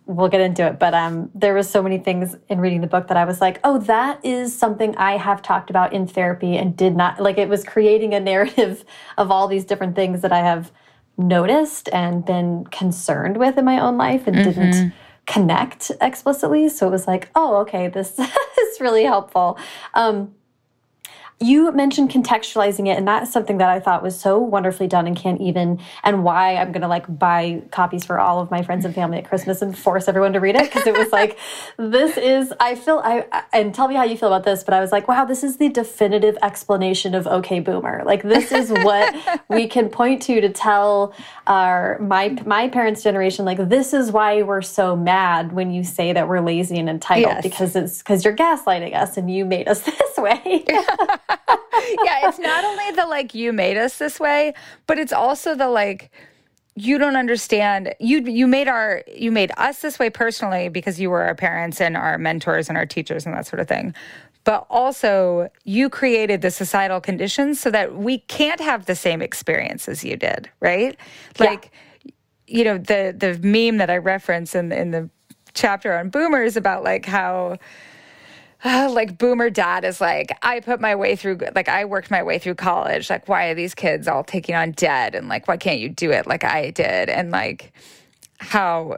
we'll 0.07 0.29
get 0.29 0.41
into 0.41 0.67
it, 0.67 0.79
but 0.79 0.95
um, 0.95 1.31
there 1.35 1.53
was 1.53 1.69
so 1.69 1.83
many 1.83 1.99
things 1.99 2.37
in 2.49 2.59
reading 2.59 2.81
the 2.81 2.87
book 2.87 3.09
that 3.09 3.19
I 3.19 3.27
was 3.27 3.41
like, 3.41 3.61
oh, 3.65 3.79
that 3.81 4.25
is 4.25 4.57
something 4.57 4.97
I 4.97 5.19
have 5.19 5.43
talked 5.43 5.69
about 5.69 5.93
in 5.93 6.07
therapy 6.07 6.57
and 6.57 6.75
did 6.75 6.97
not 6.97 7.21
like. 7.21 7.37
It 7.37 7.51
was 7.51 7.63
creating 7.63 8.15
a 8.15 8.21
narrative 8.21 8.83
of 9.19 9.31
all 9.31 9.49
these 9.49 9.67
different 9.67 9.95
things 9.95 10.23
that 10.23 10.33
I 10.33 10.39
have 10.39 10.73
noticed 11.19 11.91
and 11.93 12.25
been 12.25 12.65
concerned 12.67 13.37
with 13.37 13.59
in 13.59 13.65
my 13.65 13.79
own 13.79 13.99
life 13.99 14.27
and 14.27 14.37
mm 14.37 14.43
-hmm. 14.43 14.55
didn't 14.55 14.93
connect 15.27 15.91
explicitly. 16.01 16.69
So 16.69 16.87
it 16.87 16.91
was 16.91 17.07
like, 17.07 17.31
oh, 17.35 17.57
okay, 17.59 17.89
this 17.89 18.19
is 18.19 18.81
really 18.81 19.05
helpful. 19.05 19.59
Um, 19.95 20.36
you 21.39 21.71
mentioned 21.73 22.11
contextualizing 22.11 22.89
it, 22.89 22.97
and 22.97 23.07
that's 23.07 23.31
something 23.31 23.59
that 23.59 23.69
I 23.69 23.79
thought 23.79 24.03
was 24.03 24.19
so 24.19 24.39
wonderfully 24.39 24.87
done 24.87 25.07
and 25.07 25.15
can't 25.15 25.41
even, 25.41 25.79
and 26.03 26.25
why 26.25 26.57
I'm 26.57 26.73
gonna 26.73 26.89
like 26.89 27.19
buy 27.19 27.63
copies 27.71 28.05
for 28.07 28.19
all 28.19 28.41
of 28.41 28.51
my 28.51 28.63
friends 28.63 28.87
and 28.87 28.95
family 28.95 29.19
at 29.19 29.29
Christmas 29.29 29.61
and 29.61 29.77
force 29.77 30.09
everyone 30.09 30.33
to 30.33 30.41
read 30.41 30.57
it 30.57 30.65
because 30.65 30.87
it 30.87 30.97
was 30.97 31.13
like, 31.13 31.39
this 31.77 32.17
is, 32.17 32.55
I 32.59 32.75
feel, 32.75 33.03
I, 33.05 33.45
and 33.53 33.75
tell 33.75 33.87
me 33.87 33.97
how 33.97 34.05
you 34.05 34.17
feel 34.17 34.33
about 34.33 34.45
this, 34.45 34.65
but 34.65 34.73
I 34.73 34.81
was 34.81 34.93
like, 34.93 35.09
wow, 35.09 35.27
this 35.27 35.45
is 35.45 35.59
the 35.59 35.69
definitive 35.69 36.39
explanation 36.43 37.15
of 37.15 37.27
okay 37.27 37.61
boomer. 37.61 38.03
Like, 38.07 38.23
this 38.23 38.51
is 38.51 38.71
what 38.71 39.43
we 39.49 39.69
can 39.69 39.91
point 39.91 40.23
to 40.23 40.41
to 40.41 40.49
tell 40.49 41.15
our, 41.47 41.99
my, 41.99 42.31
my 42.47 42.69
parents' 42.69 43.03
generation, 43.03 43.45
like, 43.45 43.69
this 43.69 43.93
is 43.93 44.11
why 44.11 44.41
we're 44.41 44.63
so 44.63 44.97
mad 44.97 45.53
when 45.53 45.71
you 45.71 45.85
say 45.85 46.15
that 46.15 46.29
we're 46.29 46.41
lazy 46.41 46.79
and 46.79 46.89
entitled 46.89 47.35
yes. 47.35 47.43
because 47.43 47.77
it's 47.77 47.99
because 47.99 48.25
you're 48.25 48.35
gaslighting 48.35 48.95
us 48.95 49.19
and 49.19 49.31
you 49.31 49.45
made 49.45 49.69
us 49.69 49.81
this 49.85 50.17
way. 50.17 50.65
Yeah, 51.29 52.29
it's 52.29 52.39
not 52.39 52.65
only 52.65 52.91
the 52.93 53.07
like 53.07 53.35
you 53.35 53.53
made 53.53 53.77
us 53.77 53.99
this 53.99 54.21
way, 54.21 54.55
but 54.87 54.99
it's 54.99 55.13
also 55.13 55.55
the 55.55 55.69
like 55.69 56.11
you 56.77 56.99
don't 56.99 57.17
understand 57.17 57.95
you 57.99 58.21
you 58.21 58.47
made 58.47 58.69
our 58.69 59.03
you 59.13 59.33
made 59.33 59.51
us 59.57 59.81
this 59.81 59.99
way 59.99 60.11
personally 60.11 60.69
because 60.69 61.01
you 61.01 61.09
were 61.09 61.23
our 61.23 61.35
parents 61.35 61.81
and 61.81 61.97
our 61.97 62.19
mentors 62.19 62.69
and 62.69 62.77
our 62.77 62.85
teachers 62.85 63.25
and 63.25 63.35
that 63.35 63.47
sort 63.47 63.61
of 63.61 63.67
thing 63.67 63.95
but 64.45 64.67
also 64.69 65.49
you 65.65 65.89
created 65.89 66.43
the 66.43 66.51
societal 66.51 67.01
conditions 67.01 67.59
so 67.59 67.71
that 67.71 67.97
we 67.97 68.19
can't 68.19 68.61
have 68.61 68.85
the 68.85 68.95
same 68.95 69.23
experience 69.23 69.89
as 69.89 70.05
you 70.05 70.17
did 70.19 70.51
right 70.61 70.99
like 71.39 71.73
yeah. 72.05 72.13
you 72.47 72.65
know 72.65 72.77
the 72.77 73.15
the 73.17 73.39
meme 73.43 73.79
that 73.79 73.89
i 73.89 73.97
reference 73.97 74.55
in 74.55 74.71
in 74.71 74.91
the 74.91 75.09
chapter 75.55 75.97
on 75.97 76.11
boomers 76.11 76.59
about 76.59 76.85
like 76.85 77.07
how 77.07 77.57
like 78.91 79.17
boomer 79.17 79.49
dad 79.49 79.85
is 79.85 80.01
like 80.01 80.37
i 80.43 80.59
put 80.61 80.81
my 80.81 80.95
way 80.97 81.15
through 81.15 81.39
like 81.55 81.69
i 81.69 81.85
worked 81.85 82.11
my 82.11 82.23
way 82.23 82.39
through 82.39 82.55
college. 82.55 83.09
Like 83.11 83.29
why 83.29 83.47
are 83.47 83.55
these 83.55 83.75
kids 83.75 84.09
all 84.09 84.25
taking 84.25 84.55
on 84.55 84.73
debt? 84.73 85.15
And 85.15 85.29
like 85.29 85.47
why 85.47 85.57
can't 85.57 85.81
you 85.81 85.89
do 85.89 86.11
it 86.11 86.27
like 86.27 86.45
i 86.45 86.71
did? 86.71 87.09
And 87.09 87.31
like 87.31 87.73
how 88.39 88.97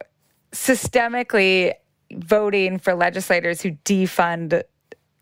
systemically 0.52 1.74
voting 2.12 2.78
for 2.78 2.94
legislators 2.94 3.60
who 3.60 3.72
defund 3.84 4.62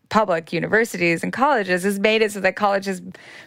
public 0.09 0.53
universities 0.53 1.23
and 1.23 1.33
colleges 1.33 1.83
has 1.83 1.99
made 1.99 2.21
it 2.21 2.31
so 2.31 2.39
that 2.39 2.55
colleges 2.55 3.01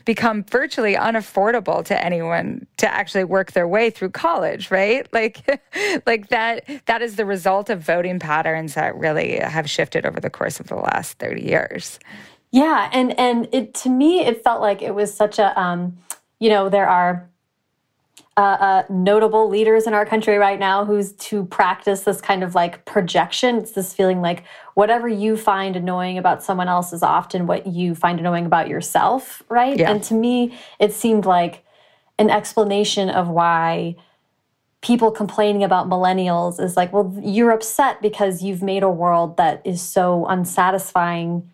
become 0.05 0.45
virtually 0.45 0.95
unaffordable 0.95 1.85
to 1.85 2.05
anyone 2.05 2.67
to 2.77 2.93
actually 2.93 3.25
work 3.25 3.53
their 3.53 3.69
way 3.69 3.91
through 3.91 4.11
college 4.11 4.71
right? 4.71 5.07
Like 5.21 5.63
like 6.07 6.29
that 6.29 6.65
that 6.87 7.03
is 7.03 7.17
the 7.17 7.27
result 7.27 7.69
of 7.69 7.81
voting 7.81 8.19
patterns 8.19 8.75
that 8.75 8.97
really 8.97 9.39
have 9.39 9.69
shifted 9.69 10.07
over 10.07 10.19
the 10.19 10.31
course 10.31 10.61
of 10.61 10.69
the 10.69 10.77
last 10.77 11.19
30 11.19 11.43
years. 11.43 11.99
Yeah 12.51 12.89
and 12.93 13.19
and 13.19 13.49
it 13.53 13.75
to 13.75 13.91
me 13.91 14.21
it 14.21 14.43
felt 14.43 14.61
like 14.61 14.81
it 14.83 14.95
was 14.95 15.13
such 15.13 15.39
a 15.39 15.61
um 15.61 15.99
you 16.39 16.49
know 16.49 16.69
there 16.69 16.89
are 16.89 17.30
uh, 18.41 18.57
uh, 18.59 18.83
notable 18.89 19.51
leaders 19.51 19.87
in 19.87 19.93
our 19.93 20.07
country 20.07 20.39
right 20.39 20.59
now 20.59 20.83
who's 20.83 21.13
to 21.13 21.45
practice 21.45 22.05
this 22.05 22.23
kind 22.23 22.43
of 22.43 22.55
like 22.55 22.83
projection. 22.87 23.57
It's 23.57 23.73
this 23.73 23.93
feeling 23.93 24.23
like 24.23 24.45
whatever 24.73 25.09
you 25.09 25.37
find 25.37 25.77
annoying 25.77 26.17
about 26.17 26.43
someone 26.43 26.67
else 26.67 26.95
is 26.95 27.03
often 27.03 27.47
what 27.47 27.67
you 27.67 27.95
find 27.95 28.19
annoying 28.19 28.47
about 28.47 28.67
yourself, 28.67 29.43
right? 29.51 29.79
Yeah. 29.79 29.91
And 29.91 30.03
to 30.05 30.15
me, 30.15 30.59
it 30.79 30.95
seemed 30.95 31.27
like 31.27 31.67
an 32.19 32.31
explanation 32.31 33.11
of 33.11 33.29
why 33.29 33.97
people 34.81 35.11
complaining 35.11 35.63
about 35.63 35.91
millennials 35.91 36.59
is 36.59 36.79
like, 36.79 36.95
well, 36.95 37.15
you're 37.21 37.51
upset 37.51 38.01
because 38.01 38.43
you've 38.43 38.63
made 38.63 38.83
a 38.83 38.89
world 38.89 39.37
that 39.37 39.61
is 39.67 39.83
so 39.83 40.25
unsatisfying 40.25 41.51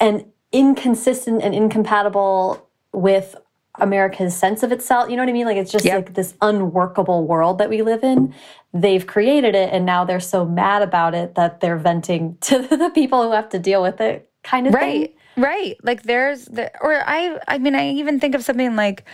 and 0.00 0.24
inconsistent 0.52 1.42
and 1.42 1.54
incompatible 1.54 2.66
with 2.94 3.36
America's 3.80 4.36
sense 4.36 4.62
of 4.62 4.72
itself. 4.72 5.10
You 5.10 5.16
know 5.16 5.22
what 5.22 5.28
I 5.28 5.32
mean? 5.32 5.46
Like 5.46 5.56
it's 5.56 5.72
just 5.72 5.84
yep. 5.84 5.94
like 5.96 6.14
this 6.14 6.34
unworkable 6.40 7.26
world 7.26 7.58
that 7.58 7.70
we 7.70 7.82
live 7.82 8.04
in. 8.04 8.34
They've 8.72 9.06
created 9.06 9.54
it 9.54 9.72
and 9.72 9.86
now 9.86 10.04
they're 10.04 10.20
so 10.20 10.44
mad 10.44 10.82
about 10.82 11.14
it 11.14 11.34
that 11.34 11.60
they're 11.60 11.76
venting 11.76 12.36
to 12.42 12.58
the 12.58 12.90
people 12.94 13.22
who 13.22 13.32
have 13.32 13.48
to 13.50 13.58
deal 13.58 13.82
with 13.82 14.00
it 14.00 14.30
kind 14.42 14.66
of 14.66 14.74
right. 14.74 15.10
thing. 15.10 15.44
Right. 15.44 15.76
Like 15.82 16.02
there's 16.02 16.46
the 16.46 16.70
or 16.80 17.02
I 17.06 17.38
I 17.46 17.58
mean 17.58 17.74
I 17.74 17.90
even 17.90 18.18
think 18.18 18.34
of 18.34 18.42
something 18.42 18.74
like 18.76 19.04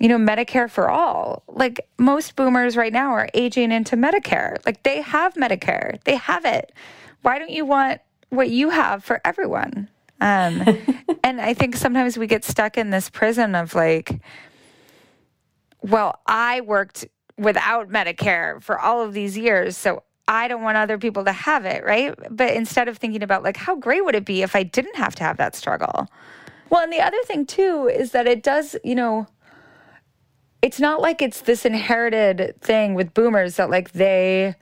you 0.00 0.08
know 0.08 0.18
Medicare 0.18 0.68
for 0.68 0.90
all. 0.90 1.44
Like 1.46 1.86
most 1.98 2.34
boomers 2.34 2.76
right 2.76 2.92
now 2.92 3.12
are 3.12 3.28
aging 3.34 3.70
into 3.70 3.96
Medicare. 3.96 4.56
Like 4.66 4.82
they 4.82 5.02
have 5.02 5.34
Medicare. 5.34 6.02
They 6.04 6.16
have 6.16 6.44
it. 6.44 6.72
Why 7.22 7.38
don't 7.38 7.50
you 7.50 7.64
want 7.64 8.00
what 8.30 8.50
you 8.50 8.70
have 8.70 9.04
for 9.04 9.20
everyone? 9.24 9.88
Um, 10.22 10.62
and 11.24 11.40
I 11.40 11.52
think 11.52 11.76
sometimes 11.76 12.16
we 12.16 12.28
get 12.28 12.44
stuck 12.44 12.78
in 12.78 12.90
this 12.90 13.10
prison 13.10 13.56
of 13.56 13.74
like, 13.74 14.20
well, 15.82 16.20
I 16.26 16.60
worked 16.60 17.06
without 17.36 17.88
Medicare 17.88 18.62
for 18.62 18.78
all 18.78 19.02
of 19.02 19.14
these 19.14 19.36
years, 19.36 19.76
so 19.76 20.04
I 20.28 20.46
don't 20.46 20.62
want 20.62 20.76
other 20.76 20.96
people 20.96 21.24
to 21.24 21.32
have 21.32 21.64
it, 21.64 21.84
right? 21.84 22.14
But 22.30 22.54
instead 22.54 22.86
of 22.86 22.98
thinking 22.98 23.24
about 23.24 23.42
like, 23.42 23.56
how 23.56 23.74
great 23.74 24.04
would 24.04 24.14
it 24.14 24.24
be 24.24 24.42
if 24.42 24.54
I 24.54 24.62
didn't 24.62 24.94
have 24.94 25.16
to 25.16 25.24
have 25.24 25.38
that 25.38 25.56
struggle? 25.56 26.06
Well, 26.70 26.82
and 26.82 26.92
the 26.92 27.00
other 27.00 27.20
thing 27.24 27.44
too 27.44 27.90
is 27.92 28.12
that 28.12 28.28
it 28.28 28.44
does, 28.44 28.76
you 28.84 28.94
know, 28.94 29.26
it's 30.62 30.78
not 30.78 31.00
like 31.00 31.20
it's 31.20 31.40
this 31.40 31.64
inherited 31.64 32.60
thing 32.60 32.94
with 32.94 33.12
boomers 33.12 33.56
that 33.56 33.68
like 33.68 33.90
they 33.90 34.54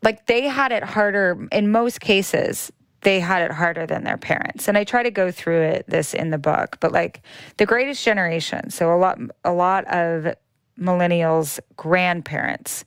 like 0.00 0.26
they 0.26 0.48
had 0.48 0.72
it 0.72 0.82
harder 0.82 1.46
in 1.52 1.70
most 1.70 2.00
cases 2.00 2.72
they 3.02 3.20
had 3.20 3.42
it 3.42 3.50
harder 3.50 3.86
than 3.86 4.04
their 4.04 4.16
parents. 4.16 4.68
And 4.68 4.78
I 4.78 4.84
try 4.84 5.02
to 5.02 5.10
go 5.10 5.30
through 5.30 5.62
it 5.62 5.84
this 5.88 6.14
in 6.14 6.30
the 6.30 6.38
book, 6.38 6.78
but 6.80 6.92
like 6.92 7.22
the 7.56 7.66
greatest 7.66 8.04
generation, 8.04 8.70
so 8.70 8.94
a 8.94 8.96
lot 8.96 9.18
a 9.44 9.52
lot 9.52 9.84
of 9.86 10.34
millennials 10.80 11.60
grandparents 11.76 12.84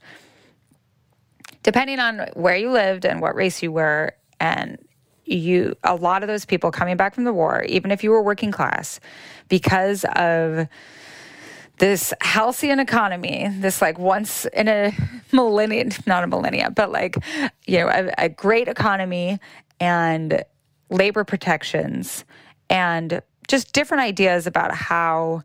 depending 1.66 2.00
on 2.00 2.28
where 2.34 2.56
you 2.56 2.72
lived 2.72 3.06
and 3.06 3.22
what 3.22 3.36
race 3.36 3.64
you 3.64 3.72
were 3.72 4.12
and 4.40 4.78
you 5.24 5.76
a 5.84 5.96
lot 5.96 6.24
of 6.24 6.28
those 6.28 6.46
people 6.46 6.72
coming 6.72 6.98
back 6.98 7.14
from 7.14 7.24
the 7.24 7.34
war 7.34 7.64
even 7.68 7.92
if 7.92 8.04
you 8.04 8.12
were 8.12 8.22
working 8.22 8.52
class 8.52 9.00
because 9.50 10.04
of 10.16 10.68
this 11.78 12.14
halcyon 12.22 12.80
economy, 12.80 13.50
this 13.60 13.82
like 13.82 14.00
once 14.00 14.46
in 14.54 14.68
a 14.68 14.94
millennia, 15.32 15.90
not 16.06 16.24
a 16.24 16.28
millennia, 16.28 16.70
but 16.70 16.92
like, 16.92 17.18
you 17.66 17.80
know, 17.80 17.90
a, 17.90 18.14
a 18.18 18.30
great 18.30 18.68
economy 18.68 19.40
and 19.86 20.44
labor 20.90 21.24
protections 21.24 22.26
and 22.72 23.22
just 23.48 23.72
different 23.72 24.02
ideas 24.02 24.48
about 24.48 24.74
how 24.74 25.44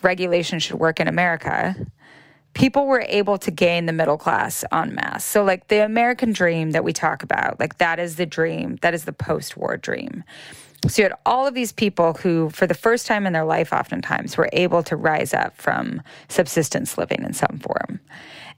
regulation 0.00 0.58
should 0.58 0.78
work 0.78 1.00
in 1.00 1.06
America, 1.06 1.76
people 2.54 2.86
were 2.86 3.04
able 3.06 3.36
to 3.36 3.50
gain 3.50 3.84
the 3.84 3.92
middle 3.92 4.16
class 4.16 4.64
en 4.72 4.94
masse. 4.94 5.24
So, 5.24 5.44
like 5.44 5.68
the 5.68 5.84
American 5.84 6.32
dream 6.32 6.70
that 6.70 6.82
we 6.82 6.94
talk 6.94 7.22
about, 7.22 7.60
like 7.60 7.76
that 7.76 7.98
is 7.98 8.16
the 8.16 8.24
dream, 8.24 8.78
that 8.80 8.94
is 8.94 9.04
the 9.04 9.12
post 9.12 9.58
war 9.58 9.76
dream. 9.76 10.24
So, 10.86 11.02
you 11.02 11.08
had 11.10 11.18
all 11.26 11.46
of 11.46 11.52
these 11.52 11.72
people 11.72 12.14
who, 12.14 12.48
for 12.48 12.66
the 12.66 12.72
first 12.72 13.06
time 13.06 13.26
in 13.26 13.34
their 13.34 13.44
life, 13.44 13.70
oftentimes 13.70 14.38
were 14.38 14.48
able 14.54 14.82
to 14.84 14.96
rise 14.96 15.34
up 15.34 15.58
from 15.58 16.00
subsistence 16.28 16.96
living 16.96 17.22
in 17.22 17.34
some 17.34 17.58
form. 17.58 18.00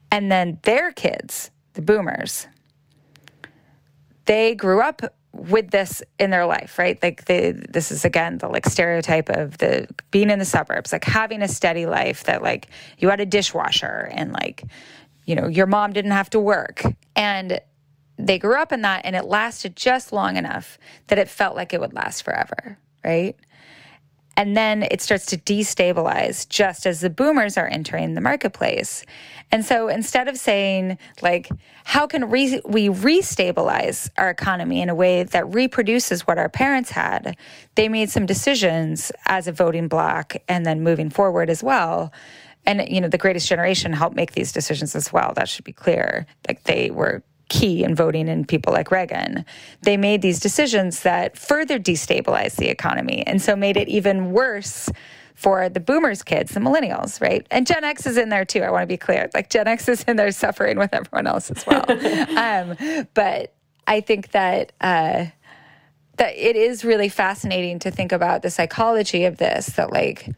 And 0.09 0.31
then 0.31 0.59
their 0.63 0.93
kids, 0.93 1.51
the 1.73 1.81
boomers, 1.81 2.47
they 4.25 4.55
grew 4.55 4.81
up 4.81 5.01
with 5.33 5.71
this 5.71 6.03
in 6.19 6.29
their 6.29 6.45
life, 6.45 6.77
right? 6.77 7.01
Like 7.01 7.25
they, 7.25 7.51
this 7.51 7.91
is 7.91 8.03
again 8.03 8.37
the 8.37 8.47
like 8.47 8.65
stereotype 8.65 9.29
of 9.29 9.57
the 9.59 9.87
being 10.11 10.29
in 10.29 10.39
the 10.39 10.45
suburbs, 10.45 10.91
like 10.91 11.05
having 11.05 11.41
a 11.41 11.47
steady 11.47 11.85
life 11.85 12.25
that 12.25 12.41
like 12.41 12.67
you 12.97 13.09
had 13.09 13.21
a 13.21 13.25
dishwasher 13.25 14.09
and 14.11 14.33
like, 14.33 14.63
you 15.25 15.35
know, 15.35 15.47
your 15.47 15.67
mom 15.67 15.93
didn't 15.93 16.11
have 16.11 16.29
to 16.31 16.39
work. 16.39 16.83
And 17.15 17.61
they 18.17 18.37
grew 18.37 18.55
up 18.55 18.71
in 18.71 18.81
that 18.81 19.05
and 19.05 19.15
it 19.15 19.25
lasted 19.25 19.75
just 19.75 20.11
long 20.11 20.37
enough 20.37 20.77
that 21.07 21.17
it 21.17 21.29
felt 21.29 21.55
like 21.55 21.73
it 21.73 21.79
would 21.79 21.93
last 21.93 22.23
forever, 22.23 22.77
right? 23.03 23.35
And 24.37 24.55
then 24.55 24.83
it 24.83 25.01
starts 25.01 25.25
to 25.27 25.37
destabilize 25.37 26.47
just 26.47 26.85
as 26.85 27.01
the 27.01 27.09
boomers 27.09 27.57
are 27.57 27.67
entering 27.67 28.13
the 28.13 28.21
marketplace. 28.21 29.05
And 29.51 29.65
so 29.65 29.89
instead 29.89 30.29
of 30.29 30.37
saying, 30.37 30.97
like, 31.21 31.49
how 31.83 32.07
can 32.07 32.29
re- 32.29 32.61
we 32.65 32.87
restabilize 32.87 34.09
our 34.17 34.29
economy 34.29 34.81
in 34.81 34.89
a 34.89 34.95
way 34.95 35.23
that 35.23 35.53
reproduces 35.53 36.25
what 36.25 36.37
our 36.37 36.47
parents 36.47 36.91
had, 36.91 37.35
they 37.75 37.89
made 37.89 38.09
some 38.09 38.25
decisions 38.25 39.11
as 39.25 39.47
a 39.47 39.51
voting 39.51 39.89
bloc 39.89 40.35
and 40.47 40.65
then 40.65 40.81
moving 40.81 41.09
forward 41.09 41.49
as 41.49 41.61
well. 41.61 42.13
And, 42.65 42.87
you 42.87 43.01
know, 43.01 43.09
the 43.09 43.17
greatest 43.17 43.47
generation 43.47 43.91
helped 43.91 44.15
make 44.15 44.31
these 44.31 44.53
decisions 44.53 44.95
as 44.95 45.11
well. 45.11 45.33
That 45.35 45.49
should 45.49 45.65
be 45.65 45.73
clear. 45.73 46.25
Like, 46.47 46.63
they 46.63 46.91
were 46.91 47.23
key 47.51 47.83
in 47.83 47.93
voting 47.93 48.29
in 48.29 48.45
people 48.45 48.71
like 48.71 48.89
Reagan. 48.89 49.45
They 49.81 49.97
made 49.97 50.21
these 50.21 50.39
decisions 50.39 51.01
that 51.01 51.37
further 51.37 51.77
destabilized 51.77 52.55
the 52.55 52.69
economy 52.69 53.27
and 53.27 53.41
so 53.41 53.55
made 53.57 53.75
it 53.75 53.89
even 53.89 54.31
worse 54.31 54.89
for 55.35 55.67
the 55.67 55.81
boomers 55.81 56.23
kids, 56.23 56.53
the 56.53 56.61
millennials, 56.61 57.19
right? 57.19 57.45
And 57.51 57.67
Gen 57.67 57.83
X 57.83 58.05
is 58.07 58.15
in 58.15 58.29
there 58.29 58.45
too. 58.45 58.61
I 58.61 58.71
want 58.71 58.83
to 58.83 58.87
be 58.87 58.95
clear. 58.95 59.29
Like 59.33 59.49
Gen 59.49 59.67
X 59.67 59.89
is 59.89 60.03
in 60.03 60.15
there 60.15 60.31
suffering 60.31 60.77
with 60.77 60.93
everyone 60.93 61.27
else 61.27 61.51
as 61.51 61.65
well. 61.65 61.83
um, 62.37 63.07
but 63.13 63.53
I 63.85 63.99
think 63.99 64.31
that 64.31 64.71
uh, 64.79 65.25
that 66.17 66.35
it 66.35 66.55
is 66.55 66.85
really 66.85 67.09
fascinating 67.09 67.79
to 67.79 67.91
think 67.91 68.13
about 68.13 68.43
the 68.43 68.49
psychology 68.49 69.25
of 69.25 69.37
this. 69.37 69.65
That 69.67 69.91
like, 69.91 70.29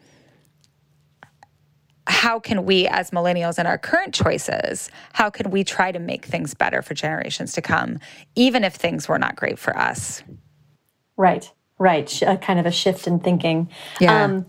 how 2.07 2.39
can 2.39 2.65
we 2.65 2.87
as 2.87 3.11
millennials 3.11 3.57
in 3.57 3.65
our 3.65 3.77
current 3.77 4.13
choices, 4.13 4.89
how 5.13 5.29
can 5.29 5.51
we 5.51 5.63
try 5.63 5.91
to 5.91 5.99
make 5.99 6.25
things 6.25 6.53
better 6.53 6.81
for 6.81 6.93
generations 6.93 7.53
to 7.53 7.61
come, 7.61 7.99
even 8.35 8.63
if 8.63 8.75
things 8.75 9.07
were 9.07 9.19
not 9.19 9.35
great 9.35 9.57
for 9.57 9.77
us? 9.77 10.23
Right, 11.15 11.51
right. 11.79 12.21
A 12.23 12.37
kind 12.37 12.59
of 12.59 12.65
a 12.65 12.71
shift 12.71 13.07
in 13.07 13.19
thinking. 13.19 13.69
Yeah. 13.99 14.23
Um, 14.23 14.45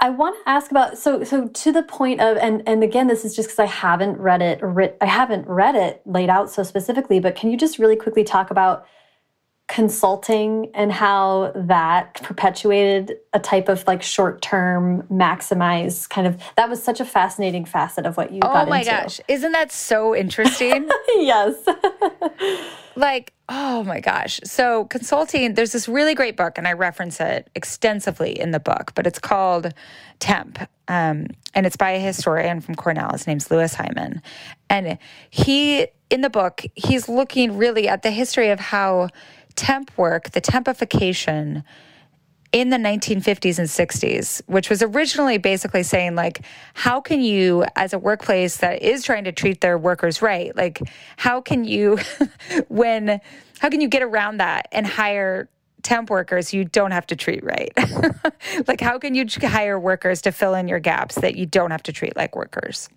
I 0.00 0.10
want 0.10 0.36
to 0.44 0.48
ask 0.48 0.70
about 0.70 0.96
so 0.96 1.24
so 1.24 1.48
to 1.48 1.72
the 1.72 1.82
point 1.82 2.20
of 2.20 2.36
and 2.36 2.62
and 2.68 2.84
again 2.84 3.08
this 3.08 3.24
is 3.24 3.34
just 3.34 3.48
because 3.48 3.58
I 3.58 3.66
haven't 3.66 4.16
read 4.18 4.40
it 4.42 4.60
writ, 4.62 4.96
I 5.00 5.06
haven't 5.06 5.46
read 5.48 5.74
it 5.74 6.02
laid 6.06 6.30
out 6.30 6.50
so 6.50 6.62
specifically 6.62 7.18
but 7.18 7.34
can 7.34 7.50
you 7.50 7.56
just 7.56 7.80
really 7.80 7.96
quickly 7.96 8.22
talk 8.22 8.52
about 8.52 8.86
consulting 9.68 10.70
and 10.74 10.90
how 10.90 11.52
that 11.54 12.14
perpetuated 12.22 13.18
a 13.34 13.38
type 13.38 13.68
of 13.68 13.86
like 13.86 14.02
short 14.02 14.40
term 14.40 15.02
maximize 15.04 16.08
kind 16.08 16.26
of 16.26 16.40
that 16.56 16.70
was 16.70 16.82
such 16.82 17.00
a 17.00 17.04
fascinating 17.04 17.66
facet 17.66 18.06
of 18.06 18.16
what 18.16 18.32
you 18.32 18.40
oh 18.42 18.48
got 18.48 18.68
my 18.68 18.78
into. 18.78 18.90
gosh. 18.90 19.20
Isn't 19.28 19.52
that 19.52 19.70
so 19.70 20.16
interesting? 20.16 20.88
Yes. 21.16 21.54
Like 22.96 23.32
oh 23.48 23.84
my 23.84 24.00
gosh. 24.00 24.40
So 24.42 24.86
consulting 24.86 25.54
there's 25.54 25.70
this 25.70 25.88
really 25.88 26.16
great 26.16 26.36
book 26.36 26.58
and 26.58 26.66
i 26.66 26.72
reference 26.72 27.20
it 27.20 27.48
extensively 27.54 28.36
in 28.36 28.50
the 28.50 28.58
book 28.58 28.90
but 28.96 29.06
it's 29.06 29.20
called 29.20 29.72
temp 30.18 30.58
um, 30.88 31.28
and 31.54 31.64
it's 31.64 31.76
by 31.76 31.92
a 31.92 32.00
historian 32.00 32.60
from 32.60 32.74
cornell. 32.74 33.12
His 33.12 33.28
name's 33.28 33.52
louis 33.52 33.72
hyman. 33.72 34.20
And 34.68 34.98
he 35.30 35.86
in 36.10 36.22
the 36.22 36.30
book 36.30 36.62
he's 36.74 37.08
looking 37.08 37.56
really 37.56 37.86
at 37.86 38.02
the 38.02 38.10
history 38.10 38.48
of 38.48 38.58
how 38.58 39.10
temp 39.58 39.90
work, 39.98 40.30
the 40.30 40.40
tempification 40.40 41.64
in 42.52 42.70
the 42.70 42.76
1950s 42.76 43.58
and 43.58 43.68
60s, 43.68 44.40
which 44.46 44.70
was 44.70 44.82
originally 44.82 45.36
basically 45.36 45.82
saying, 45.82 46.14
like, 46.14 46.42
how 46.74 47.00
can 47.00 47.20
you, 47.20 47.64
as 47.74 47.92
a 47.92 47.98
workplace 47.98 48.58
that 48.58 48.80
is 48.82 49.02
trying 49.02 49.24
to 49.24 49.32
treat 49.32 49.60
their 49.60 49.76
workers 49.76 50.22
right, 50.22 50.56
like, 50.56 50.80
how 51.16 51.40
can 51.40 51.64
you, 51.64 51.98
when, 52.68 53.20
how 53.58 53.68
can 53.68 53.80
you 53.80 53.88
get 53.88 54.02
around 54.02 54.38
that 54.38 54.68
and 54.70 54.86
hire 54.86 55.50
temp 55.82 56.08
workers 56.08 56.54
you 56.54 56.64
don't 56.64 56.92
have 56.92 57.06
to 57.08 57.16
treat 57.16 57.42
right? 57.42 57.72
like, 58.68 58.80
how 58.80 58.96
can 58.96 59.16
you 59.16 59.26
hire 59.42 59.78
workers 59.78 60.22
to 60.22 60.30
fill 60.30 60.54
in 60.54 60.68
your 60.68 60.80
gaps 60.80 61.16
that 61.16 61.34
you 61.34 61.46
don't 61.46 61.72
have 61.72 61.82
to 61.82 61.92
treat 61.92 62.16
like 62.16 62.36
workers? 62.36 62.88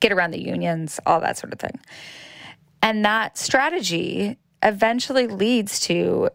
Get 0.00 0.12
around 0.12 0.32
the 0.32 0.42
unions, 0.42 1.00
all 1.06 1.20
that 1.20 1.38
sort 1.38 1.54
of 1.54 1.58
thing. 1.58 1.80
And 2.82 3.04
that 3.06 3.38
strategy 3.38 4.36
eventually 4.62 5.26
leads 5.26 5.80
to 5.80 6.30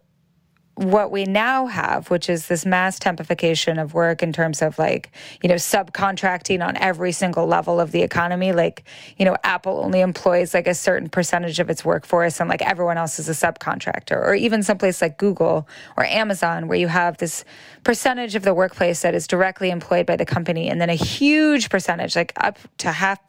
what 0.75 1.11
we 1.11 1.25
now 1.25 1.67
have, 1.67 2.09
which 2.09 2.29
is 2.29 2.47
this 2.47 2.65
mass 2.65 2.97
tempification 2.97 3.77
of 3.77 3.93
work 3.93 4.23
in 4.23 4.31
terms 4.31 4.61
of 4.61 4.79
like, 4.79 5.11
you 5.43 5.49
know, 5.49 5.55
subcontracting 5.55 6.65
on 6.65 6.77
every 6.77 7.11
single 7.11 7.45
level 7.45 7.79
of 7.79 7.91
the 7.91 8.01
economy. 8.01 8.51
Like, 8.51 8.83
you 9.17 9.25
know, 9.25 9.35
Apple 9.43 9.81
only 9.83 10.01
employs 10.01 10.53
like 10.53 10.67
a 10.67 10.73
certain 10.73 11.09
percentage 11.09 11.59
of 11.59 11.69
its 11.69 11.83
workforce 11.83 12.39
and 12.39 12.49
like 12.49 12.61
everyone 12.61 12.97
else 12.97 13.19
is 13.19 13.27
a 13.27 13.33
subcontractor. 13.33 14.15
Or 14.15 14.33
even 14.33 14.63
someplace 14.63 15.01
like 15.01 15.17
Google 15.17 15.67
or 15.97 16.05
Amazon, 16.05 16.67
where 16.67 16.77
you 16.77 16.87
have 16.87 17.17
this 17.17 17.43
percentage 17.83 18.35
of 18.35 18.43
the 18.43 18.53
workplace 18.53 19.01
that 19.01 19.13
is 19.13 19.27
directly 19.27 19.69
employed 19.71 20.05
by 20.05 20.15
the 20.15 20.25
company 20.25 20.69
and 20.69 20.79
then 20.79 20.89
a 20.89 20.95
huge 20.95 21.69
percentage, 21.69 22.15
like 22.15 22.33
up 22.37 22.57
to 22.77 22.91
half 22.91 23.19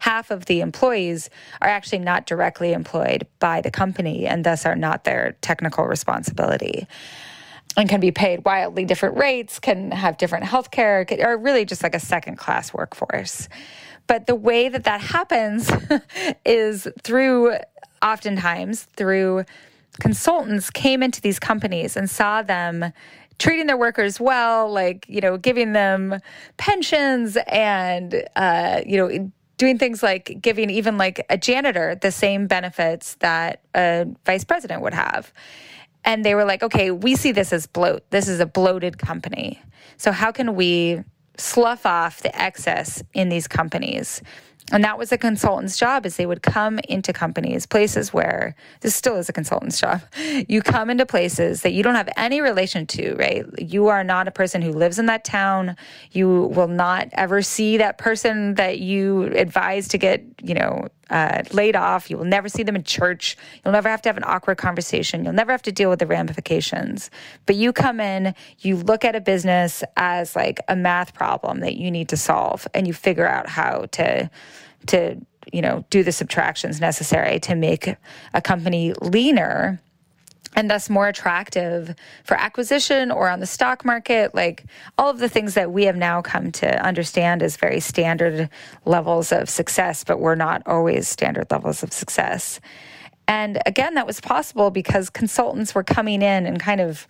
half 0.00 0.30
of 0.30 0.46
the 0.46 0.60
employees 0.60 1.30
are 1.60 1.68
actually 1.68 1.98
not 1.98 2.26
directly 2.26 2.72
employed 2.72 3.26
by 3.38 3.60
the 3.60 3.70
company 3.70 4.26
and 4.26 4.44
thus 4.44 4.66
are 4.66 4.76
not 4.76 5.04
their 5.04 5.36
technical 5.40 5.86
responsibility 5.86 6.86
and 7.76 7.88
can 7.88 8.00
be 8.00 8.10
paid 8.10 8.44
wildly 8.44 8.84
different 8.84 9.16
rates, 9.18 9.58
can 9.58 9.90
have 9.90 10.16
different 10.16 10.44
health 10.44 10.70
care, 10.70 11.06
are 11.22 11.36
really 11.36 11.64
just 11.64 11.82
like 11.82 11.94
a 11.94 12.00
second 12.00 12.36
class 12.36 12.72
workforce. 12.72 13.48
But 14.06 14.26
the 14.26 14.34
way 14.34 14.68
that 14.68 14.84
that 14.84 15.00
happens 15.00 15.70
is 16.44 16.88
through, 17.02 17.56
oftentimes, 18.02 18.84
through 18.96 19.44
consultants 20.00 20.70
came 20.70 21.02
into 21.02 21.20
these 21.20 21.38
companies 21.38 21.96
and 21.96 22.08
saw 22.08 22.42
them 22.42 22.92
treating 23.38 23.66
their 23.66 23.76
workers 23.76 24.18
well, 24.18 24.70
like, 24.72 25.04
you 25.08 25.20
know, 25.20 25.36
giving 25.36 25.72
them 25.72 26.20
pensions 26.56 27.36
and, 27.48 28.24
uh, 28.36 28.80
you 28.86 28.96
know, 28.96 29.30
doing 29.56 29.78
things 29.78 30.02
like 30.02 30.38
giving 30.40 30.70
even 30.70 30.98
like 30.98 31.24
a 31.30 31.38
janitor 31.38 31.94
the 31.94 32.10
same 32.10 32.46
benefits 32.46 33.14
that 33.16 33.62
a 33.74 34.06
vice 34.24 34.44
president 34.44 34.82
would 34.82 34.94
have. 34.94 35.32
And 36.04 36.24
they 36.24 36.34
were 36.34 36.44
like, 36.44 36.62
okay, 36.62 36.90
we 36.90 37.16
see 37.16 37.32
this 37.32 37.52
as 37.52 37.66
bloat. 37.66 38.08
This 38.10 38.28
is 38.28 38.38
a 38.38 38.46
bloated 38.46 38.98
company. 38.98 39.60
So 39.96 40.12
how 40.12 40.30
can 40.30 40.54
we 40.54 41.02
slough 41.36 41.84
off 41.84 42.22
the 42.22 42.40
excess 42.40 43.02
in 43.12 43.28
these 43.28 43.48
companies 43.48 44.22
and 44.72 44.82
that 44.82 44.98
was 44.98 45.12
a 45.12 45.18
consultant's 45.18 45.76
job 45.76 46.04
is 46.06 46.16
they 46.16 46.26
would 46.26 46.42
come 46.42 46.80
into 46.88 47.12
companies, 47.12 47.66
places 47.66 48.12
where 48.12 48.56
this 48.80 48.96
still 48.96 49.16
is 49.16 49.28
a 49.28 49.32
consultant's 49.32 49.80
job. 49.80 50.02
You 50.48 50.60
come 50.60 50.90
into 50.90 51.06
places 51.06 51.62
that 51.62 51.72
you 51.72 51.82
don't 51.82 51.94
have 51.94 52.08
any 52.16 52.40
relation 52.40 52.86
to, 52.88 53.14
right? 53.14 53.44
You 53.58 53.88
are 53.88 54.04
not 54.04 54.28
a 54.28 54.30
person 54.30 54.60
who 54.60 54.72
lives 54.72 54.98
in 54.98 55.06
that 55.06 55.24
town. 55.24 55.76
You 56.12 56.50
will 56.54 56.68
not 56.68 57.08
ever 57.12 57.42
see 57.42 57.78
that 57.78 57.98
person 57.98 58.54
that 58.54 58.78
you 58.78 59.24
advise 59.34 59.88
to 59.88 59.98
get, 59.98 60.22
you 60.42 60.54
know, 60.54 60.88
uh, 61.10 61.42
laid 61.52 61.76
off. 61.76 62.10
You 62.10 62.16
will 62.16 62.24
never 62.24 62.48
see 62.48 62.62
them 62.62 62.76
in 62.76 62.82
church. 62.82 63.36
You'll 63.64 63.72
never 63.72 63.88
have 63.88 64.02
to 64.02 64.08
have 64.08 64.16
an 64.16 64.24
awkward 64.24 64.58
conversation. 64.58 65.24
You'll 65.24 65.32
never 65.32 65.52
have 65.52 65.62
to 65.62 65.72
deal 65.72 65.90
with 65.90 65.98
the 65.98 66.06
ramifications. 66.06 67.10
But 67.46 67.56
you 67.56 67.72
come 67.72 68.00
in, 68.00 68.34
you 68.60 68.76
look 68.76 69.04
at 69.04 69.14
a 69.14 69.20
business 69.20 69.84
as 69.96 70.34
like 70.34 70.60
a 70.68 70.76
math 70.76 71.14
problem 71.14 71.60
that 71.60 71.76
you 71.76 71.90
need 71.90 72.08
to 72.10 72.16
solve, 72.16 72.66
and 72.74 72.86
you 72.86 72.92
figure 72.92 73.26
out 73.26 73.48
how 73.48 73.86
to 73.92 74.30
to 74.86 75.16
you 75.52 75.62
know 75.62 75.84
do 75.90 76.02
the 76.02 76.12
subtractions 76.12 76.80
necessary 76.80 77.38
to 77.40 77.54
make 77.54 77.94
a 78.34 78.42
company 78.42 78.92
leaner 79.00 79.80
and 80.54 80.70
thus 80.70 80.88
more 80.88 81.08
attractive 81.08 81.94
for 82.24 82.36
acquisition 82.36 83.10
or 83.10 83.28
on 83.28 83.40
the 83.40 83.46
stock 83.46 83.84
market. 83.84 84.34
Like 84.34 84.64
all 84.98 85.10
of 85.10 85.18
the 85.18 85.28
things 85.28 85.54
that 85.54 85.72
we 85.72 85.84
have 85.84 85.96
now 85.96 86.22
come 86.22 86.52
to 86.52 86.84
understand 86.84 87.42
as 87.42 87.56
very 87.56 87.80
standard 87.80 88.48
levels 88.84 89.32
of 89.32 89.48
success 89.48 90.04
but 90.04 90.20
were 90.20 90.36
not 90.36 90.62
always 90.66 91.08
standard 91.08 91.50
levels 91.50 91.82
of 91.82 91.92
success. 91.92 92.60
And 93.28 93.60
again 93.66 93.94
that 93.94 94.06
was 94.06 94.20
possible 94.20 94.70
because 94.70 95.10
consultants 95.10 95.74
were 95.74 95.84
coming 95.84 96.22
in 96.22 96.46
and 96.46 96.60
kind 96.60 96.80
of 96.80 97.08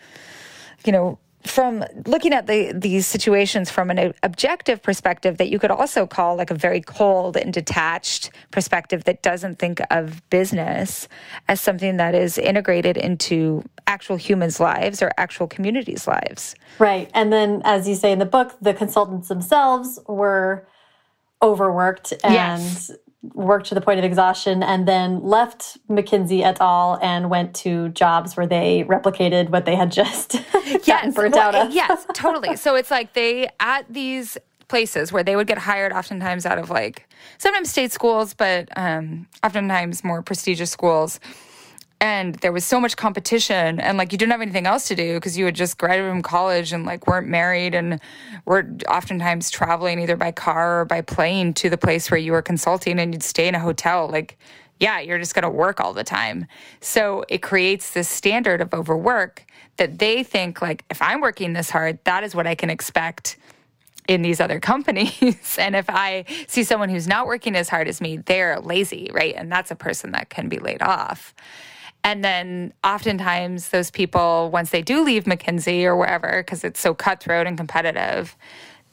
you 0.84 0.92
know 0.92 1.18
from 1.46 1.84
looking 2.06 2.32
at 2.32 2.46
the 2.46 2.72
these 2.72 3.06
situations 3.06 3.70
from 3.70 3.90
an 3.90 4.12
objective 4.22 4.82
perspective 4.82 5.38
that 5.38 5.48
you 5.48 5.58
could 5.58 5.70
also 5.70 6.06
call 6.06 6.36
like 6.36 6.50
a 6.50 6.54
very 6.54 6.80
cold 6.80 7.36
and 7.36 7.52
detached 7.52 8.30
perspective 8.50 9.04
that 9.04 9.22
doesn't 9.22 9.58
think 9.58 9.80
of 9.90 10.28
business 10.30 11.08
as 11.48 11.60
something 11.60 11.96
that 11.96 12.14
is 12.14 12.38
integrated 12.38 12.96
into 12.96 13.62
actual 13.86 14.16
humans' 14.16 14.60
lives 14.60 15.02
or 15.02 15.10
actual 15.16 15.46
communities' 15.46 16.06
lives. 16.06 16.54
Right. 16.78 17.10
And 17.14 17.32
then 17.32 17.62
as 17.64 17.88
you 17.88 17.94
say 17.94 18.12
in 18.12 18.18
the 18.18 18.26
book, 18.26 18.56
the 18.60 18.74
consultants 18.74 19.28
themselves 19.28 19.98
were 20.06 20.66
overworked 21.42 22.12
and 22.24 22.34
yes 22.34 22.90
worked 23.34 23.66
to 23.66 23.74
the 23.74 23.80
point 23.80 23.98
of 23.98 24.04
exhaustion 24.04 24.62
and 24.62 24.86
then 24.86 25.22
left 25.22 25.78
McKinsey 25.88 26.42
et 26.42 26.60
al. 26.60 26.98
and 27.02 27.30
went 27.30 27.54
to 27.56 27.88
jobs 27.90 28.36
where 28.36 28.46
they 28.46 28.84
replicated 28.84 29.50
what 29.50 29.64
they 29.64 29.74
had 29.74 29.92
just 29.92 30.34
yes, 30.54 30.86
gotten 30.86 31.12
burnt 31.12 31.34
well, 31.34 31.54
out 31.54 31.54
of. 31.54 31.72
yes, 31.72 32.06
totally. 32.14 32.56
So 32.56 32.74
it's 32.74 32.90
like 32.90 33.12
they, 33.12 33.48
at 33.60 33.92
these 33.92 34.38
places 34.68 35.12
where 35.12 35.22
they 35.22 35.36
would 35.36 35.46
get 35.46 35.58
hired 35.58 35.92
oftentimes 35.92 36.44
out 36.44 36.58
of 36.58 36.70
like 36.70 37.08
sometimes 37.38 37.70
state 37.70 37.92
schools, 37.92 38.34
but 38.34 38.68
um, 38.76 39.28
oftentimes 39.44 40.02
more 40.02 40.22
prestigious 40.22 40.70
schools 40.70 41.20
and 42.00 42.34
there 42.36 42.52
was 42.52 42.64
so 42.64 42.78
much 42.78 42.96
competition 42.96 43.80
and 43.80 43.96
like 43.96 44.12
you 44.12 44.18
didn't 44.18 44.32
have 44.32 44.42
anything 44.42 44.66
else 44.66 44.88
to 44.88 44.94
do 44.94 45.14
because 45.14 45.38
you 45.38 45.46
had 45.46 45.54
just 45.54 45.78
graduated 45.78 46.12
from 46.12 46.22
college 46.22 46.72
and 46.72 46.84
like 46.84 47.06
weren't 47.06 47.26
married 47.26 47.74
and 47.74 48.00
were 48.44 48.68
oftentimes 48.88 49.50
traveling 49.50 49.98
either 49.98 50.16
by 50.16 50.30
car 50.30 50.80
or 50.80 50.84
by 50.84 51.00
plane 51.00 51.54
to 51.54 51.70
the 51.70 51.78
place 51.78 52.10
where 52.10 52.18
you 52.18 52.32
were 52.32 52.42
consulting 52.42 52.98
and 52.98 53.14
you'd 53.14 53.22
stay 53.22 53.48
in 53.48 53.54
a 53.54 53.60
hotel 53.60 54.08
like 54.08 54.38
yeah 54.78 55.00
you're 55.00 55.18
just 55.18 55.34
going 55.34 55.42
to 55.42 55.50
work 55.50 55.80
all 55.80 55.94
the 55.94 56.04
time 56.04 56.46
so 56.80 57.24
it 57.28 57.38
creates 57.38 57.92
this 57.92 58.08
standard 58.08 58.60
of 58.60 58.74
overwork 58.74 59.44
that 59.78 59.98
they 59.98 60.22
think 60.22 60.60
like 60.60 60.84
if 60.90 61.00
i'm 61.00 61.20
working 61.20 61.54
this 61.54 61.70
hard 61.70 61.98
that 62.04 62.22
is 62.22 62.34
what 62.34 62.46
i 62.46 62.54
can 62.54 62.68
expect 62.68 63.38
in 64.08 64.22
these 64.22 64.40
other 64.40 64.60
companies. 64.60 65.56
and 65.58 65.74
if 65.74 65.86
I 65.88 66.24
see 66.46 66.64
someone 66.64 66.88
who's 66.88 67.08
not 67.08 67.26
working 67.26 67.56
as 67.56 67.68
hard 67.68 67.88
as 67.88 68.00
me, 68.00 68.18
they're 68.18 68.60
lazy, 68.60 69.10
right? 69.12 69.34
And 69.36 69.50
that's 69.50 69.70
a 69.70 69.74
person 69.74 70.12
that 70.12 70.30
can 70.30 70.48
be 70.48 70.58
laid 70.58 70.82
off. 70.82 71.34
And 72.06 72.24
then 72.24 72.72
oftentimes 72.84 73.70
those 73.70 73.90
people, 73.90 74.48
once 74.52 74.70
they 74.70 74.80
do 74.80 75.02
leave 75.02 75.24
McKinsey 75.24 75.82
or 75.82 75.96
wherever, 75.96 76.44
because 76.44 76.62
it's 76.62 76.78
so 76.78 76.94
cutthroat 76.94 77.48
and 77.48 77.56
competitive, 77.56 78.36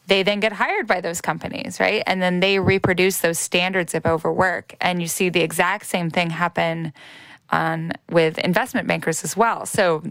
they 0.08 0.24
then 0.24 0.40
get 0.40 0.52
hired 0.52 0.88
by 0.88 1.00
those 1.00 1.20
companies, 1.20 1.78
right? 1.78 2.02
And 2.08 2.20
then 2.20 2.40
they 2.40 2.58
reproduce 2.58 3.20
those 3.20 3.38
standards 3.38 3.94
of 3.94 4.04
overwork. 4.04 4.74
And 4.80 5.00
you 5.00 5.06
see 5.06 5.28
the 5.28 5.42
exact 5.42 5.86
same 5.86 6.10
thing 6.10 6.30
happen 6.30 6.92
on 7.50 7.92
with 8.10 8.36
investment 8.38 8.88
bankers 8.88 9.22
as 9.22 9.36
well. 9.36 9.64
So 9.64 10.02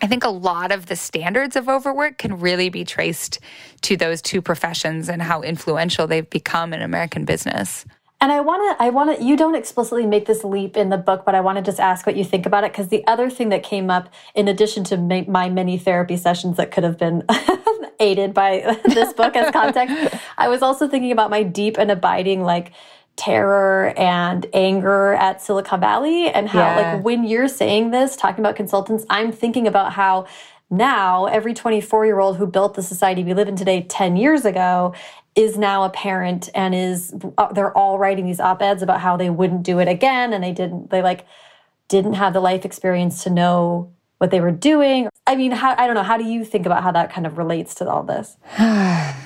I 0.00 0.06
think 0.06 0.22
a 0.22 0.30
lot 0.30 0.70
of 0.70 0.86
the 0.86 0.94
standards 0.94 1.56
of 1.56 1.68
overwork 1.68 2.18
can 2.18 2.38
really 2.38 2.68
be 2.68 2.84
traced 2.84 3.40
to 3.82 3.96
those 3.96 4.22
two 4.22 4.40
professions 4.40 5.08
and 5.08 5.20
how 5.20 5.42
influential 5.42 6.06
they've 6.06 6.30
become 6.30 6.72
in 6.72 6.82
American 6.82 7.24
business. 7.24 7.84
And 8.20 8.32
I 8.32 8.40
want 8.40 8.78
to, 8.78 8.84
I 8.84 8.90
want 8.90 9.16
to, 9.16 9.24
you 9.24 9.36
don't 9.36 9.54
explicitly 9.54 10.04
make 10.04 10.26
this 10.26 10.42
leap 10.42 10.76
in 10.76 10.88
the 10.88 10.96
book, 10.96 11.24
but 11.24 11.36
I 11.36 11.40
want 11.40 11.56
to 11.56 11.62
just 11.62 11.78
ask 11.78 12.04
what 12.04 12.16
you 12.16 12.24
think 12.24 12.46
about 12.46 12.64
it. 12.64 12.72
Because 12.72 12.88
the 12.88 13.06
other 13.06 13.30
thing 13.30 13.50
that 13.50 13.62
came 13.62 13.90
up, 13.90 14.12
in 14.34 14.48
addition 14.48 14.82
to 14.84 14.96
my, 14.96 15.24
my 15.28 15.48
many 15.48 15.78
therapy 15.78 16.16
sessions 16.16 16.56
that 16.56 16.72
could 16.72 16.82
have 16.82 16.98
been 16.98 17.22
aided 18.00 18.34
by 18.34 18.76
this 18.84 19.12
book 19.12 19.36
as 19.36 19.52
context, 19.52 20.16
I 20.36 20.48
was 20.48 20.62
also 20.62 20.88
thinking 20.88 21.12
about 21.12 21.30
my 21.30 21.44
deep 21.44 21.78
and 21.78 21.90
abiding, 21.90 22.42
like, 22.42 22.72
terror 23.14 23.92
and 23.96 24.46
anger 24.52 25.14
at 25.14 25.42
Silicon 25.42 25.80
Valley 25.80 26.28
and 26.28 26.48
how 26.48 26.60
yeah. 26.60 26.92
like 26.94 27.04
when 27.04 27.24
you're 27.24 27.48
saying 27.48 27.90
this 27.90 28.14
talking 28.14 28.38
about 28.38 28.54
consultants 28.54 29.04
I'm 29.10 29.32
thinking 29.32 29.66
about 29.66 29.92
how 29.92 30.26
now 30.70 31.26
every 31.26 31.54
24 31.54 32.06
year 32.06 32.18
old 32.18 32.36
who 32.36 32.46
built 32.46 32.74
the 32.74 32.82
society 32.82 33.24
we 33.24 33.34
live 33.34 33.48
in 33.48 33.56
today 33.56 33.82
10 33.82 34.16
years 34.16 34.44
ago 34.44 34.94
is 35.34 35.56
now 35.56 35.84
a 35.84 35.90
parent 35.90 36.48
and 36.54 36.74
is 36.74 37.14
uh, 37.38 37.52
they're 37.52 37.76
all 37.76 37.98
writing 37.98 38.26
these 38.26 38.40
op-eds 38.40 38.82
about 38.82 39.00
how 39.00 39.16
they 39.16 39.30
wouldn't 39.30 39.62
do 39.62 39.78
it 39.78 39.88
again 39.88 40.32
and 40.32 40.42
they 40.44 40.52
didn't 40.52 40.90
they 40.90 41.02
like 41.02 41.26
didn't 41.88 42.14
have 42.14 42.32
the 42.32 42.40
life 42.40 42.64
experience 42.64 43.24
to 43.24 43.30
know 43.30 43.90
what 44.18 44.30
they 44.30 44.40
were 44.40 44.50
doing. 44.50 45.08
I 45.26 45.36
mean 45.36 45.52
how, 45.52 45.74
i 45.78 45.86
don't 45.86 45.94
know 45.94 46.02
how 46.02 46.18
do 46.18 46.24
you 46.24 46.44
think 46.44 46.66
about 46.66 46.82
how 46.82 46.92
that 46.92 47.10
kind 47.10 47.26
of 47.26 47.38
relates 47.38 47.74
to 47.76 47.88
all 47.88 48.02
this? 48.02 48.36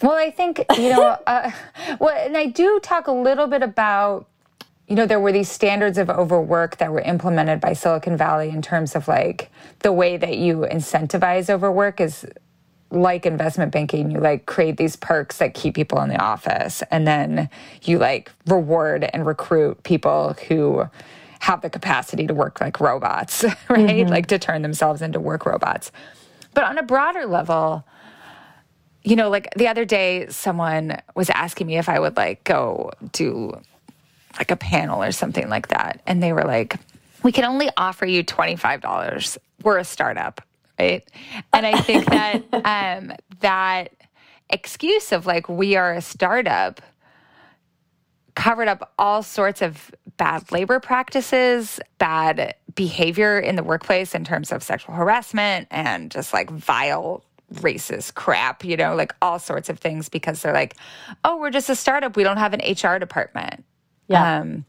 Well, 0.00 0.12
I 0.12 0.30
think, 0.30 0.64
you 0.76 0.90
know, 0.90 1.16
uh, 1.26 1.50
well, 1.98 2.16
and 2.16 2.36
I 2.36 2.46
do 2.46 2.78
talk 2.80 3.06
a 3.06 3.12
little 3.12 3.46
bit 3.46 3.62
about, 3.62 4.28
you 4.88 4.96
know, 4.96 5.06
there 5.06 5.20
were 5.20 5.32
these 5.32 5.50
standards 5.50 5.98
of 5.98 6.08
overwork 6.08 6.78
that 6.78 6.90
were 6.90 7.02
implemented 7.02 7.60
by 7.60 7.74
Silicon 7.74 8.16
Valley 8.16 8.48
in 8.48 8.62
terms 8.62 8.96
of 8.96 9.06
like 9.06 9.50
the 9.80 9.92
way 9.92 10.16
that 10.16 10.38
you 10.38 10.66
incentivize 10.70 11.50
overwork 11.50 12.00
is 12.00 12.26
like 12.90 13.26
investment 13.26 13.70
banking, 13.70 14.10
you 14.10 14.18
like 14.18 14.46
create 14.46 14.78
these 14.78 14.96
perks 14.96 15.38
that 15.38 15.52
keep 15.52 15.74
people 15.74 16.00
in 16.00 16.08
the 16.08 16.16
office. 16.16 16.82
And 16.90 17.06
then 17.06 17.50
you 17.82 17.98
like 17.98 18.32
reward 18.46 19.08
and 19.12 19.26
recruit 19.26 19.82
people 19.82 20.34
who 20.48 20.84
have 21.40 21.60
the 21.60 21.68
capacity 21.68 22.26
to 22.26 22.32
work 22.32 22.58
like 22.60 22.80
robots, 22.80 23.44
right? 23.68 23.88
Mm-hmm. 23.88 24.08
Like 24.08 24.26
to 24.28 24.38
turn 24.38 24.62
themselves 24.62 25.02
into 25.02 25.20
work 25.20 25.44
robots. 25.44 25.92
But 26.54 26.64
on 26.64 26.78
a 26.78 26.82
broader 26.82 27.26
level, 27.26 27.84
you 29.04 29.16
know, 29.16 29.28
like 29.28 29.52
the 29.54 29.68
other 29.68 29.84
day, 29.84 30.28
someone 30.28 31.00
was 31.14 31.28
asking 31.30 31.66
me 31.66 31.76
if 31.76 31.90
I 31.90 32.00
would 32.00 32.16
like 32.16 32.42
go 32.44 32.90
do 33.12 33.60
like 34.38 34.50
a 34.50 34.56
panel 34.56 35.02
or 35.02 35.12
something 35.12 35.48
like 35.48 35.68
that. 35.68 36.00
And 36.06 36.22
they 36.22 36.32
were 36.32 36.44
like, 36.44 36.76
we 37.22 37.32
can 37.32 37.44
only 37.44 37.68
offer 37.76 38.06
you 38.06 38.24
$25. 38.24 39.38
We're 39.62 39.78
a 39.78 39.84
startup. 39.84 40.40
Right. 40.78 41.08
And 41.52 41.66
I 41.66 41.80
think 41.80 42.06
that 42.06 42.42
um, 43.02 43.12
that 43.40 43.92
excuse 44.48 45.12
of 45.12 45.26
like, 45.26 45.48
we 45.48 45.74
are 45.76 45.92
a 45.94 46.00
startup 46.00 46.80
covered 48.36 48.68
up 48.68 48.92
all 48.98 49.24
sorts 49.24 49.60
of 49.62 49.90
bad 50.16 50.52
labor 50.52 50.78
practices, 50.78 51.80
bad 51.98 52.54
behavior 52.76 53.40
in 53.40 53.56
the 53.56 53.64
workplace 53.64 54.14
in 54.14 54.22
terms 54.22 54.52
of 54.52 54.62
sexual 54.62 54.94
harassment 54.94 55.66
and 55.72 56.12
just 56.12 56.32
like 56.32 56.48
vile 56.48 57.24
racist 57.54 58.14
crap, 58.14 58.64
you 58.64 58.76
know, 58.76 58.94
like 58.94 59.12
all 59.20 59.40
sorts 59.40 59.68
of 59.68 59.80
things 59.80 60.08
because 60.08 60.42
they're 60.42 60.52
like, 60.52 60.76
oh, 61.24 61.38
we're 61.38 61.50
just 61.50 61.68
a 61.68 61.74
startup. 61.74 62.16
We 62.16 62.22
don't 62.22 62.36
have 62.36 62.54
an 62.54 62.60
HR 62.60 62.98
department. 62.98 63.64
Yeah. 64.08 64.40
Um, 64.40 64.64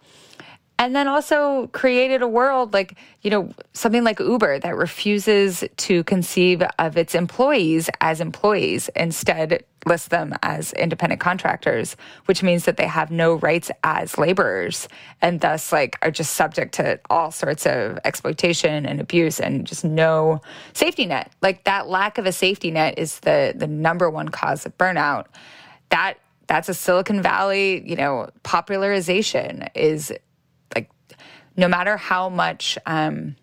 and 0.79 0.95
then 0.95 1.09
also 1.09 1.67
created 1.67 2.21
a 2.21 2.27
world 2.27 2.73
like, 2.73 2.97
you 3.21 3.29
know, 3.29 3.51
something 3.73 4.05
like 4.05 4.19
Uber 4.21 4.59
that 4.59 4.77
refuses 4.77 5.61
to 5.75 6.05
conceive 6.05 6.63
of 6.79 6.95
its 6.95 7.13
employees 7.15 7.89
as 7.99 8.21
employees, 8.21 8.89
instead 8.95 9.65
lists 9.85 10.07
them 10.07 10.33
as 10.41 10.71
independent 10.73 11.19
contractors, 11.19 11.97
which 12.25 12.41
means 12.43 12.63
that 12.63 12.77
they 12.77 12.87
have 12.87 13.11
no 13.11 13.35
rights 13.35 13.69
as 13.83 14.17
laborers 14.17 14.87
and 15.21 15.41
thus 15.41 15.73
like 15.73 15.97
are 16.01 16.11
just 16.11 16.35
subject 16.35 16.75
to 16.75 16.97
all 17.09 17.29
sorts 17.29 17.65
of 17.65 17.99
exploitation 18.05 18.85
and 18.85 19.01
abuse 19.01 19.41
and 19.41 19.67
just 19.67 19.83
no 19.83 20.41
safety 20.71 21.05
net. 21.05 21.29
Like 21.41 21.65
that 21.65 21.89
lack 21.89 22.17
of 22.17 22.25
a 22.25 22.31
safety 22.31 22.71
net 22.71 22.97
is 22.97 23.19
the 23.19 23.53
the 23.53 23.67
number 23.67 24.09
one 24.09 24.29
cause 24.29 24.65
of 24.65 24.77
burnout. 24.77 25.25
That 25.89 26.19
that's 26.49 26.67
a 26.67 26.73
Silicon 26.73 27.21
Valley, 27.21 27.87
you 27.87 27.95
know, 27.95 28.27
popularization 28.41 29.69
is 29.75 30.11
like 30.73 30.89
no 31.55 31.67
matter 31.67 31.95
how 31.95 32.27
much 32.27 32.77
um, 32.87 33.35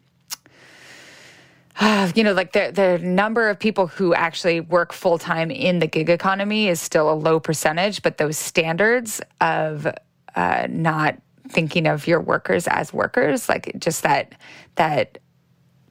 you 2.15 2.25
know, 2.25 2.33
like 2.33 2.53
the 2.53 2.73
the 2.75 2.99
number 3.07 3.49
of 3.49 3.59
people 3.59 3.87
who 3.87 4.13
actually 4.13 4.61
work 4.61 4.93
full 4.93 5.19
time 5.19 5.51
in 5.51 5.79
the 5.79 5.87
gig 5.87 6.11
economy 6.11 6.69
is 6.69 6.81
still 6.81 7.11
a 7.11 7.15
low 7.15 7.39
percentage, 7.39 8.03
but 8.03 8.19
those 8.19 8.37
standards 8.37 9.21
of 9.41 9.87
uh, 10.35 10.67
not 10.69 11.17
thinking 11.49 11.87
of 11.87 12.09
your 12.09 12.21
workers 12.21 12.67
as 12.67 12.93
workers, 12.93 13.49
like 13.49 13.73
just 13.79 14.03
that 14.03 14.33
that 14.75 15.19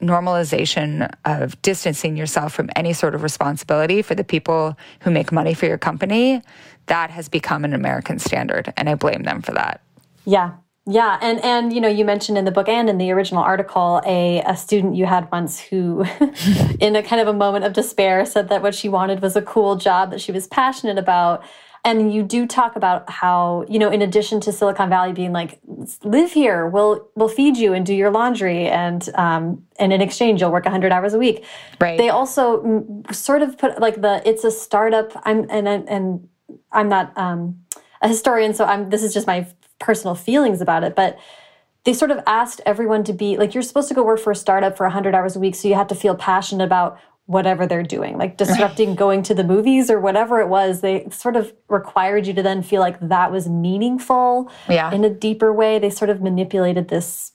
normalization 0.00 1.12
of 1.24 1.60
distancing 1.62 2.16
yourself 2.16 2.52
from 2.52 2.70
any 2.76 2.92
sort 2.92 3.14
of 3.14 3.22
responsibility 3.22 4.02
for 4.02 4.14
the 4.14 4.24
people 4.24 4.76
who 5.00 5.10
make 5.10 5.32
money 5.32 5.54
for 5.54 5.66
your 5.66 5.78
company, 5.78 6.42
that 6.86 7.10
has 7.10 7.28
become 7.28 7.64
an 7.64 7.74
American 7.74 8.18
standard, 8.18 8.72
and 8.76 8.88
I 8.88 8.94
blame 8.94 9.22
them 9.22 9.42
for 9.42 9.52
that. 9.52 9.80
Yeah, 10.24 10.52
yeah, 10.88 11.18
and 11.20 11.42
and 11.42 11.72
you 11.72 11.80
know, 11.80 11.88
you 11.88 12.04
mentioned 12.04 12.38
in 12.38 12.44
the 12.44 12.52
book 12.52 12.68
and 12.68 12.88
in 12.88 12.96
the 12.96 13.10
original 13.10 13.42
article 13.42 14.00
a 14.06 14.40
a 14.46 14.56
student 14.56 14.94
you 14.94 15.04
had 15.04 15.28
once 15.32 15.58
who 15.58 16.04
in 16.80 16.94
a 16.94 17.02
kind 17.02 17.20
of 17.20 17.26
a 17.26 17.32
moment 17.32 17.64
of 17.64 17.72
despair 17.72 18.24
said 18.24 18.48
that 18.50 18.62
what 18.62 18.72
she 18.72 18.88
wanted 18.88 19.20
was 19.20 19.34
a 19.34 19.42
cool 19.42 19.74
job 19.74 20.12
that 20.12 20.20
she 20.20 20.30
was 20.30 20.46
passionate 20.46 20.96
about. 20.96 21.42
And 21.86 22.12
you 22.12 22.24
do 22.24 22.48
talk 22.48 22.74
about 22.74 23.08
how, 23.08 23.64
you 23.68 23.78
know, 23.78 23.90
in 23.90 24.02
addition 24.02 24.40
to 24.40 24.50
Silicon 24.50 24.88
Valley 24.88 25.12
being 25.12 25.32
like, 25.32 25.60
live 26.02 26.32
here, 26.32 26.66
we'll 26.66 27.08
we'll 27.14 27.28
feed 27.28 27.56
you 27.56 27.74
and 27.74 27.86
do 27.86 27.94
your 27.94 28.10
laundry, 28.10 28.66
and 28.66 29.08
um, 29.14 29.64
and 29.78 29.92
in 29.92 30.00
exchange 30.00 30.40
you'll 30.40 30.50
work 30.50 30.64
100 30.64 30.90
hours 30.90 31.14
a 31.14 31.18
week. 31.18 31.44
Right. 31.80 31.96
They 31.96 32.08
also 32.08 33.04
sort 33.12 33.42
of 33.42 33.56
put 33.56 33.80
like 33.80 34.00
the 34.00 34.20
it's 34.28 34.42
a 34.42 34.50
startup. 34.50 35.12
I'm 35.24 35.46
and 35.48 35.68
and 35.68 36.28
I'm 36.72 36.88
not 36.88 37.16
um, 37.16 37.64
a 38.02 38.08
historian, 38.08 38.52
so 38.52 38.64
I'm 38.64 38.90
this 38.90 39.04
is 39.04 39.14
just 39.14 39.28
my 39.28 39.46
personal 39.78 40.16
feelings 40.16 40.60
about 40.60 40.82
it, 40.82 40.96
but 40.96 41.16
they 41.84 41.92
sort 41.92 42.10
of 42.10 42.18
asked 42.26 42.60
everyone 42.66 43.04
to 43.04 43.12
be 43.12 43.36
like, 43.36 43.54
you're 43.54 43.62
supposed 43.62 43.86
to 43.86 43.94
go 43.94 44.02
work 44.02 44.18
for 44.18 44.32
a 44.32 44.36
startup 44.36 44.76
for 44.76 44.86
100 44.86 45.14
hours 45.14 45.36
a 45.36 45.38
week, 45.38 45.54
so 45.54 45.68
you 45.68 45.76
have 45.76 45.86
to 45.86 45.94
feel 45.94 46.16
passionate 46.16 46.64
about 46.64 46.98
whatever 47.26 47.66
they're 47.66 47.82
doing, 47.82 48.16
like 48.16 48.36
disrupting 48.36 48.94
going 48.94 49.22
to 49.24 49.34
the 49.34 49.44
movies 49.44 49.90
or 49.90 50.00
whatever 50.00 50.40
it 50.40 50.48
was. 50.48 50.80
They 50.80 51.08
sort 51.10 51.36
of 51.36 51.52
required 51.68 52.26
you 52.26 52.32
to 52.34 52.42
then 52.42 52.62
feel 52.62 52.80
like 52.80 52.98
that 53.00 53.30
was 53.30 53.48
meaningful 53.48 54.50
yeah. 54.68 54.92
in 54.92 55.04
a 55.04 55.10
deeper 55.10 55.52
way. 55.52 55.78
They 55.78 55.90
sort 55.90 56.08
of 56.08 56.22
manipulated 56.22 56.88
this 56.88 57.32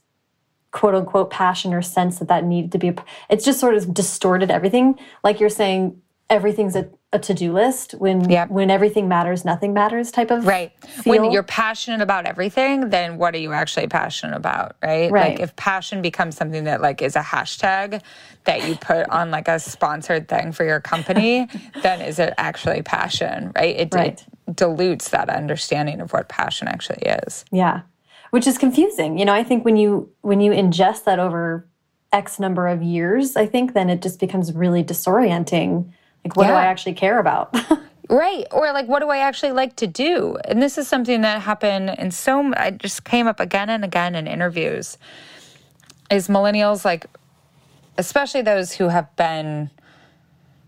quote 0.72 0.96
unquote 0.96 1.30
passion 1.30 1.74
or 1.74 1.82
sense 1.82 2.20
that 2.20 2.30
that 2.30 2.46
needed 2.46 2.72
to 2.72 2.78
be. 2.78 2.94
It's 3.30 3.44
just 3.44 3.60
sort 3.60 3.76
of 3.76 3.94
distorted 3.94 4.50
everything. 4.50 4.98
Like 5.24 5.40
you're 5.40 5.50
saying, 5.50 6.02
everything's 6.32 6.76
a 6.76 6.90
a 7.14 7.20
to-do 7.20 7.52
list 7.52 7.92
when 7.94 8.30
yep. 8.30 8.50
when 8.50 8.72
everything 8.72 9.10
matters 9.10 9.44
nothing 9.44 9.74
matters 9.74 10.12
type 10.12 10.32
of 10.32 10.48
right 10.48 10.72
feel. 10.86 11.22
when 11.22 11.32
you're 11.32 11.44
passionate 11.44 12.00
about 12.00 12.26
everything 12.26 12.90
then 12.90 13.18
what 13.18 13.36
are 13.36 13.40
you 13.40 13.52
actually 13.52 13.86
passionate 13.88 14.36
about 14.36 14.78
right? 14.82 15.12
right 15.12 15.32
like 15.32 15.40
if 15.42 15.54
passion 15.58 16.02
becomes 16.02 16.38
something 16.38 16.64
that 16.64 16.82
like 16.82 17.02
is 17.02 17.18
a 17.18 17.22
hashtag 17.22 18.02
that 18.46 18.66
you 18.68 18.76
put 18.78 19.10
on 19.10 19.30
like 19.30 19.50
a 19.50 19.60
sponsored 19.60 20.30
thing 20.30 20.54
for 20.54 20.64
your 20.64 20.80
company 20.80 21.50
then 21.84 22.02
is 22.02 22.18
it 22.18 22.34
actually 22.38 22.82
passion 22.82 23.52
right 23.56 23.76
it, 23.76 23.94
right. 23.94 24.24
it 24.48 24.56
dilutes 24.56 25.10
that 25.10 25.30
understanding 25.30 26.00
of 26.00 26.14
what 26.14 26.30
passion 26.30 26.68
actually 26.70 27.02
is 27.26 27.44
yeah 27.52 27.82
which 28.30 28.48
is 28.48 28.58
confusing 28.58 29.18
you 29.18 29.26
know 29.26 29.34
i 29.34 29.44
think 29.44 29.66
when 29.66 29.76
you 29.76 30.10
when 30.22 30.40
you 30.40 30.52
ingest 30.52 31.04
that 31.04 31.20
over 31.20 31.68
x 32.14 32.40
number 32.40 32.70
of 32.70 32.82
years 32.82 33.36
i 33.36 33.46
think 33.46 33.74
then 33.74 33.90
it 33.90 34.02
just 34.02 34.18
becomes 34.18 34.54
really 34.54 34.82
disorienting 34.82 35.92
like, 36.24 36.36
what 36.36 36.44
yeah. 36.44 36.52
do 36.52 36.56
I 36.56 36.66
actually 36.66 36.94
care 36.94 37.20
about? 37.20 37.56
right. 38.10 38.46
Or, 38.52 38.72
like, 38.74 38.88
what 38.88 39.00
do 39.00 39.10
I 39.10 39.18
actually 39.18 39.52
like 39.52 39.76
to 39.78 39.88
do? 39.88 40.38
And 40.46 40.62
this 40.62 40.78
is 40.78 40.88
something 40.88 41.22
that 41.22 41.42
happened 41.42 41.96
in 41.98 42.12
so, 42.12 42.54
I 42.56 42.72
just 42.72 43.04
came 43.04 43.28
up 43.28 43.40
again 43.40 43.70
and 43.70 43.84
again 43.84 44.16
in 44.16 44.28
interviews. 44.28 44.98
Is 46.10 46.28
millennials, 46.28 46.84
like, 46.84 47.06
especially 47.98 48.42
those 48.42 48.74
who 48.74 48.90
have 48.90 49.16
been, 49.16 49.70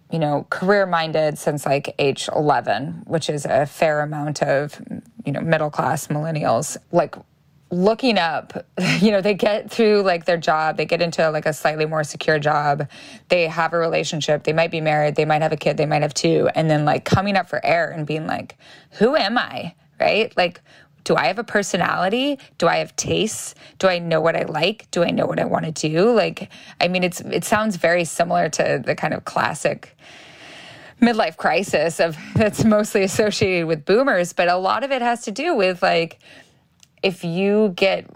you 0.09 0.19
know, 0.19 0.47
career 0.49 0.85
minded 0.85 1.37
since 1.37 1.65
like 1.65 1.93
age 1.99 2.29
11, 2.33 3.03
which 3.05 3.29
is 3.29 3.45
a 3.45 3.65
fair 3.65 4.01
amount 4.01 4.41
of, 4.41 4.81
you 5.25 5.33
know, 5.33 5.41
middle 5.41 5.69
class 5.69 6.07
millennials, 6.07 6.77
like, 6.91 7.15
looking 7.73 8.17
up 8.17 8.65
you 8.99 9.11
know 9.11 9.19
they 9.19 9.33
get 9.33 9.69
through 9.71 10.01
like 10.01 10.25
their 10.25 10.37
job 10.37 10.77
they 10.77 10.85
get 10.85 11.01
into 11.01 11.29
like 11.31 11.45
a 11.45 11.53
slightly 11.53 11.85
more 11.85 12.03
secure 12.03 12.37
job 12.37 12.87
they 13.29 13.47
have 13.47 13.73
a 13.73 13.77
relationship 13.77 14.43
they 14.43 14.53
might 14.53 14.71
be 14.71 14.79
married 14.79 15.15
they 15.15 15.25
might 15.25 15.41
have 15.41 15.51
a 15.51 15.57
kid 15.57 15.75
they 15.75 15.85
might 15.85 16.03
have 16.03 16.13
two 16.13 16.47
and 16.55 16.69
then 16.69 16.85
like 16.85 17.03
coming 17.03 17.35
up 17.35 17.49
for 17.49 17.63
air 17.65 17.89
and 17.89 18.05
being 18.05 18.27
like 18.27 18.57
who 18.91 19.15
am 19.15 19.37
i? 19.37 19.73
Right? 19.99 20.35
Like 20.37 20.61
do 21.03 21.15
i 21.15 21.25
have 21.25 21.39
a 21.39 21.43
personality? 21.43 22.39
Do 22.57 22.67
i 22.67 22.77
have 22.77 22.95
tastes? 22.95 23.55
Do 23.79 23.87
i 23.87 23.99
know 23.99 24.21
what 24.21 24.35
i 24.35 24.43
like? 24.43 24.89
Do 24.91 25.03
i 25.03 25.09
know 25.09 25.25
what 25.25 25.39
i 25.39 25.45
want 25.45 25.65
to 25.65 25.89
do? 25.89 26.11
Like 26.13 26.49
i 26.79 26.87
mean 26.87 27.03
it's 27.03 27.21
it 27.21 27.43
sounds 27.43 27.77
very 27.77 28.05
similar 28.05 28.49
to 28.49 28.81
the 28.85 28.95
kind 28.95 29.13
of 29.13 29.25
classic 29.25 29.97
midlife 31.01 31.37
crisis 31.37 31.99
of 31.99 32.17
that's 32.35 32.63
mostly 32.63 33.03
associated 33.03 33.67
with 33.67 33.83
boomers 33.83 34.31
but 34.31 34.47
a 34.47 34.55
lot 34.55 34.83
of 34.83 34.91
it 34.91 35.01
has 35.01 35.23
to 35.23 35.31
do 35.31 35.53
with 35.53 35.81
like 35.81 36.19
if 37.03 37.23
you 37.23 37.73
get 37.75 38.09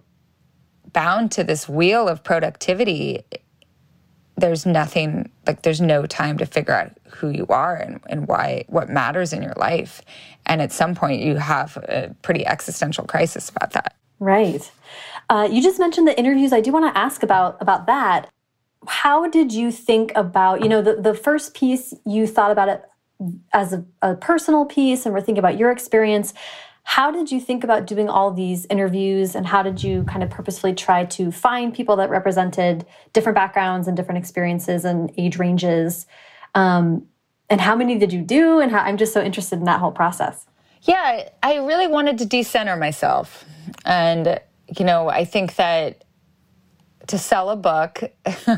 bound 0.94 1.32
to 1.34 1.44
this 1.44 1.70
wheel 1.70 2.08
of 2.08 2.24
productivity, 2.24 3.24
there's 4.38 4.66
nothing 4.66 5.30
like 5.46 5.64
there's 5.64 5.82
no 5.82 6.06
time 6.06 6.38
to 6.38 6.46
figure 6.46 6.74
out 6.74 6.92
who 7.10 7.30
you 7.30 7.46
are 7.50 7.76
and, 7.76 8.00
and 8.08 8.28
why 8.28 8.64
what 8.68 8.90
matters 8.90 9.34
in 9.34 9.42
your 9.42 9.54
life. 9.58 10.02
And 10.46 10.62
at 10.62 10.72
some 10.72 10.96
point 10.96 11.22
you 11.22 11.36
have 11.36 11.78
a 11.78 12.16
pretty 12.22 12.46
existential 12.46 13.04
crisis 13.04 13.50
about 13.50 13.74
that. 13.74 13.96
Right. 14.20 14.72
Uh, 15.30 15.48
you 15.52 15.62
just 15.62 15.80
mentioned 15.80 16.08
the 16.08 16.18
interviews. 16.18 16.54
I 16.54 16.62
do 16.62 16.72
want 16.72 16.94
to 16.94 16.98
ask 16.98 17.24
about 17.24 17.58
about 17.62 17.88
that. 17.88 18.30
How 18.88 19.28
did 19.28 19.52
you 19.52 19.72
think 19.72 20.12
about 20.16 20.62
you 20.62 20.70
know 20.70 20.82
the, 20.82 20.96
the 20.96 21.14
first 21.14 21.54
piece 21.54 21.94
you 22.06 22.28
thought 22.28 22.52
about 22.52 22.70
it 22.70 22.84
as 23.54 23.74
a, 23.74 23.84
a 24.02 24.16
personal 24.16 24.66
piece 24.66 25.06
and 25.06 25.14
we're 25.14 25.22
thinking 25.22 25.40
about 25.40 25.58
your 25.58 25.72
experience 25.72 26.36
how 26.90 27.12
did 27.12 27.30
you 27.30 27.42
think 27.42 27.66
about 27.66 27.86
doing 27.86 28.08
all 28.08 28.32
these 28.32 28.66
interviews 28.70 29.36
and 29.36 29.46
how 29.46 29.62
did 29.62 29.84
you 29.84 30.06
kind 30.06 30.24
of 30.24 30.30
purposefully 30.30 30.74
try 30.74 31.04
to 31.04 31.34
find 31.34 31.74
people 31.74 31.98
that 31.98 32.10
represented 32.10 32.86
different 33.12 33.36
backgrounds 33.36 33.90
and 33.90 33.98
different 33.98 34.18
experiences 34.18 34.86
and 34.86 35.12
age 35.18 35.38
ranges? 35.38 36.08
Um, 36.56 37.06
and 37.50 37.60
how 37.60 37.76
many 37.76 37.98
did 37.98 38.14
you 38.14 38.22
do? 38.22 38.62
And 38.62 38.72
how, 38.72 38.80
I'm 38.80 38.96
just 38.96 39.12
so 39.12 39.22
interested 39.22 39.60
in 39.60 39.66
that 39.66 39.82
whole 39.82 39.92
process. 39.92 40.46
Yeah, 40.84 41.28
I 41.44 41.58
really 41.58 41.88
wanted 41.88 42.20
to 42.20 42.26
decenter 42.26 42.78
myself. 42.78 43.44
And, 43.84 44.40
you 44.80 44.86
know, 44.86 45.10
I 45.10 45.26
think 45.26 45.58
that 45.58 46.06
to 47.08 47.18
sell 47.18 47.50
a 47.50 47.58
book, 47.58 48.02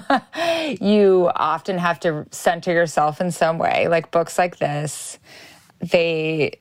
you 0.79 1.31
often 1.35 1.79
have 1.79 1.99
to 2.01 2.27
center 2.29 2.71
yourself 2.71 3.21
in 3.21 3.31
some 3.31 3.57
way. 3.57 3.87
Like 3.87 4.11
books 4.11 4.37
like 4.37 4.59
this, 4.59 5.17
they 5.79 6.59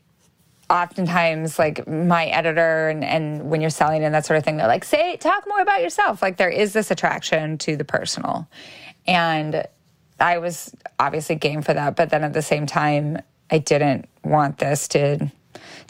oftentimes 0.70 1.58
like 1.58 1.86
my 1.88 2.26
editor 2.26 2.88
and, 2.88 3.02
and 3.04 3.50
when 3.50 3.60
you're 3.60 3.70
selling 3.70 4.04
and 4.04 4.14
that 4.14 4.26
sort 4.26 4.36
of 4.38 4.44
thing, 4.44 4.58
they're 4.58 4.66
like, 4.66 4.84
say, 4.84 5.16
talk 5.16 5.46
more 5.48 5.60
about 5.60 5.80
yourself. 5.80 6.20
Like 6.20 6.36
there 6.36 6.50
is 6.50 6.72
this 6.72 6.90
attraction 6.90 7.58
to 7.58 7.76
the 7.76 7.84
personal. 7.84 8.46
And 9.06 9.66
I 10.20 10.38
was 10.38 10.74
obviously 10.98 11.36
game 11.36 11.62
for 11.62 11.72
that. 11.72 11.96
But 11.96 12.10
then 12.10 12.24
at 12.24 12.32
the 12.32 12.42
same 12.42 12.66
time, 12.66 13.18
I 13.50 13.58
didn't 13.58 14.08
want 14.22 14.58
this 14.58 14.88
to 14.88 15.30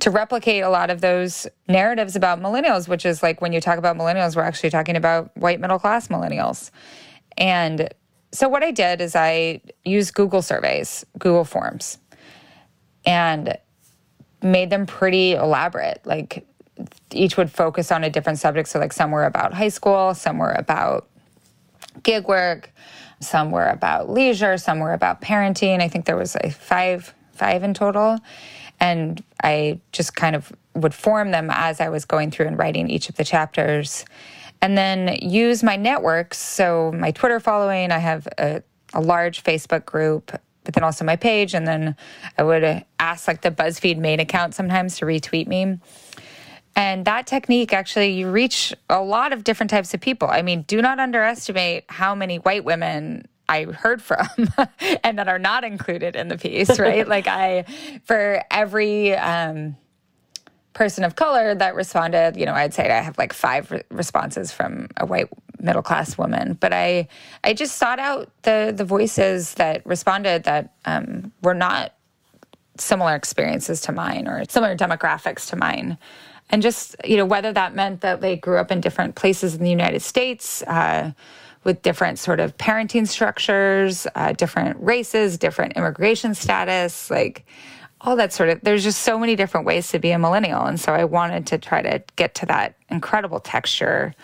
to 0.00 0.10
replicate 0.10 0.62
a 0.62 0.68
lot 0.68 0.90
of 0.90 1.00
those 1.00 1.46
narratives 1.66 2.14
about 2.14 2.40
millennials, 2.40 2.88
which 2.88 3.04
is 3.04 3.22
like 3.22 3.40
when 3.40 3.52
you 3.52 3.60
talk 3.60 3.78
about 3.78 3.96
millennials, 3.96 4.36
we're 4.36 4.42
actually 4.42 4.70
talking 4.70 4.96
about 4.96 5.36
white 5.36 5.60
middle 5.60 5.78
class 5.78 6.08
millennials. 6.08 6.70
And 7.36 7.92
so 8.32 8.48
what 8.48 8.62
I 8.62 8.70
did 8.70 9.00
is 9.00 9.16
I 9.16 9.60
used 9.84 10.14
Google 10.14 10.40
surveys, 10.40 11.04
Google 11.18 11.44
Forms. 11.44 11.98
And 13.04 13.58
made 14.43 14.70
them 14.70 14.86
pretty 14.86 15.32
elaborate. 15.32 16.01
Like 16.05 16.47
each 17.12 17.36
would 17.36 17.51
focus 17.51 17.91
on 17.91 18.05
a 18.05 18.11
different 18.11 18.39
subject. 18.39 18.68
So, 18.68 18.78
like, 18.78 18.93
some 18.93 19.11
were 19.11 19.24
about 19.24 19.55
high 19.55 19.68
school, 19.68 20.14
some 20.14 20.39
were 20.39 20.53
about 20.53 21.09
gig 22.03 22.28
work, 22.28 22.70
some 23.20 23.51
were 23.51 23.66
about 23.66 24.09
leisure, 24.09 24.57
some 24.59 24.78
were 24.78 24.93
about 24.93 25.20
parenting. 25.20 25.80
I 25.80 25.89
think 25.89 26.05
there 26.05 26.16
was 26.16 26.34
like 26.34 26.53
five, 26.53 27.14
five 27.32 27.62
in 27.62 27.74
total. 27.74 28.18
And 28.80 29.22
I 29.43 29.80
just 29.93 30.14
kind 30.14 30.36
of 30.36 30.53
would 30.74 30.95
form 30.95 31.32
them 31.32 31.51
as 31.53 31.80
I 31.80 31.89
was 31.89 32.05
going 32.05 32.30
through 32.30 32.47
and 32.47 32.59
writing 32.59 32.89
each 32.89 33.09
of 33.09 33.16
the 33.16 33.24
chapters. 33.24 34.05
And 34.62 34.78
then 34.78 35.18
use 35.20 35.62
my 35.62 35.76
networks. 35.76 36.39
So, 36.39 36.93
my 36.93 37.11
Twitter 37.11 37.41
following, 37.41 37.91
I 37.91 37.99
have 37.99 38.28
a, 38.39 38.62
a 38.95 39.01
large 39.01 39.43
Facebook 39.43 39.84
group 39.84 40.32
but 40.68 40.74
then 40.74 40.84
also 40.84 41.02
my 41.02 41.16
page. 41.16 41.54
And 41.54 41.66
then 41.66 41.96
I 42.36 42.42
would 42.42 42.84
ask 42.98 43.26
like 43.26 43.40
the 43.40 43.50
BuzzFeed 43.50 43.96
main 43.96 44.20
account 44.20 44.54
sometimes 44.54 44.98
to 44.98 45.06
retweet 45.06 45.46
me. 45.46 45.78
And 46.76 47.06
that 47.06 47.26
technique 47.26 47.72
actually, 47.72 48.10
you 48.10 48.30
reach 48.30 48.74
a 48.90 49.00
lot 49.00 49.32
of 49.32 49.44
different 49.44 49.70
types 49.70 49.94
of 49.94 50.02
people. 50.02 50.28
I 50.28 50.42
mean, 50.42 50.66
do 50.68 50.82
not 50.82 51.00
underestimate 51.00 51.86
how 51.88 52.14
many 52.14 52.36
white 52.36 52.66
women 52.66 53.26
I 53.48 53.64
heard 53.64 54.02
from 54.02 54.28
and 55.02 55.18
that 55.18 55.26
are 55.26 55.38
not 55.38 55.64
included 55.64 56.14
in 56.14 56.28
the 56.28 56.36
piece, 56.36 56.78
right? 56.78 57.08
like, 57.16 57.26
I, 57.26 57.64
for 58.04 58.42
every, 58.50 59.16
um, 59.16 59.74
person 60.78 61.02
of 61.02 61.16
color 61.16 61.56
that 61.56 61.74
responded, 61.74 62.36
you 62.36 62.46
know, 62.46 62.54
I'd 62.54 62.72
say 62.72 62.88
I 62.88 63.00
have 63.00 63.18
like 63.18 63.32
five 63.32 63.68
re- 63.72 63.82
responses 63.90 64.52
from 64.52 64.86
a 64.96 65.04
white 65.04 65.28
middle 65.58 65.82
class 65.82 66.16
woman. 66.16 66.56
But 66.60 66.72
I, 66.72 67.08
I 67.42 67.52
just 67.52 67.78
sought 67.78 67.98
out 67.98 68.30
the 68.42 68.72
the 68.74 68.84
voices 68.84 69.54
that 69.54 69.84
responded 69.84 70.44
that 70.44 70.74
um, 70.84 71.32
were 71.42 71.52
not 71.52 71.94
similar 72.76 73.16
experiences 73.16 73.80
to 73.80 73.92
mine 73.92 74.28
or 74.28 74.44
similar 74.48 74.76
demographics 74.76 75.50
to 75.50 75.56
mine. 75.56 75.98
And 76.50 76.62
just, 76.62 76.94
you 77.04 77.16
know, 77.16 77.26
whether 77.26 77.52
that 77.52 77.74
meant 77.74 78.00
that 78.02 78.20
they 78.20 78.36
grew 78.36 78.58
up 78.58 78.70
in 78.70 78.80
different 78.80 79.16
places 79.16 79.56
in 79.56 79.64
the 79.64 79.70
United 79.70 80.00
States, 80.00 80.62
uh, 80.62 81.10
with 81.64 81.82
different 81.82 82.20
sort 82.20 82.38
of 82.38 82.56
parenting 82.56 83.06
structures, 83.06 84.06
uh, 84.14 84.32
different 84.32 84.80
races, 84.80 85.38
different 85.38 85.76
immigration 85.76 86.34
status, 86.34 87.10
like 87.10 87.44
all 88.01 88.16
that 88.16 88.32
sort 88.32 88.49
of 88.49 88.61
there's 88.62 88.84
just 88.84 89.03
so 89.03 89.18
many 89.18 89.36
different 89.36 89.66
ways 89.66 89.88
to 89.88 89.99
be 89.99 90.11
a 90.11 90.18
millennial. 90.18 90.64
And 90.64 90.78
so 90.78 90.92
i 90.92 91.05
wanted 91.05 91.46
to 91.49 91.59
try 91.59 91.82
to 91.82 92.03
get 92.16 92.34
to 92.36 92.46
that 92.46 92.76
incredible 92.88 93.40
texture 93.40 94.14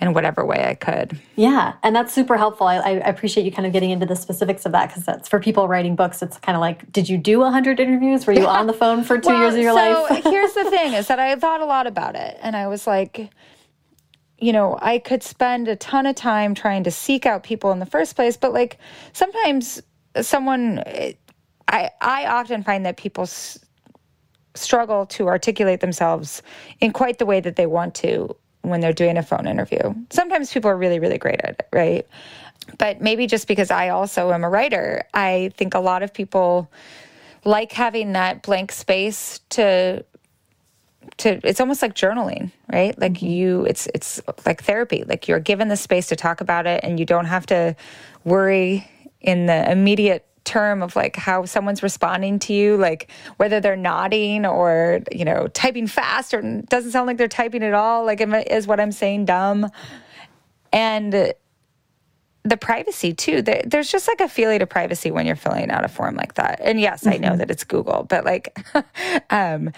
in 0.00 0.14
whatever 0.14 0.46
way 0.46 0.64
i 0.64 0.74
could. 0.74 1.18
Yeah 1.36 1.74
and 1.82 1.94
that's 1.94 2.12
super 2.12 2.36
helpful. 2.36 2.66
I, 2.66 2.76
I 2.76 2.90
appreciate 2.90 3.44
you 3.44 3.52
kind 3.52 3.66
of 3.66 3.72
getting 3.72 3.90
into 3.90 4.06
the 4.06 4.16
specifics 4.16 4.64
of 4.64 4.72
that 4.72 4.88
because 4.88 5.04
that's 5.04 5.28
for 5.28 5.40
people 5.40 5.68
writing 5.68 5.96
books 5.96 6.22
it's 6.22 6.38
kind 6.38 6.56
of 6.56 6.60
like 6.60 6.90
did 6.92 7.08
you 7.08 7.18
do 7.18 7.40
100 7.40 7.78
interviews? 7.78 8.26
Were 8.26 8.32
you 8.32 8.46
on 8.46 8.66
the 8.66 8.72
phone 8.72 9.04
for 9.04 9.18
two 9.20 9.28
well, 9.28 9.42
years 9.42 9.54
of 9.54 9.60
your 9.60 9.74
so 9.74 10.06
life? 10.10 10.24
here's 10.24 10.52
the 10.54 10.64
thing 10.70 10.94
is 10.94 11.08
that 11.08 11.18
i 11.18 11.36
thought 11.36 11.60
a 11.60 11.66
lot 11.66 11.86
about 11.86 12.14
it 12.16 12.38
and 12.42 12.56
i 12.56 12.66
was 12.68 12.86
like 12.86 13.30
you 14.40 14.52
know, 14.52 14.78
I 14.80 14.98
could 14.98 15.22
spend 15.22 15.68
a 15.68 15.76
ton 15.76 16.06
of 16.06 16.16
time 16.16 16.54
trying 16.54 16.84
to 16.84 16.90
seek 16.90 17.26
out 17.26 17.42
people 17.42 17.72
in 17.72 17.78
the 17.78 17.86
first 17.86 18.16
place, 18.16 18.36
but 18.36 18.52
like 18.52 18.78
sometimes 19.12 19.82
someone 20.22 20.82
eh, 20.86 21.12
I, 21.70 21.90
I 22.00 22.26
often 22.26 22.62
find 22.62 22.84
that 22.84 22.96
people 22.96 23.22
s- 23.22 23.58
struggle 24.54 25.06
to 25.06 25.28
articulate 25.28 25.80
themselves 25.80 26.42
in 26.80 26.92
quite 26.92 27.18
the 27.18 27.26
way 27.26 27.40
that 27.40 27.56
they 27.56 27.66
want 27.66 27.94
to 27.96 28.36
when 28.62 28.80
they're 28.80 28.92
doing 28.92 29.16
a 29.16 29.22
phone 29.22 29.46
interview. 29.46 29.94
Sometimes 30.10 30.52
people 30.52 30.70
are 30.70 30.76
really, 30.76 30.98
really 30.98 31.16
great 31.16 31.40
at 31.42 31.50
it, 31.60 31.68
right? 31.72 32.06
But 32.76 33.00
maybe 33.00 33.26
just 33.26 33.48
because 33.48 33.70
I 33.70 33.88
also 33.88 34.32
am 34.32 34.44
a 34.44 34.50
writer, 34.50 35.04
I 35.14 35.52
think 35.56 35.74
a 35.74 35.80
lot 35.80 36.02
of 36.02 36.12
people 36.12 36.70
like 37.44 37.72
having 37.72 38.12
that 38.12 38.42
blank 38.42 38.72
space 38.72 39.40
to 39.50 40.04
to 41.16 41.40
it's 41.44 41.60
almost 41.60 41.80
like 41.80 41.94
journaling 41.94 42.52
right 42.70 42.98
like 42.98 43.14
mm-hmm. 43.14 43.26
you 43.26 43.64
it's 43.64 43.88
it's 43.94 44.20
like 44.44 44.62
therapy 44.62 45.02
like 45.04 45.26
you're 45.26 45.40
given 45.40 45.68
the 45.68 45.76
space 45.76 46.08
to 46.08 46.16
talk 46.16 46.42
about 46.42 46.66
it 46.66 46.80
and 46.84 47.00
you 47.00 47.06
don't 47.06 47.24
have 47.24 47.46
to 47.46 47.74
worry 48.24 48.86
in 49.22 49.46
the 49.46 49.70
immediate 49.70 50.26
term 50.50 50.82
of 50.82 50.96
like 50.96 51.14
how 51.14 51.44
someone's 51.44 51.82
responding 51.82 52.40
to 52.40 52.52
you, 52.52 52.76
like 52.76 53.10
whether 53.36 53.60
they're 53.60 53.76
nodding 53.76 54.44
or, 54.44 55.00
you 55.12 55.24
know, 55.24 55.46
typing 55.48 55.86
fast 55.86 56.34
or 56.34 56.42
doesn't 56.68 56.90
sound 56.90 57.06
like 57.06 57.18
they're 57.18 57.28
typing 57.28 57.62
at 57.62 57.72
all. 57.72 58.04
Like, 58.04 58.20
is 58.20 58.66
what 58.66 58.80
I'm 58.80 58.90
saying 58.90 59.26
dumb? 59.26 59.70
And 60.72 61.32
the 62.42 62.56
privacy 62.56 63.12
too. 63.12 63.42
There's 63.42 63.90
just 63.90 64.08
like 64.08 64.20
a 64.20 64.28
feeling 64.28 64.60
of 64.60 64.68
privacy 64.68 65.10
when 65.10 65.24
you're 65.24 65.36
filling 65.36 65.70
out 65.70 65.84
a 65.84 65.88
form 65.88 66.16
like 66.16 66.34
that. 66.34 66.58
And 66.60 66.80
yes, 66.80 67.04
mm-hmm. 67.04 67.12
I 67.12 67.16
know 67.18 67.28
mm-hmm. 67.28 67.38
that 67.38 67.50
it's 67.50 67.64
Google, 67.64 68.04
but 68.08 68.24
like, 68.24 68.58
um, 69.30 69.72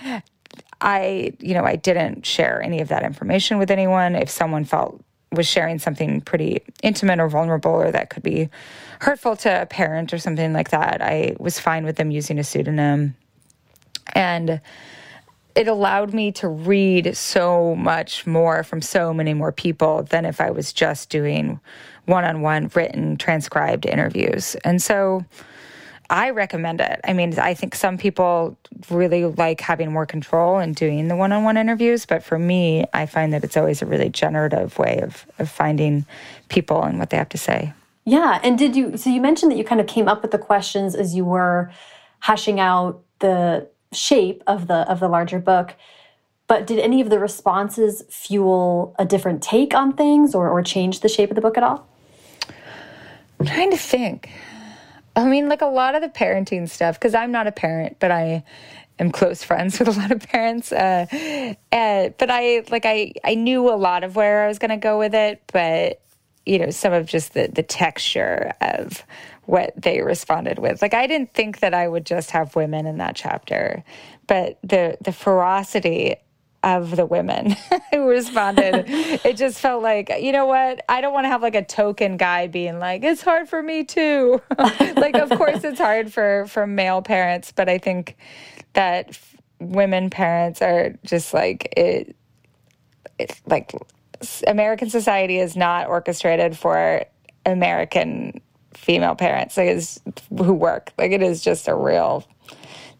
I, 0.80 1.32
you 1.38 1.54
know, 1.54 1.64
I 1.64 1.76
didn't 1.76 2.24
share 2.24 2.62
any 2.62 2.80
of 2.80 2.88
that 2.88 3.02
information 3.02 3.58
with 3.58 3.70
anyone. 3.70 4.14
If 4.14 4.30
someone 4.30 4.64
felt 4.64 5.04
was 5.32 5.46
sharing 5.46 5.78
something 5.78 6.20
pretty 6.20 6.62
intimate 6.82 7.18
or 7.18 7.28
vulnerable 7.28 7.72
or 7.72 7.90
that 7.90 8.10
could 8.10 8.22
be 8.22 8.48
hurtful 9.00 9.36
to 9.36 9.62
a 9.62 9.66
parent 9.66 10.12
or 10.12 10.18
something 10.18 10.52
like 10.52 10.70
that, 10.70 11.02
I 11.02 11.34
was 11.38 11.58
fine 11.58 11.84
with 11.84 11.96
them 11.96 12.10
using 12.10 12.38
a 12.38 12.44
pseudonym. 12.44 13.16
And 14.14 14.60
it 15.54 15.68
allowed 15.68 16.14
me 16.14 16.32
to 16.32 16.48
read 16.48 17.16
so 17.16 17.74
much 17.74 18.26
more 18.26 18.62
from 18.62 18.80
so 18.80 19.12
many 19.12 19.34
more 19.34 19.52
people 19.52 20.02
than 20.04 20.24
if 20.24 20.40
I 20.40 20.50
was 20.50 20.72
just 20.72 21.10
doing 21.10 21.60
one 22.06 22.24
on 22.24 22.40
one 22.40 22.70
written, 22.74 23.16
transcribed 23.16 23.86
interviews. 23.86 24.56
And 24.64 24.80
so 24.80 25.24
I 26.12 26.28
recommend 26.28 26.82
it. 26.82 27.00
I 27.04 27.14
mean, 27.14 27.38
I 27.38 27.54
think 27.54 27.74
some 27.74 27.96
people 27.96 28.58
really 28.90 29.24
like 29.24 29.62
having 29.62 29.90
more 29.90 30.04
control 30.04 30.58
and 30.58 30.76
doing 30.76 31.08
the 31.08 31.16
one 31.16 31.32
on 31.32 31.42
one 31.42 31.56
interviews, 31.56 32.04
but 32.04 32.22
for 32.22 32.38
me, 32.38 32.84
I 32.92 33.06
find 33.06 33.32
that 33.32 33.42
it's 33.42 33.56
always 33.56 33.80
a 33.80 33.86
really 33.86 34.10
generative 34.10 34.78
way 34.78 35.00
of, 35.02 35.24
of 35.38 35.50
finding 35.50 36.04
people 36.50 36.82
and 36.82 36.98
what 36.98 37.08
they 37.08 37.16
have 37.16 37.30
to 37.30 37.38
say. 37.38 37.72
Yeah. 38.04 38.40
And 38.42 38.58
did 38.58 38.76
you, 38.76 38.98
so 38.98 39.08
you 39.08 39.22
mentioned 39.22 39.50
that 39.52 39.56
you 39.56 39.64
kind 39.64 39.80
of 39.80 39.86
came 39.86 40.06
up 40.06 40.20
with 40.20 40.32
the 40.32 40.38
questions 40.38 40.94
as 40.94 41.14
you 41.14 41.24
were 41.24 41.72
hashing 42.20 42.60
out 42.60 43.02
the 43.20 43.68
shape 43.92 44.42
of 44.46 44.66
the 44.66 44.90
of 44.90 45.00
the 45.00 45.08
larger 45.08 45.38
book 45.38 45.74
but 46.46 46.66
did 46.66 46.78
any 46.78 47.00
of 47.00 47.10
the 47.10 47.18
responses 47.18 48.02
fuel 48.08 48.94
a 48.98 49.04
different 49.04 49.42
take 49.42 49.74
on 49.74 49.92
things 49.92 50.34
or, 50.34 50.48
or 50.48 50.62
change 50.62 51.00
the 51.00 51.08
shape 51.08 51.30
of 51.30 51.34
the 51.34 51.42
book 51.42 51.56
at 51.56 51.62
all 51.62 51.86
i'm 53.38 53.46
trying 53.46 53.70
to 53.70 53.76
think 53.76 54.30
I 55.14 55.24
mean, 55.24 55.48
like 55.48 55.62
a 55.62 55.66
lot 55.66 55.94
of 55.94 56.02
the 56.02 56.08
parenting 56.08 56.68
stuff, 56.68 56.98
because 56.98 57.14
I'm 57.14 57.32
not 57.32 57.46
a 57.46 57.52
parent, 57.52 57.98
but 57.98 58.10
I 58.10 58.44
am 58.98 59.10
close 59.10 59.44
friends 59.44 59.78
with 59.78 59.88
a 59.88 59.92
lot 59.92 60.10
of 60.10 60.20
parents. 60.20 60.72
Uh, 60.72 61.06
uh, 61.72 62.08
but 62.18 62.30
I 62.30 62.64
like 62.70 62.86
I 62.86 63.12
I 63.24 63.34
knew 63.34 63.68
a 63.70 63.76
lot 63.76 64.04
of 64.04 64.16
where 64.16 64.44
I 64.44 64.48
was 64.48 64.58
going 64.58 64.70
to 64.70 64.76
go 64.76 64.98
with 64.98 65.14
it, 65.14 65.42
but 65.52 66.00
you 66.46 66.58
know, 66.58 66.70
some 66.70 66.92
of 66.92 67.06
just 67.06 67.34
the 67.34 67.48
the 67.52 67.62
texture 67.62 68.52
of 68.60 69.04
what 69.44 69.72
they 69.76 70.00
responded 70.00 70.58
with. 70.58 70.80
Like 70.82 70.94
I 70.94 71.06
didn't 71.06 71.34
think 71.34 71.60
that 71.60 71.74
I 71.74 71.88
would 71.88 72.06
just 72.06 72.30
have 72.30 72.56
women 72.56 72.86
in 72.86 72.98
that 72.98 73.16
chapter, 73.16 73.84
but 74.26 74.58
the 74.62 74.96
the 75.00 75.12
ferocity 75.12 76.16
of 76.62 76.94
the 76.94 77.06
women 77.06 77.56
who 77.92 78.08
responded. 78.08 78.84
it 78.88 79.36
just 79.36 79.58
felt 79.58 79.82
like, 79.82 80.12
you 80.20 80.32
know 80.32 80.46
what? 80.46 80.84
I 80.88 81.00
don't 81.00 81.12
want 81.12 81.24
to 81.24 81.28
have 81.28 81.42
like 81.42 81.54
a 81.54 81.64
token 81.64 82.16
guy 82.16 82.46
being 82.46 82.78
like, 82.78 83.02
it's 83.02 83.22
hard 83.22 83.48
for 83.48 83.62
me 83.62 83.84
too. 83.84 84.40
like, 84.58 85.16
of 85.16 85.30
course, 85.30 85.64
it's 85.64 85.80
hard 85.80 86.12
for 86.12 86.46
for 86.46 86.66
male 86.66 87.02
parents, 87.02 87.52
but 87.52 87.68
I 87.68 87.78
think 87.78 88.16
that 88.74 89.18
women 89.58 90.10
parents 90.10 90.62
are 90.62 90.98
just 91.04 91.34
like 91.34 91.72
it. 91.76 92.16
It's 93.18 93.40
like 93.46 93.72
American 94.46 94.88
society 94.90 95.38
is 95.38 95.56
not 95.56 95.88
orchestrated 95.88 96.56
for 96.56 97.04
American 97.44 98.40
female 98.74 99.14
parents 99.14 99.56
like 99.56 99.68
is 99.68 100.00
who 100.30 100.54
work. 100.54 100.92
Like 100.98 101.12
it 101.12 101.22
is 101.22 101.42
just 101.42 101.68
a 101.68 101.74
real 101.74 102.26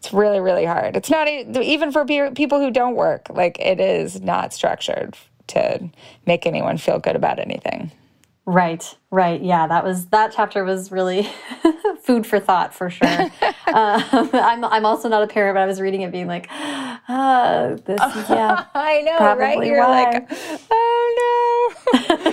it's 0.03 0.11
really, 0.11 0.41
really 0.41 0.65
hard. 0.65 0.97
It's 0.97 1.09
not 1.09 1.29
even 1.29 1.93
for 1.93 2.03
people 2.03 2.59
who 2.59 2.71
don't 2.71 2.95
work. 2.95 3.27
Like 3.29 3.57
it 3.57 3.79
is 3.79 4.19
not 4.19 4.53
structured 4.53 5.15
to 5.47 5.89
make 6.25 6.45
anyone 6.45 6.77
feel 6.77 6.99
good 6.99 7.15
about 7.15 7.39
anything. 7.39 7.89
Right, 8.45 8.97
right. 9.11 9.41
Yeah, 9.41 9.67
that 9.67 9.85
was 9.85 10.07
that 10.07 10.33
chapter 10.35 10.65
was 10.65 10.91
really 10.91 11.29
food 12.03 12.27
for 12.27 12.41
thought 12.41 12.73
for 12.73 12.89
sure. 12.89 13.07
um, 13.21 13.31
I'm 14.33 14.65
I'm 14.65 14.85
also 14.85 15.07
not 15.07 15.23
a 15.23 15.27
parent, 15.27 15.55
but 15.55 15.61
I 15.61 15.65
was 15.65 15.79
reading 15.79 16.01
it 16.01 16.11
being 16.11 16.27
like, 16.27 16.47
ah, 16.51 17.77
this 17.85 18.01
is 18.17 18.29
yeah. 18.29 18.65
I 18.75 19.01
know, 19.03 19.37
right? 19.37 19.65
You're 19.65 19.79
why. 19.79 20.03
like, 20.03 20.27
oh 20.69 21.75
no. 21.93 22.31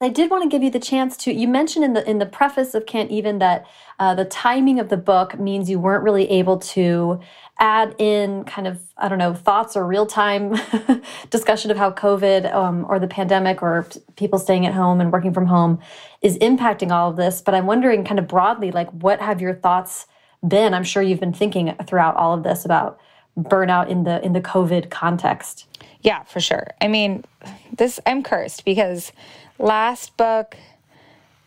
I 0.00 0.08
did 0.08 0.30
want 0.30 0.42
to 0.42 0.48
give 0.48 0.62
you 0.62 0.70
the 0.70 0.80
chance 0.80 1.16
to. 1.18 1.32
You 1.32 1.48
mentioned 1.48 1.84
in 1.84 1.92
the 1.94 2.08
in 2.08 2.18
the 2.18 2.26
preface 2.26 2.74
of 2.74 2.86
Can't 2.86 3.10
Even 3.10 3.38
that 3.38 3.66
uh, 3.98 4.14
the 4.14 4.24
timing 4.24 4.78
of 4.78 4.88
the 4.88 4.96
book 4.96 5.38
means 5.38 5.68
you 5.68 5.78
weren't 5.78 6.02
really 6.02 6.28
able 6.30 6.58
to 6.58 7.20
add 7.58 7.94
in 7.98 8.44
kind 8.44 8.66
of, 8.66 8.80
I 8.96 9.08
don't 9.08 9.18
know, 9.18 9.34
thoughts 9.34 9.76
or 9.76 9.86
real 9.86 10.06
time 10.06 10.56
discussion 11.30 11.70
of 11.70 11.76
how 11.76 11.90
COVID 11.90 12.52
um, 12.54 12.86
or 12.88 12.98
the 12.98 13.06
pandemic 13.06 13.62
or 13.62 13.86
people 14.16 14.38
staying 14.38 14.66
at 14.66 14.72
home 14.72 15.00
and 15.00 15.12
working 15.12 15.34
from 15.34 15.46
home 15.46 15.78
is 16.22 16.38
impacting 16.38 16.90
all 16.90 17.10
of 17.10 17.16
this. 17.16 17.42
But 17.42 17.54
I'm 17.54 17.66
wondering, 17.66 18.04
kind 18.04 18.18
of 18.18 18.26
broadly, 18.26 18.70
like, 18.70 18.88
what 18.90 19.20
have 19.20 19.40
your 19.40 19.54
thoughts 19.54 20.06
been? 20.46 20.72
I'm 20.72 20.84
sure 20.84 21.02
you've 21.02 21.20
been 21.20 21.34
thinking 21.34 21.74
throughout 21.86 22.16
all 22.16 22.32
of 22.32 22.42
this 22.42 22.64
about 22.64 22.98
burnout 23.38 23.88
in 23.88 24.04
the 24.04 24.24
in 24.24 24.32
the 24.32 24.40
COVID 24.40 24.90
context. 24.90 25.66
Yeah, 26.02 26.22
for 26.24 26.40
sure. 26.40 26.68
I 26.80 26.88
mean, 26.88 27.24
this 27.76 28.00
I'm 28.06 28.22
cursed 28.22 28.64
because 28.64 29.12
last 29.60 30.16
book 30.16 30.56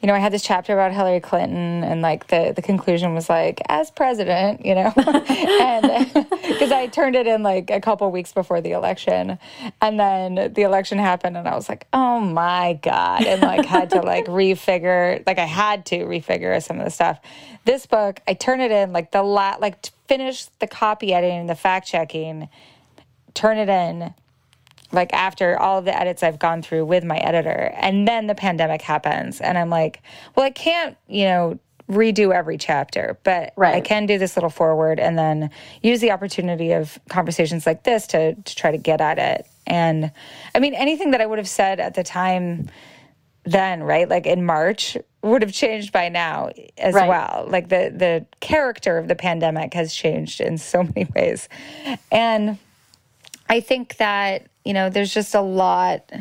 you 0.03 0.07
know, 0.07 0.15
I 0.15 0.19
had 0.19 0.33
this 0.33 0.43
chapter 0.43 0.73
about 0.73 0.91
Hillary 0.91 1.21
Clinton, 1.21 1.81
and 1.81 2.01
like 2.01 2.27
the 2.27 2.51
the 2.53 2.61
conclusion 2.61 3.13
was 3.15 3.29
like, 3.29 3.61
as 3.69 3.89
president, 3.89 4.65
you 4.65 4.75
know, 4.75 4.91
and 4.97 6.13
because 6.43 6.73
I 6.73 6.87
turned 6.87 7.15
it 7.15 7.25
in 7.25 7.41
like 7.41 7.71
a 7.71 7.79
couple 7.79 8.11
weeks 8.11 8.33
before 8.33 8.59
the 8.59 8.71
election, 8.71 9.39
and 9.79 9.97
then 9.97 10.51
the 10.51 10.63
election 10.63 10.97
happened, 10.97 11.37
and 11.37 11.47
I 11.47 11.55
was 11.55 11.69
like, 11.69 11.87
oh 11.93 12.19
my 12.19 12.77
god, 12.83 13.23
and 13.23 13.41
like 13.41 13.65
had 13.65 13.91
to 13.91 14.01
like 14.01 14.25
refigure, 14.27 15.25
like 15.25 15.39
I 15.39 15.45
had 15.45 15.85
to 15.85 15.99
refigure 15.99 16.61
some 16.61 16.79
of 16.79 16.83
the 16.83 16.91
stuff. 16.91 17.21
This 17.63 17.85
book, 17.85 18.19
I 18.27 18.33
turn 18.33 18.59
it 18.59 18.71
in 18.71 18.91
like 18.91 19.11
the 19.11 19.23
lat, 19.23 19.61
like 19.61 19.85
finish 20.09 20.47
the 20.59 20.67
copy 20.67 21.13
editing, 21.13 21.47
the 21.47 21.55
fact 21.55 21.87
checking, 21.87 22.49
turn 23.33 23.57
it 23.57 23.69
in 23.69 24.13
like 24.93 25.11
after 25.11 25.59
all 25.59 25.79
of 25.79 25.85
the 25.85 25.99
edits 25.99 26.23
I've 26.23 26.39
gone 26.39 26.61
through 26.61 26.85
with 26.85 27.03
my 27.03 27.17
editor. 27.17 27.73
And 27.75 28.07
then 28.07 28.27
the 28.27 28.35
pandemic 28.35 28.81
happens. 28.81 29.41
And 29.41 29.57
I'm 29.57 29.69
like, 29.69 30.01
well, 30.35 30.45
I 30.45 30.51
can't, 30.51 30.95
you 31.07 31.25
know, 31.25 31.59
redo 31.89 32.33
every 32.33 32.57
chapter, 32.57 33.17
but 33.23 33.53
right. 33.57 33.75
I 33.75 33.81
can 33.81 34.05
do 34.05 34.17
this 34.17 34.37
little 34.37 34.49
forward 34.49 34.99
and 34.99 35.17
then 35.17 35.49
use 35.81 35.99
the 35.99 36.11
opportunity 36.11 36.71
of 36.71 36.97
conversations 37.09 37.65
like 37.65 37.83
this 37.83 38.07
to, 38.07 38.35
to 38.35 38.55
try 38.55 38.71
to 38.71 38.77
get 38.77 39.01
at 39.01 39.19
it. 39.19 39.47
And 39.67 40.11
I 40.55 40.59
mean, 40.59 40.75
anything 40.75 41.11
that 41.11 41.21
I 41.21 41.25
would 41.25 41.39
have 41.39 41.49
said 41.49 41.79
at 41.79 41.95
the 41.95 42.03
time 42.03 42.69
then, 43.45 43.83
right? 43.83 44.07
Like 44.07 44.25
in 44.25 44.45
March 44.45 44.97
would 45.21 45.41
have 45.41 45.51
changed 45.51 45.91
by 45.91 46.09
now 46.09 46.51
as 46.77 46.93
right. 46.93 47.09
well. 47.09 47.45
Like 47.49 47.69
the 47.69 47.93
the 47.95 48.25
character 48.39 48.97
of 48.97 49.07
the 49.07 49.15
pandemic 49.15 49.73
has 49.73 49.93
changed 49.93 50.39
in 50.39 50.57
so 50.57 50.83
many 50.83 51.09
ways. 51.13 51.49
And 52.11 52.57
I 53.49 53.59
think 53.59 53.97
that 53.97 54.47
you 54.65 54.73
know, 54.73 54.89
there's 54.89 55.13
just 55.13 55.35
a 55.35 55.41
lot. 55.41 56.11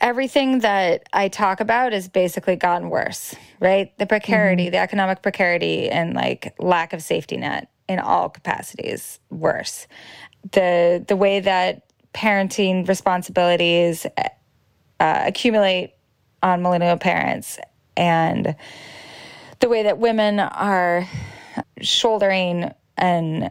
Everything 0.00 0.60
that 0.60 1.08
I 1.12 1.28
talk 1.28 1.60
about 1.60 1.92
has 1.92 2.08
basically 2.08 2.56
gotten 2.56 2.90
worse, 2.90 3.34
right? 3.60 3.96
The 3.98 4.06
precarity, 4.06 4.64
mm-hmm. 4.64 4.72
the 4.72 4.78
economic 4.78 5.22
precarity, 5.22 5.88
and 5.88 6.14
like 6.14 6.54
lack 6.58 6.92
of 6.92 7.02
safety 7.02 7.36
net 7.36 7.70
in 7.88 7.98
all 7.98 8.28
capacities 8.28 9.20
worse. 9.30 9.86
The 10.52 11.04
the 11.06 11.16
way 11.16 11.40
that 11.40 11.82
parenting 12.12 12.88
responsibilities 12.88 14.06
uh, 14.16 15.22
accumulate 15.26 15.94
on 16.42 16.62
millennial 16.62 16.96
parents 16.96 17.58
and 17.96 18.56
the 19.60 19.68
way 19.68 19.82
that 19.84 19.98
women 19.98 20.38
are 20.38 21.08
shouldering 21.80 22.72
an 22.96 23.50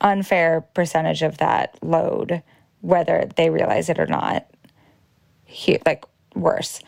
unfair 0.00 0.60
percentage 0.74 1.22
of 1.22 1.38
that 1.38 1.78
load 1.82 2.42
whether 2.84 3.30
they 3.36 3.48
realize 3.48 3.88
it 3.88 3.98
or 3.98 4.06
not. 4.06 4.46
He, 5.44 5.78
like 5.86 6.04
worse. 6.34 6.80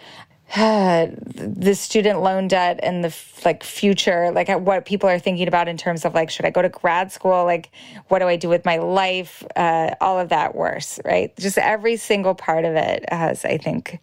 the 0.56 1.74
student 1.74 2.20
loan 2.20 2.46
debt 2.48 2.78
and 2.82 3.02
the 3.02 3.16
like 3.44 3.64
future 3.64 4.30
like 4.30 4.48
what 4.60 4.84
people 4.84 5.08
are 5.08 5.18
thinking 5.18 5.48
about 5.48 5.66
in 5.66 5.76
terms 5.76 6.04
of 6.04 6.14
like 6.14 6.30
should 6.30 6.44
i 6.44 6.50
go 6.50 6.62
to 6.62 6.68
grad 6.68 7.10
school 7.10 7.44
like 7.44 7.72
what 8.06 8.20
do 8.20 8.28
i 8.28 8.36
do 8.36 8.48
with 8.48 8.64
my 8.64 8.76
life 8.76 9.42
uh, 9.56 9.92
all 10.00 10.20
of 10.20 10.28
that 10.28 10.54
worse 10.54 11.00
right 11.04 11.36
just 11.36 11.58
every 11.58 11.96
single 11.96 12.32
part 12.32 12.64
of 12.64 12.76
it 12.76 13.04
has 13.10 13.44
i 13.44 13.58
think 13.58 13.98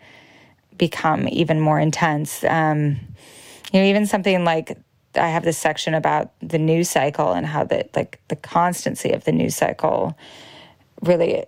become 0.77 1.29
even 1.29 1.61
more 1.61 1.79
intense 1.79 2.43
um, 2.43 2.99
you 3.71 3.79
know 3.79 3.85
even 3.85 4.05
something 4.05 4.43
like 4.43 4.77
i 5.15 5.27
have 5.29 5.43
this 5.43 5.57
section 5.57 5.93
about 5.93 6.31
the 6.41 6.59
news 6.59 6.89
cycle 6.89 7.33
and 7.33 7.45
how 7.45 7.63
the 7.63 7.87
like 7.95 8.19
the 8.27 8.35
constancy 8.35 9.11
of 9.11 9.23
the 9.25 9.31
news 9.31 9.55
cycle 9.55 10.17
really 11.01 11.45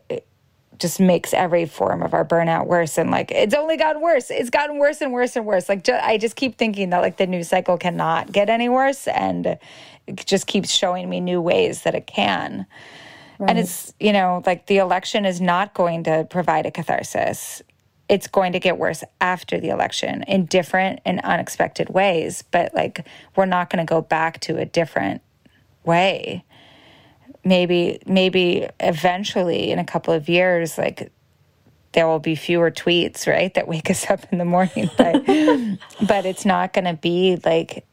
just 0.80 1.00
makes 1.00 1.34
every 1.34 1.66
form 1.66 2.04
of 2.04 2.14
our 2.14 2.26
burnout 2.26 2.68
worse. 2.68 2.98
And 2.98 3.12
like 3.12 3.32
it's 3.32 3.54
only 3.54 3.78
gotten 3.78 4.02
worse. 4.02 4.30
It's 4.30 4.50
gotten 4.50 4.78
worse 4.78 5.02
and 5.02 5.14
worse 5.14 5.36
and 5.36 5.46
worse. 5.46 5.70
Like 5.70 5.84
ju- 5.84 6.00
i 6.02 6.18
just 6.18 6.36
keep 6.36 6.58
thinking 6.58 6.90
that 6.90 7.00
like 7.00 7.18
the 7.18 7.28
news 7.28 7.48
cycle 7.48 7.78
cannot 7.78 8.32
get 8.32 8.50
any 8.50 8.70
worse 8.70 9.08
and 9.08 9.58
it 10.08 10.26
just 10.26 10.48
keeps 10.48 10.72
showing 10.72 11.10
me 11.10 11.20
new 11.20 11.42
ways 11.42 11.84
that 11.84 11.96
it 11.96 12.08
can. 12.08 12.66
Right. 13.38 13.50
and 13.50 13.60
it's 13.60 13.94
you 14.00 14.14
know 14.14 14.42
like 14.46 14.68
the 14.68 14.78
election 14.78 15.26
is 15.26 15.42
not 15.42 15.74
going 15.74 16.06
to 16.06 16.26
provide 16.30 16.66
a 16.66 16.72
catharsis 16.72 17.62
it's 18.08 18.28
going 18.28 18.54
to 18.54 18.60
get 18.60 18.78
worse 18.78 19.04
after 19.20 19.60
the 19.60 19.70
election 19.70 20.24
in 20.24 20.46
different 20.46 21.00
and 21.06 21.20
unexpected 21.22 21.90
ways 21.90 22.44
but 22.52 22.74
like 22.74 23.06
we're 23.36 23.46
not 23.46 23.70
going 23.70 23.86
to 23.86 23.90
go 23.90 24.02
back 24.02 24.40
to 24.42 24.58
a 24.58 24.66
different 24.66 25.22
way. 25.86 26.44
Maybe 27.44 28.00
maybe 28.08 28.68
eventually 28.80 29.72
in 29.72 29.78
a 29.78 29.86
couple 29.86 30.14
of 30.14 30.28
years 30.28 30.78
like 30.78 31.12
there 31.94 32.08
will 32.08 32.20
be 32.20 32.36
fewer 32.36 32.72
tweets 32.72 33.28
right 33.28 33.54
that 33.54 33.68
wake 33.68 33.90
us 33.92 34.10
up 34.10 34.26
in 34.32 34.40
the 34.40 34.46
morning 34.46 34.90
but 34.98 35.26
but 36.08 36.26
it's 36.26 36.46
not 36.46 36.74
going 36.74 36.86
to 36.86 36.96
be 36.96 37.38
like 37.46 37.86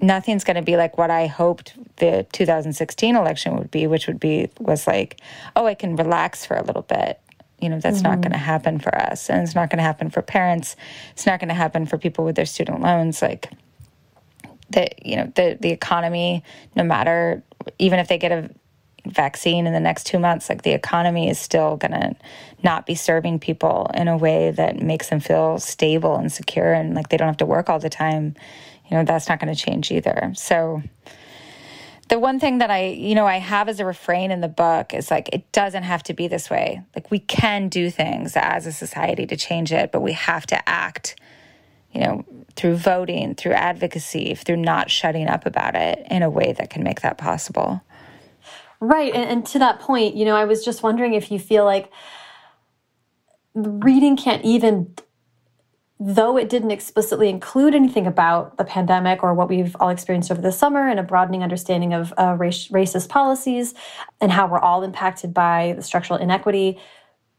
nothing's 0.00 0.44
going 0.44 0.56
to 0.56 0.62
be 0.62 0.76
like 0.76 0.96
what 0.96 1.10
i 1.10 1.26
hoped 1.26 1.74
the 1.96 2.26
2016 2.32 3.16
election 3.16 3.56
would 3.56 3.70
be 3.70 3.86
which 3.86 4.06
would 4.06 4.20
be 4.20 4.48
was 4.60 4.86
like 4.86 5.20
oh 5.56 5.66
i 5.66 5.74
can 5.74 5.96
relax 5.96 6.46
for 6.46 6.56
a 6.56 6.62
little 6.62 6.82
bit 6.82 7.20
you 7.64 7.70
know 7.70 7.80
that's 7.80 7.98
mm-hmm. 7.98 8.10
not 8.10 8.20
going 8.20 8.32
to 8.32 8.38
happen 8.38 8.78
for 8.78 8.94
us 8.94 9.28
and 9.28 9.42
it's 9.42 9.54
not 9.54 9.70
going 9.70 9.78
to 9.78 9.84
happen 9.84 10.10
for 10.10 10.22
parents 10.22 10.76
it's 11.12 11.26
not 11.26 11.40
going 11.40 11.48
to 11.48 11.54
happen 11.54 11.86
for 11.86 11.98
people 11.98 12.24
with 12.24 12.36
their 12.36 12.46
student 12.46 12.80
loans 12.80 13.22
like 13.22 13.50
the 14.70 14.88
you 15.02 15.16
know 15.16 15.32
the 15.34 15.58
the 15.60 15.70
economy 15.70 16.44
no 16.76 16.84
matter 16.84 17.42
even 17.78 17.98
if 17.98 18.08
they 18.08 18.18
get 18.18 18.30
a 18.30 18.50
vaccine 19.06 19.66
in 19.66 19.72
the 19.72 19.80
next 19.80 20.06
two 20.06 20.18
months, 20.18 20.48
like 20.48 20.62
the 20.62 20.72
economy 20.72 21.28
is 21.28 21.38
still 21.38 21.76
going 21.76 21.92
to 21.92 22.16
not 22.62 22.86
be 22.86 22.94
serving 22.94 23.38
people 23.38 23.90
in 23.94 24.08
a 24.08 24.16
way 24.16 24.50
that 24.50 24.80
makes 24.80 25.10
them 25.10 25.20
feel 25.20 25.58
stable 25.58 26.16
and 26.16 26.32
secure 26.32 26.72
and 26.72 26.94
like 26.94 27.08
they 27.08 27.16
don't 27.16 27.28
have 27.28 27.36
to 27.36 27.46
work 27.46 27.68
all 27.68 27.78
the 27.78 27.90
time. 27.90 28.34
You 28.90 28.96
know, 28.96 29.04
that's 29.04 29.28
not 29.28 29.40
going 29.40 29.54
to 29.54 29.60
change 29.60 29.90
either. 29.90 30.32
So, 30.34 30.82
the 32.08 32.18
one 32.18 32.38
thing 32.38 32.58
that 32.58 32.70
I, 32.70 32.86
you 32.88 33.14
know, 33.14 33.26
I 33.26 33.38
have 33.38 33.68
as 33.68 33.80
a 33.80 33.84
refrain 33.84 34.30
in 34.30 34.40
the 34.40 34.48
book 34.48 34.92
is 34.92 35.10
like, 35.10 35.28
it 35.32 35.50
doesn't 35.52 35.84
have 35.84 36.02
to 36.04 36.14
be 36.14 36.28
this 36.28 36.50
way. 36.50 36.82
Like, 36.94 37.10
we 37.10 37.18
can 37.18 37.68
do 37.68 37.90
things 37.90 38.36
as 38.36 38.66
a 38.66 38.72
society 38.72 39.26
to 39.26 39.36
change 39.36 39.72
it, 39.72 39.90
but 39.90 40.00
we 40.00 40.12
have 40.12 40.46
to 40.46 40.68
act, 40.68 41.18
you 41.92 42.00
know, 42.00 42.24
through 42.56 42.76
voting, 42.76 43.34
through 43.34 43.52
advocacy, 43.52 44.34
through 44.34 44.56
not 44.56 44.90
shutting 44.90 45.28
up 45.28 45.46
about 45.46 45.74
it 45.74 46.06
in 46.10 46.22
a 46.22 46.30
way 46.30 46.52
that 46.52 46.70
can 46.70 46.82
make 46.82 47.00
that 47.00 47.18
possible. 47.18 47.82
Right. 48.80 49.14
And, 49.14 49.24
and 49.24 49.46
to 49.46 49.58
that 49.60 49.80
point, 49.80 50.14
you 50.14 50.24
know, 50.24 50.36
I 50.36 50.44
was 50.44 50.64
just 50.64 50.82
wondering 50.82 51.14
if 51.14 51.30
you 51.30 51.38
feel 51.38 51.64
like 51.64 51.90
reading 53.54 54.16
can't 54.16 54.44
even 54.44 54.94
though 56.00 56.36
it 56.36 56.48
didn't 56.48 56.72
explicitly 56.72 57.28
include 57.28 57.74
anything 57.74 58.06
about 58.06 58.58
the 58.58 58.64
pandemic 58.64 59.22
or 59.22 59.32
what 59.32 59.48
we've 59.48 59.76
all 59.78 59.90
experienced 59.90 60.30
over 60.30 60.40
the 60.40 60.50
summer 60.50 60.88
and 60.88 60.98
a 60.98 61.02
broadening 61.02 61.42
understanding 61.42 61.92
of 61.94 62.12
uh, 62.18 62.34
race, 62.38 62.68
racist 62.68 63.08
policies 63.08 63.74
and 64.20 64.32
how 64.32 64.46
we're 64.46 64.58
all 64.58 64.82
impacted 64.82 65.32
by 65.32 65.74
the 65.76 65.82
structural 65.82 66.18
inequity. 66.18 66.78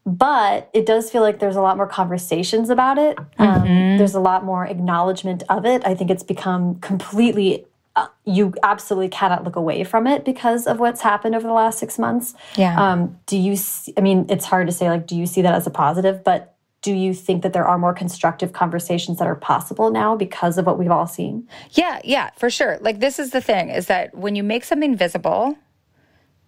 But 0.06 0.70
it 0.72 0.86
does 0.86 1.10
feel 1.10 1.20
like 1.20 1.38
there's 1.38 1.56
a 1.56 1.60
lot 1.60 1.76
more 1.76 1.88
conversations 1.88 2.70
about 2.70 2.96
it. 2.96 3.18
Mm 3.18 3.26
-hmm. 3.36 3.56
um, 3.56 3.98
there's 3.98 4.14
a 4.14 4.20
lot 4.20 4.44
more 4.44 4.66
acknowledgement 4.66 5.42
of 5.48 5.64
it. 5.64 5.86
I 5.86 5.94
think 5.94 6.10
it's 6.10 6.24
become 6.24 6.76
completely 6.80 7.66
uh, 7.96 8.08
you 8.24 8.52
absolutely 8.62 9.08
cannot 9.08 9.42
look 9.44 9.56
away 9.56 9.82
from 9.84 10.06
it 10.06 10.24
because 10.24 10.66
of 10.66 10.78
what's 10.78 11.00
happened 11.00 11.34
over 11.34 11.46
the 11.46 11.54
last 11.54 11.78
six 11.78 11.98
months. 11.98 12.34
Yeah. 12.54 12.76
Um, 12.76 13.18
do 13.26 13.36
you? 13.36 13.56
See, 13.56 13.94
I 13.96 14.02
mean, 14.02 14.26
it's 14.28 14.44
hard 14.44 14.66
to 14.66 14.72
say. 14.72 14.90
Like, 14.90 15.06
do 15.06 15.16
you 15.16 15.26
see 15.26 15.42
that 15.42 15.54
as 15.54 15.66
a 15.66 15.70
positive? 15.70 16.22
But 16.22 16.55
do 16.86 16.94
you 16.94 17.12
think 17.14 17.42
that 17.42 17.52
there 17.52 17.66
are 17.66 17.78
more 17.78 17.92
constructive 17.92 18.52
conversations 18.52 19.18
that 19.18 19.26
are 19.26 19.34
possible 19.34 19.90
now 19.90 20.14
because 20.14 20.56
of 20.56 20.66
what 20.66 20.78
we've 20.78 20.92
all 20.92 21.08
seen? 21.08 21.48
Yeah, 21.72 21.98
yeah, 22.04 22.30
for 22.36 22.48
sure. 22.48 22.78
Like, 22.80 23.00
this 23.00 23.18
is 23.18 23.30
the 23.30 23.40
thing: 23.40 23.70
is 23.70 23.86
that 23.86 24.14
when 24.14 24.36
you 24.36 24.44
make 24.44 24.62
something 24.62 24.96
visible, 24.96 25.58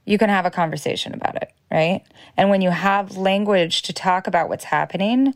you 0.04 0.16
can 0.16 0.28
have 0.28 0.46
a 0.46 0.50
conversation 0.52 1.12
about 1.12 1.34
it, 1.42 1.50
right? 1.72 2.04
And 2.36 2.50
when 2.50 2.62
you 2.62 2.70
have 2.70 3.16
language 3.16 3.82
to 3.82 3.92
talk 3.92 4.28
about 4.28 4.48
what's 4.48 4.62
happening, 4.62 5.34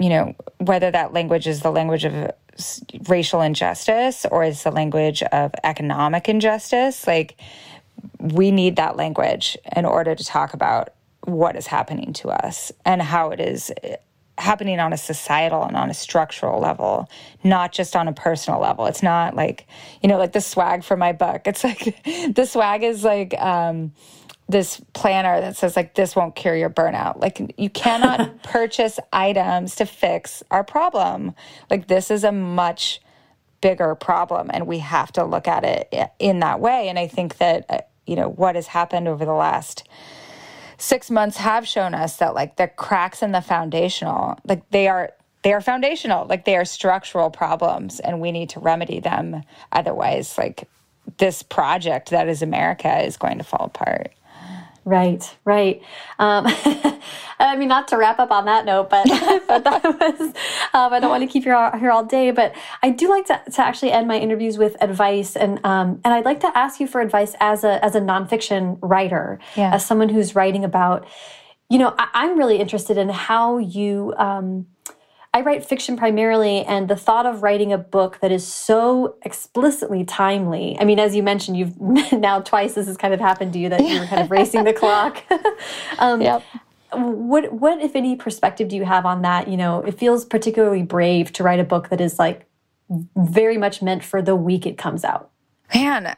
you 0.00 0.08
know, 0.08 0.34
whether 0.56 0.90
that 0.90 1.12
language 1.12 1.46
is 1.46 1.60
the 1.60 1.70
language 1.70 2.06
of 2.06 2.30
racial 3.06 3.42
injustice 3.42 4.24
or 4.30 4.44
it's 4.44 4.62
the 4.62 4.70
language 4.70 5.22
of 5.24 5.52
economic 5.62 6.26
injustice. 6.26 7.06
Like, 7.06 7.38
we 8.18 8.50
need 8.50 8.76
that 8.76 8.96
language 8.96 9.58
in 9.76 9.84
order 9.84 10.14
to 10.14 10.24
talk 10.24 10.54
about 10.54 10.94
what 11.24 11.56
is 11.56 11.66
happening 11.66 12.12
to 12.14 12.28
us 12.30 12.72
and 12.84 13.02
how 13.02 13.30
it 13.30 13.40
is 13.40 13.72
happening 14.36 14.80
on 14.80 14.92
a 14.92 14.96
societal 14.96 15.62
and 15.62 15.76
on 15.76 15.90
a 15.90 15.94
structural 15.94 16.60
level, 16.60 17.08
not 17.44 17.72
just 17.72 17.94
on 17.94 18.08
a 18.08 18.12
personal 18.12 18.60
level. 18.60 18.86
It's 18.86 19.02
not 19.02 19.36
like, 19.36 19.66
you 20.02 20.08
know, 20.08 20.18
like 20.18 20.32
the 20.32 20.40
swag 20.40 20.82
for 20.82 20.96
my 20.96 21.12
book. 21.12 21.42
It's 21.46 21.62
like 21.62 22.02
the 22.34 22.46
swag 22.46 22.82
is 22.82 23.04
like, 23.04 23.34
um, 23.40 23.92
this 24.48 24.80
planner 24.92 25.40
that 25.40 25.56
says 25.56 25.74
like 25.74 25.94
this 25.94 26.14
won't 26.14 26.34
cure 26.34 26.54
your 26.54 26.68
burnout 26.68 27.18
like 27.18 27.54
you 27.56 27.70
cannot 27.70 28.42
purchase 28.42 28.98
items 29.10 29.74
to 29.76 29.86
fix 29.86 30.42
our 30.50 30.62
problem 30.62 31.34
like 31.70 31.88
this 31.88 32.10
is 32.10 32.24
a 32.24 32.32
much 32.32 33.00
bigger 33.62 33.94
problem 33.94 34.50
and 34.52 34.66
we 34.66 34.80
have 34.80 35.10
to 35.10 35.24
look 35.24 35.48
at 35.48 35.64
it 35.64 35.90
in 36.18 36.40
that 36.40 36.60
way 36.60 36.88
and 36.88 36.98
i 36.98 37.06
think 37.06 37.38
that 37.38 37.64
uh, 37.70 37.78
you 38.06 38.14
know 38.14 38.28
what 38.28 38.54
has 38.54 38.66
happened 38.66 39.08
over 39.08 39.24
the 39.24 39.32
last 39.32 39.88
six 40.84 41.10
months 41.10 41.36
have 41.38 41.66
shown 41.66 41.94
us 41.94 42.16
that 42.18 42.34
like 42.34 42.56
the 42.56 42.68
cracks 42.68 43.22
in 43.22 43.32
the 43.32 43.40
foundational 43.40 44.38
like 44.44 44.68
they 44.70 44.88
are 44.88 45.12
they 45.42 45.52
are 45.52 45.60
foundational. 45.60 46.26
Like 46.26 46.46
they 46.46 46.56
are 46.56 46.64
structural 46.64 47.28
problems 47.28 48.00
and 48.00 48.18
we 48.18 48.32
need 48.32 48.48
to 48.50 48.60
remedy 48.60 48.98
them. 49.00 49.42
Otherwise 49.72 50.38
like 50.38 50.68
this 51.18 51.42
project 51.42 52.10
that 52.10 52.28
is 52.28 52.42
america 52.42 53.02
is 53.04 53.16
going 53.16 53.38
to 53.38 53.44
fall 53.44 53.66
apart 53.66 54.12
Right, 54.84 55.36
right. 55.44 55.82
Um, 56.18 56.44
I 57.38 57.56
mean, 57.56 57.68
not 57.68 57.88
to 57.88 57.96
wrap 57.96 58.18
up 58.18 58.30
on 58.30 58.44
that 58.44 58.64
note, 58.64 58.90
but, 58.90 59.06
but 59.48 59.64
that 59.64 59.82
was, 59.82 60.20
um, 60.72 60.92
I 60.92 61.00
don't 61.00 61.10
want 61.10 61.22
to 61.22 61.26
keep 61.26 61.44
you 61.44 61.54
all, 61.54 61.76
here 61.76 61.90
all 61.90 62.04
day, 62.04 62.30
but 62.30 62.54
I 62.82 62.90
do 62.90 63.08
like 63.08 63.26
to, 63.26 63.40
to 63.52 63.62
actually 63.62 63.92
end 63.92 64.08
my 64.08 64.18
interviews 64.18 64.58
with 64.58 64.76
advice. 64.82 65.36
And, 65.36 65.64
um, 65.64 66.00
and 66.04 66.12
I'd 66.12 66.24
like 66.24 66.40
to 66.40 66.56
ask 66.56 66.80
you 66.80 66.86
for 66.86 67.00
advice 67.00 67.34
as 67.40 67.64
a, 67.64 67.82
as 67.84 67.94
a 67.94 68.00
nonfiction 68.00 68.78
writer, 68.82 69.38
yeah. 69.56 69.74
as 69.74 69.84
someone 69.84 70.10
who's 70.10 70.34
writing 70.34 70.64
about, 70.64 71.06
you 71.70 71.78
know, 71.78 71.94
I, 71.98 72.26
am 72.26 72.38
really 72.38 72.58
interested 72.58 72.98
in 72.98 73.08
how 73.08 73.58
you, 73.58 74.14
um, 74.18 74.66
I 75.34 75.40
write 75.40 75.66
fiction 75.66 75.96
primarily, 75.96 76.64
and 76.64 76.86
the 76.86 76.94
thought 76.94 77.26
of 77.26 77.42
writing 77.42 77.72
a 77.72 77.78
book 77.78 78.20
that 78.20 78.30
is 78.30 78.46
so 78.46 79.16
explicitly 79.24 80.04
timely. 80.04 80.76
I 80.78 80.84
mean, 80.84 81.00
as 81.00 81.16
you 81.16 81.24
mentioned, 81.24 81.56
you've 81.56 81.78
now 82.12 82.40
twice 82.40 82.74
this 82.74 82.86
has 82.86 82.96
kind 82.96 83.12
of 83.12 83.18
happened 83.18 83.52
to 83.54 83.58
you 83.58 83.68
that 83.68 83.80
you 83.80 83.98
were 83.98 84.06
kind 84.06 84.22
of 84.22 84.30
racing 84.30 84.62
the 84.62 84.72
clock. 84.80 85.24
um, 85.98 86.22
yep. 86.22 86.44
What, 86.92 87.52
what, 87.52 87.80
if 87.80 87.96
any, 87.96 88.14
perspective 88.14 88.68
do 88.68 88.76
you 88.76 88.84
have 88.84 89.04
on 89.04 89.22
that? 89.22 89.48
You 89.48 89.56
know, 89.56 89.80
it 89.80 89.98
feels 89.98 90.24
particularly 90.24 90.84
brave 90.84 91.32
to 91.32 91.42
write 91.42 91.58
a 91.58 91.64
book 91.64 91.88
that 91.88 92.00
is 92.00 92.16
like 92.16 92.46
very 93.16 93.58
much 93.58 93.82
meant 93.82 94.04
for 94.04 94.22
the 94.22 94.36
week 94.36 94.66
it 94.66 94.78
comes 94.78 95.02
out. 95.02 95.30
Man, 95.74 96.14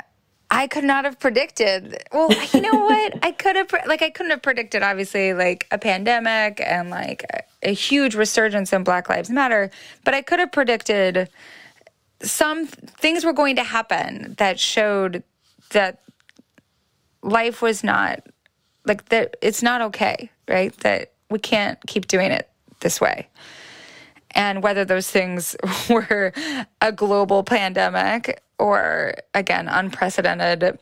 I 0.50 0.66
could 0.66 0.84
not 0.84 1.06
have 1.06 1.18
predicted. 1.18 2.04
Well, 2.12 2.28
you 2.52 2.60
know 2.60 2.74
what? 2.74 3.24
I 3.24 3.32
could 3.32 3.56
have 3.56 3.72
like 3.86 4.02
I 4.02 4.10
couldn't 4.10 4.30
have 4.30 4.42
predicted 4.42 4.82
obviously 4.82 5.32
like 5.32 5.66
a 5.70 5.78
pandemic 5.78 6.60
and 6.64 6.90
like 6.90 7.24
a, 7.66 7.72
huge 7.72 8.14
resurgence 8.14 8.72
in 8.72 8.84
Black 8.84 9.08
Lives 9.08 9.30
Matter, 9.30 9.70
but 10.04 10.14
I 10.14 10.22
could 10.22 10.38
have 10.38 10.52
predicted 10.52 11.28
some 12.22 12.66
things 12.66 13.24
were 13.24 13.32
going 13.32 13.56
to 13.56 13.62
happen 13.62 14.34
that 14.38 14.58
showed 14.58 15.22
that 15.70 16.00
life 17.22 17.60
was 17.60 17.84
not 17.84 18.22
like 18.86 19.06
that 19.06 19.36
it's 19.42 19.62
not 19.62 19.82
okay, 19.82 20.30
right? 20.48 20.74
That 20.78 21.12
we 21.28 21.38
can't 21.38 21.78
keep 21.86 22.06
doing 22.06 22.30
it 22.30 22.48
this 22.80 23.00
way. 23.00 23.28
And 24.30 24.62
whether 24.62 24.84
those 24.84 25.10
things 25.10 25.56
were 25.90 26.32
a 26.80 26.92
global 26.92 27.42
pandemic 27.42 28.42
or 28.58 29.14
again 29.34 29.68
unprecedented 29.68 30.78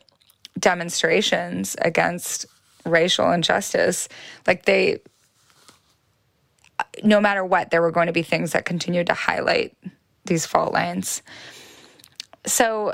demonstrations 0.59 1.75
against 1.81 2.45
racial 2.85 3.31
injustice 3.31 4.07
like 4.47 4.65
they 4.65 4.99
no 7.03 7.21
matter 7.21 7.43
what 7.43 7.69
there 7.69 7.81
were 7.81 7.91
going 7.91 8.07
to 8.07 8.13
be 8.13 8.23
things 8.23 8.51
that 8.53 8.65
continued 8.65 9.07
to 9.07 9.13
highlight 9.13 9.75
these 10.25 10.45
fault 10.45 10.73
lines. 10.73 11.21
So 12.45 12.93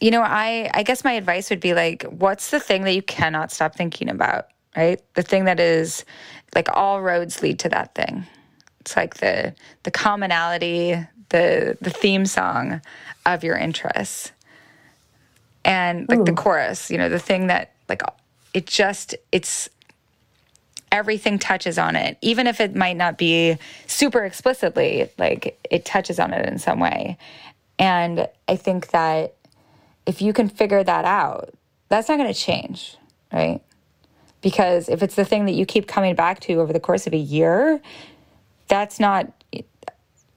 you 0.00 0.12
know 0.12 0.22
i 0.22 0.70
i 0.74 0.84
guess 0.84 1.02
my 1.02 1.14
advice 1.14 1.50
would 1.50 1.58
be 1.58 1.74
like 1.74 2.04
what's 2.04 2.52
the 2.52 2.60
thing 2.60 2.84
that 2.84 2.94
you 2.94 3.02
cannot 3.02 3.50
stop 3.50 3.74
thinking 3.74 4.08
about 4.08 4.46
right? 4.78 5.02
The 5.14 5.22
thing 5.22 5.44
that 5.46 5.58
is 5.58 6.04
like 6.54 6.68
all 6.72 7.02
roads 7.02 7.42
lead 7.42 7.58
to 7.60 7.68
that 7.70 7.94
thing. 7.94 8.24
It's 8.80 8.96
like 8.96 9.14
the 9.16 9.54
the 9.82 9.90
commonality 9.90 10.96
the 11.30 11.76
the 11.80 11.90
theme 11.90 12.24
song 12.24 12.80
of 13.26 13.44
your 13.44 13.56
interests. 13.56 14.32
And 15.64 16.08
like 16.08 16.20
Ooh. 16.20 16.24
the 16.24 16.32
chorus 16.32 16.90
you 16.90 16.96
know 16.96 17.08
the 17.08 17.18
thing 17.18 17.48
that 17.48 17.72
like 17.88 18.02
it 18.54 18.66
just 18.66 19.14
it's 19.32 19.68
everything 20.90 21.38
touches 21.38 21.78
on 21.78 21.96
it. 21.96 22.18
Even 22.22 22.46
if 22.46 22.60
it 22.60 22.74
might 22.74 22.96
not 22.96 23.18
be 23.18 23.56
super 23.86 24.24
explicitly 24.24 25.10
like 25.18 25.58
it 25.70 25.84
touches 25.84 26.18
on 26.18 26.32
it 26.32 26.46
in 26.46 26.58
some 26.58 26.80
way. 26.80 27.16
And 27.78 28.28
i 28.48 28.56
think 28.56 28.88
that 28.88 29.34
if 30.06 30.20
you 30.20 30.32
can 30.32 30.48
figure 30.48 30.82
that 30.82 31.04
out 31.04 31.54
that's 31.88 32.08
not 32.08 32.18
going 32.18 32.32
to 32.32 32.38
change 32.38 32.96
right? 33.32 33.60
Because 34.40 34.88
if 34.88 35.02
it's 35.02 35.16
the 35.16 35.24
thing 35.24 35.44
that 35.46 35.52
you 35.52 35.66
keep 35.66 35.86
coming 35.86 36.14
back 36.14 36.40
to 36.40 36.54
over 36.54 36.72
the 36.72 36.80
course 36.80 37.06
of 37.06 37.12
a 37.12 37.18
year 37.18 37.80
that's 38.68 39.00
not 39.00 39.32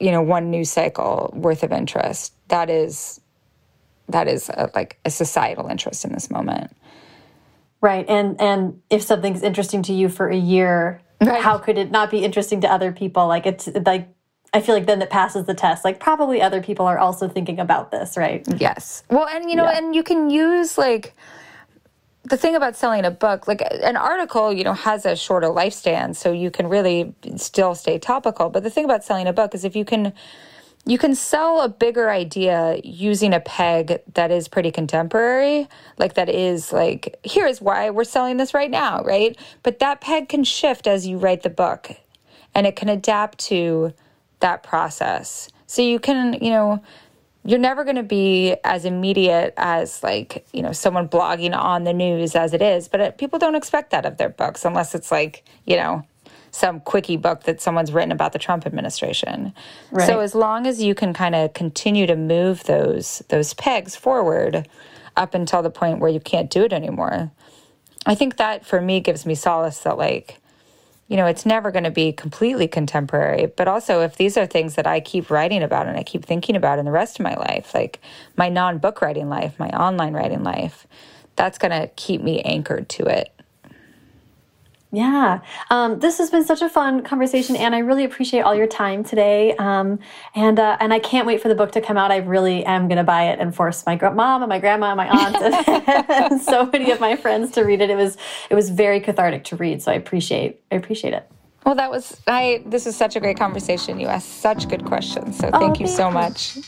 you 0.02 0.10
know 0.10 0.20
one 0.20 0.50
news 0.50 0.70
cycle 0.70 1.30
worth 1.34 1.62
of 1.62 1.72
interest. 1.72 2.34
That 2.48 2.68
is 2.68 3.20
that 4.08 4.26
is 4.26 4.48
a, 4.48 4.68
like 4.74 4.98
a 5.04 5.10
societal 5.10 5.68
interest 5.68 6.04
in 6.04 6.12
this 6.12 6.30
moment 6.30 6.76
right 7.82 8.06
and 8.08 8.40
and 8.40 8.80
if 8.88 9.02
something's 9.02 9.42
interesting 9.42 9.82
to 9.82 9.92
you 9.92 10.08
for 10.08 10.28
a 10.28 10.36
year 10.36 11.02
right. 11.20 11.42
how 11.42 11.58
could 11.58 11.76
it 11.76 11.90
not 11.90 12.10
be 12.10 12.24
interesting 12.24 12.60
to 12.62 12.72
other 12.72 12.92
people 12.92 13.26
like 13.28 13.44
it's 13.44 13.68
like 13.84 14.08
I 14.54 14.60
feel 14.60 14.74
like 14.74 14.86
then 14.86 15.00
it 15.00 15.08
passes 15.08 15.46
the 15.46 15.54
test. 15.54 15.84
Like 15.84 15.98
probably 15.98 16.42
other 16.42 16.62
people 16.62 16.84
are 16.84 16.98
also 16.98 17.26
thinking 17.26 17.58
about 17.58 17.90
this, 17.90 18.16
right? 18.18 18.46
Yes. 18.60 19.02
Well, 19.08 19.26
and 19.26 19.48
you 19.48 19.56
know, 19.56 19.64
yeah. 19.64 19.78
and 19.78 19.94
you 19.94 20.02
can 20.02 20.28
use 20.28 20.76
like 20.76 21.14
the 22.24 22.36
thing 22.36 22.54
about 22.54 22.76
selling 22.76 23.04
a 23.04 23.10
book, 23.10 23.48
like 23.48 23.62
an 23.82 23.96
article, 23.96 24.52
you 24.52 24.62
know, 24.62 24.74
has 24.74 25.06
a 25.06 25.16
shorter 25.16 25.48
lifespan, 25.48 26.14
so 26.14 26.32
you 26.32 26.50
can 26.50 26.68
really 26.68 27.14
still 27.36 27.74
stay 27.74 27.98
topical. 27.98 28.50
But 28.50 28.62
the 28.62 28.70
thing 28.70 28.84
about 28.84 29.04
selling 29.04 29.26
a 29.26 29.32
book 29.32 29.54
is 29.54 29.64
if 29.64 29.74
you 29.74 29.84
can 29.84 30.12
you 30.84 30.98
can 30.98 31.14
sell 31.14 31.60
a 31.60 31.68
bigger 31.68 32.10
idea 32.10 32.80
using 32.82 33.32
a 33.32 33.40
peg 33.40 34.00
that 34.14 34.30
is 34.32 34.48
pretty 34.48 34.72
contemporary, 34.72 35.68
like 35.96 36.14
that 36.14 36.28
is 36.28 36.72
like, 36.72 37.18
here's 37.22 37.60
why 37.60 37.90
we're 37.90 38.04
selling 38.04 38.36
this 38.36 38.52
right 38.52 38.70
now, 38.70 39.02
right? 39.04 39.36
But 39.62 39.78
that 39.78 40.00
peg 40.00 40.28
can 40.28 40.42
shift 40.42 40.86
as 40.88 41.06
you 41.06 41.18
write 41.18 41.42
the 41.42 41.50
book 41.50 41.90
and 42.54 42.66
it 42.66 42.74
can 42.74 42.88
adapt 42.88 43.38
to 43.38 43.92
that 44.40 44.64
process. 44.64 45.48
So 45.66 45.82
you 45.82 46.00
can, 46.00 46.34
you 46.42 46.50
know, 46.50 46.82
you're 47.44 47.58
never 47.58 47.84
going 47.84 47.96
to 47.96 48.02
be 48.02 48.56
as 48.64 48.84
immediate 48.84 49.54
as 49.56 50.02
like 50.02 50.46
you 50.52 50.62
know 50.62 50.72
someone 50.72 51.08
blogging 51.08 51.56
on 51.56 51.82
the 51.82 51.92
news 51.92 52.36
as 52.36 52.52
it 52.52 52.62
is 52.62 52.86
but 52.86 53.00
it, 53.00 53.18
people 53.18 53.36
don't 53.38 53.56
expect 53.56 53.90
that 53.90 54.06
of 54.06 54.16
their 54.16 54.28
books 54.28 54.64
unless 54.64 54.94
it's 54.94 55.10
like 55.10 55.44
you 55.66 55.76
know 55.76 56.06
some 56.52 56.80
quickie 56.80 57.16
book 57.16 57.44
that 57.44 57.60
someone's 57.60 57.92
written 57.92 58.12
about 58.12 58.32
the 58.32 58.38
Trump 58.38 58.66
administration. 58.66 59.52
Right. 59.90 60.06
So 60.06 60.20
as 60.20 60.34
long 60.34 60.66
as 60.66 60.80
you 60.80 60.94
can 60.94 61.12
kind 61.12 61.34
of 61.34 61.54
continue 61.54 62.06
to 62.06 62.14
move 62.14 62.64
those 62.64 63.22
those 63.28 63.54
pegs 63.54 63.96
forward 63.96 64.68
up 65.16 65.34
until 65.34 65.62
the 65.62 65.70
point 65.70 65.98
where 65.98 66.10
you 66.10 66.20
can't 66.20 66.50
do 66.50 66.62
it 66.62 66.72
anymore. 66.72 67.32
I 68.06 68.14
think 68.14 68.36
that 68.36 68.64
for 68.64 68.80
me 68.80 69.00
gives 69.00 69.26
me 69.26 69.34
solace 69.34 69.80
that 69.80 69.98
like 69.98 70.38
you 71.08 71.18
know, 71.18 71.26
it's 71.26 71.44
never 71.44 71.70
going 71.70 71.84
to 71.84 71.90
be 71.90 72.10
completely 72.10 72.66
contemporary. 72.66 73.44
But 73.44 73.68
also, 73.68 74.00
if 74.00 74.16
these 74.16 74.38
are 74.38 74.46
things 74.46 74.76
that 74.76 74.86
I 74.86 75.00
keep 75.00 75.28
writing 75.28 75.62
about 75.62 75.86
and 75.86 75.98
I 75.98 76.04
keep 76.04 76.24
thinking 76.24 76.56
about 76.56 76.78
in 76.78 76.86
the 76.86 76.90
rest 76.90 77.20
of 77.20 77.24
my 77.24 77.34
life, 77.34 77.74
like 77.74 78.00
my 78.34 78.48
non 78.48 78.78
book 78.78 79.02
writing 79.02 79.28
life, 79.28 79.58
my 79.58 79.68
online 79.70 80.14
writing 80.14 80.42
life, 80.42 80.86
that's 81.36 81.58
going 81.58 81.70
to 81.70 81.88
keep 81.96 82.22
me 82.22 82.40
anchored 82.42 82.88
to 82.90 83.04
it. 83.04 83.30
Yeah, 84.94 85.40
um, 85.70 86.00
this 86.00 86.18
has 86.18 86.28
been 86.28 86.44
such 86.44 86.60
a 86.60 86.68
fun 86.68 87.02
conversation, 87.02 87.56
and 87.56 87.74
I 87.74 87.78
really 87.78 88.04
appreciate 88.04 88.42
all 88.42 88.54
your 88.54 88.66
time 88.66 89.02
today. 89.02 89.56
Um, 89.56 89.98
and 90.34 90.60
uh, 90.60 90.76
and 90.80 90.92
I 90.92 90.98
can't 90.98 91.26
wait 91.26 91.40
for 91.40 91.48
the 91.48 91.54
book 91.54 91.72
to 91.72 91.80
come 91.80 91.96
out. 91.96 92.12
I 92.12 92.18
really 92.18 92.62
am 92.66 92.88
going 92.88 92.98
to 92.98 93.04
buy 93.04 93.30
it 93.30 93.38
and 93.38 93.56
force 93.56 93.86
my 93.86 93.96
mom 93.96 94.42
and 94.42 94.50
my 94.50 94.58
grandma 94.58 94.88
and 94.88 94.98
my 94.98 95.08
aunt 95.08 95.36
and, 95.36 96.10
and 96.10 96.42
so 96.42 96.66
many 96.66 96.90
of 96.90 97.00
my 97.00 97.16
friends 97.16 97.52
to 97.52 97.62
read 97.62 97.80
it. 97.80 97.88
It 97.88 97.96
was 97.96 98.18
it 98.50 98.54
was 98.54 98.68
very 98.68 99.00
cathartic 99.00 99.44
to 99.44 99.56
read, 99.56 99.82
so 99.82 99.90
I 99.90 99.94
appreciate 99.94 100.60
I 100.70 100.74
appreciate 100.74 101.14
it. 101.14 101.26
Well, 101.64 101.74
that 101.76 101.90
was 101.90 102.20
I. 102.26 102.62
This 102.66 102.86
is 102.86 102.94
such 102.94 103.16
a 103.16 103.20
great 103.20 103.38
conversation. 103.38 103.98
You 103.98 104.08
asked 104.08 104.42
such 104.42 104.68
good 104.68 104.84
questions, 104.84 105.38
so 105.38 105.50
thank 105.50 105.54
oh, 105.54 105.66
you 105.68 105.86
thank 105.86 105.88
so 105.88 106.08
you. 106.08 106.14
much. 106.14 106.58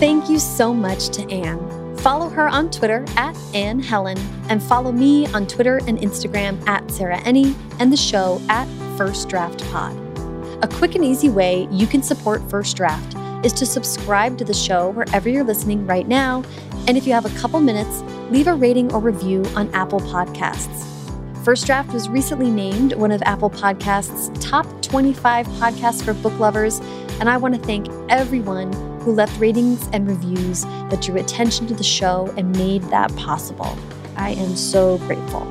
Thank 0.00 0.28
you 0.28 0.38
so 0.38 0.74
much 0.74 1.08
to 1.16 1.30
Anne. 1.30 1.73
Follow 2.04 2.28
her 2.28 2.50
on 2.50 2.70
Twitter 2.70 3.02
at 3.16 3.34
Anne 3.54 3.80
Helen, 3.80 4.18
and 4.50 4.62
follow 4.62 4.92
me 4.92 5.26
on 5.28 5.46
Twitter 5.46 5.78
and 5.86 5.98
Instagram 5.98 6.62
at 6.68 6.90
Sarah 6.90 7.16
Enni 7.20 7.54
and 7.80 7.90
the 7.90 7.96
show 7.96 8.42
at 8.50 8.68
First 8.98 9.30
Draft 9.30 9.64
Pod. 9.70 9.96
A 10.62 10.68
quick 10.68 10.96
and 10.96 11.02
easy 11.02 11.30
way 11.30 11.66
you 11.70 11.86
can 11.86 12.02
support 12.02 12.42
First 12.50 12.76
Draft 12.76 13.16
is 13.42 13.54
to 13.54 13.64
subscribe 13.64 14.36
to 14.36 14.44
the 14.44 14.52
show 14.52 14.90
wherever 14.90 15.30
you're 15.30 15.44
listening 15.44 15.86
right 15.86 16.06
now. 16.06 16.44
And 16.86 16.98
if 16.98 17.06
you 17.06 17.14
have 17.14 17.24
a 17.24 17.40
couple 17.40 17.58
minutes, 17.60 18.02
leave 18.30 18.48
a 18.48 18.54
rating 18.54 18.92
or 18.92 19.00
review 19.00 19.42
on 19.56 19.70
Apple 19.70 20.00
Podcasts. 20.00 20.84
First 21.42 21.64
Draft 21.64 21.94
was 21.94 22.10
recently 22.10 22.50
named 22.50 22.92
one 22.96 23.12
of 23.12 23.22
Apple 23.22 23.48
Podcasts' 23.48 24.30
top 24.42 24.66
25 24.82 25.46
podcasts 25.46 26.04
for 26.04 26.12
book 26.12 26.38
lovers, 26.38 26.80
and 27.18 27.30
I 27.30 27.38
want 27.38 27.54
to 27.54 27.60
thank 27.62 27.88
everyone 28.10 28.93
who 29.04 29.12
left 29.12 29.38
ratings 29.38 29.88
and 29.92 30.08
reviews 30.08 30.62
that 30.62 31.02
drew 31.02 31.16
attention 31.16 31.66
to 31.66 31.74
the 31.74 31.84
show 31.84 32.32
and 32.36 32.56
made 32.56 32.82
that 32.84 33.14
possible. 33.16 33.76
I 34.16 34.30
am 34.30 34.56
so 34.56 34.98
grateful. 34.98 35.46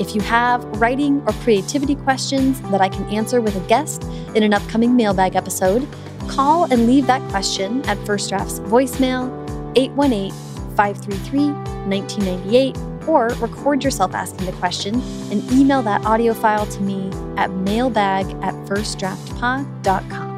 If 0.00 0.14
you 0.14 0.20
have 0.22 0.64
writing 0.80 1.22
or 1.26 1.32
creativity 1.44 1.94
questions 1.94 2.60
that 2.62 2.80
I 2.80 2.88
can 2.88 3.04
answer 3.04 3.40
with 3.40 3.54
a 3.56 3.68
guest 3.68 4.04
in 4.34 4.42
an 4.42 4.54
upcoming 4.54 4.96
mailbag 4.96 5.36
episode, 5.36 5.86
call 6.28 6.64
and 6.64 6.86
leave 6.86 7.06
that 7.06 7.20
question 7.30 7.84
at 7.86 7.98
First 8.06 8.30
Draft's 8.30 8.60
voicemail 8.60 9.30
818 9.76 10.32
533 10.76 11.50
1998 11.88 12.76
or 13.06 13.28
record 13.40 13.84
yourself 13.84 14.14
asking 14.14 14.46
the 14.46 14.52
question 14.52 14.94
and 15.30 15.42
email 15.52 15.82
that 15.82 16.04
audio 16.06 16.32
file 16.32 16.66
to 16.66 16.80
me 16.80 17.10
at 17.36 17.50
mailbag 17.50 18.26
at 18.42 18.54
firstdraftpod.com. 18.66 20.31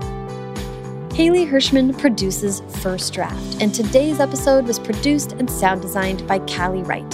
Haley 1.14 1.46
Hirschman 1.46 1.96
produces 1.96 2.60
First 2.82 3.14
Draft, 3.14 3.62
and 3.62 3.72
today's 3.72 4.18
episode 4.18 4.66
was 4.66 4.80
produced 4.80 5.30
and 5.34 5.48
sound 5.48 5.80
designed 5.80 6.26
by 6.26 6.40
Callie 6.40 6.82
Wright. 6.82 7.08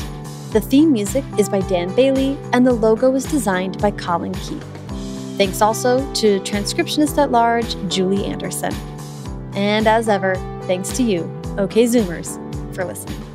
The 0.52 0.60
theme 0.62 0.90
music 0.90 1.22
is 1.36 1.51
by 1.51 1.60
Dan 1.60 1.94
Bailey, 1.94 2.39
and 2.55 2.66
the 2.66 2.72
logo 2.72 3.10
was 3.10 3.27
designed 3.27 3.78
by 3.78 3.90
Colin 3.90 4.32
Keith. 4.32 4.64
Thanks 5.36 5.60
also 5.60 5.98
to 6.14 6.40
transcriptionist 6.40 7.18
at 7.18 7.31
large 7.31 7.77
Julie 7.90 8.24
Anderson. 8.24 8.72
And 9.52 9.86
as 9.86 10.09
ever, 10.09 10.35
thanks 10.62 10.97
to 10.97 11.02
you, 11.02 11.31
OK 11.59 11.85
Zoomers, 11.85 12.39
for 12.74 12.86
listening. 12.86 13.30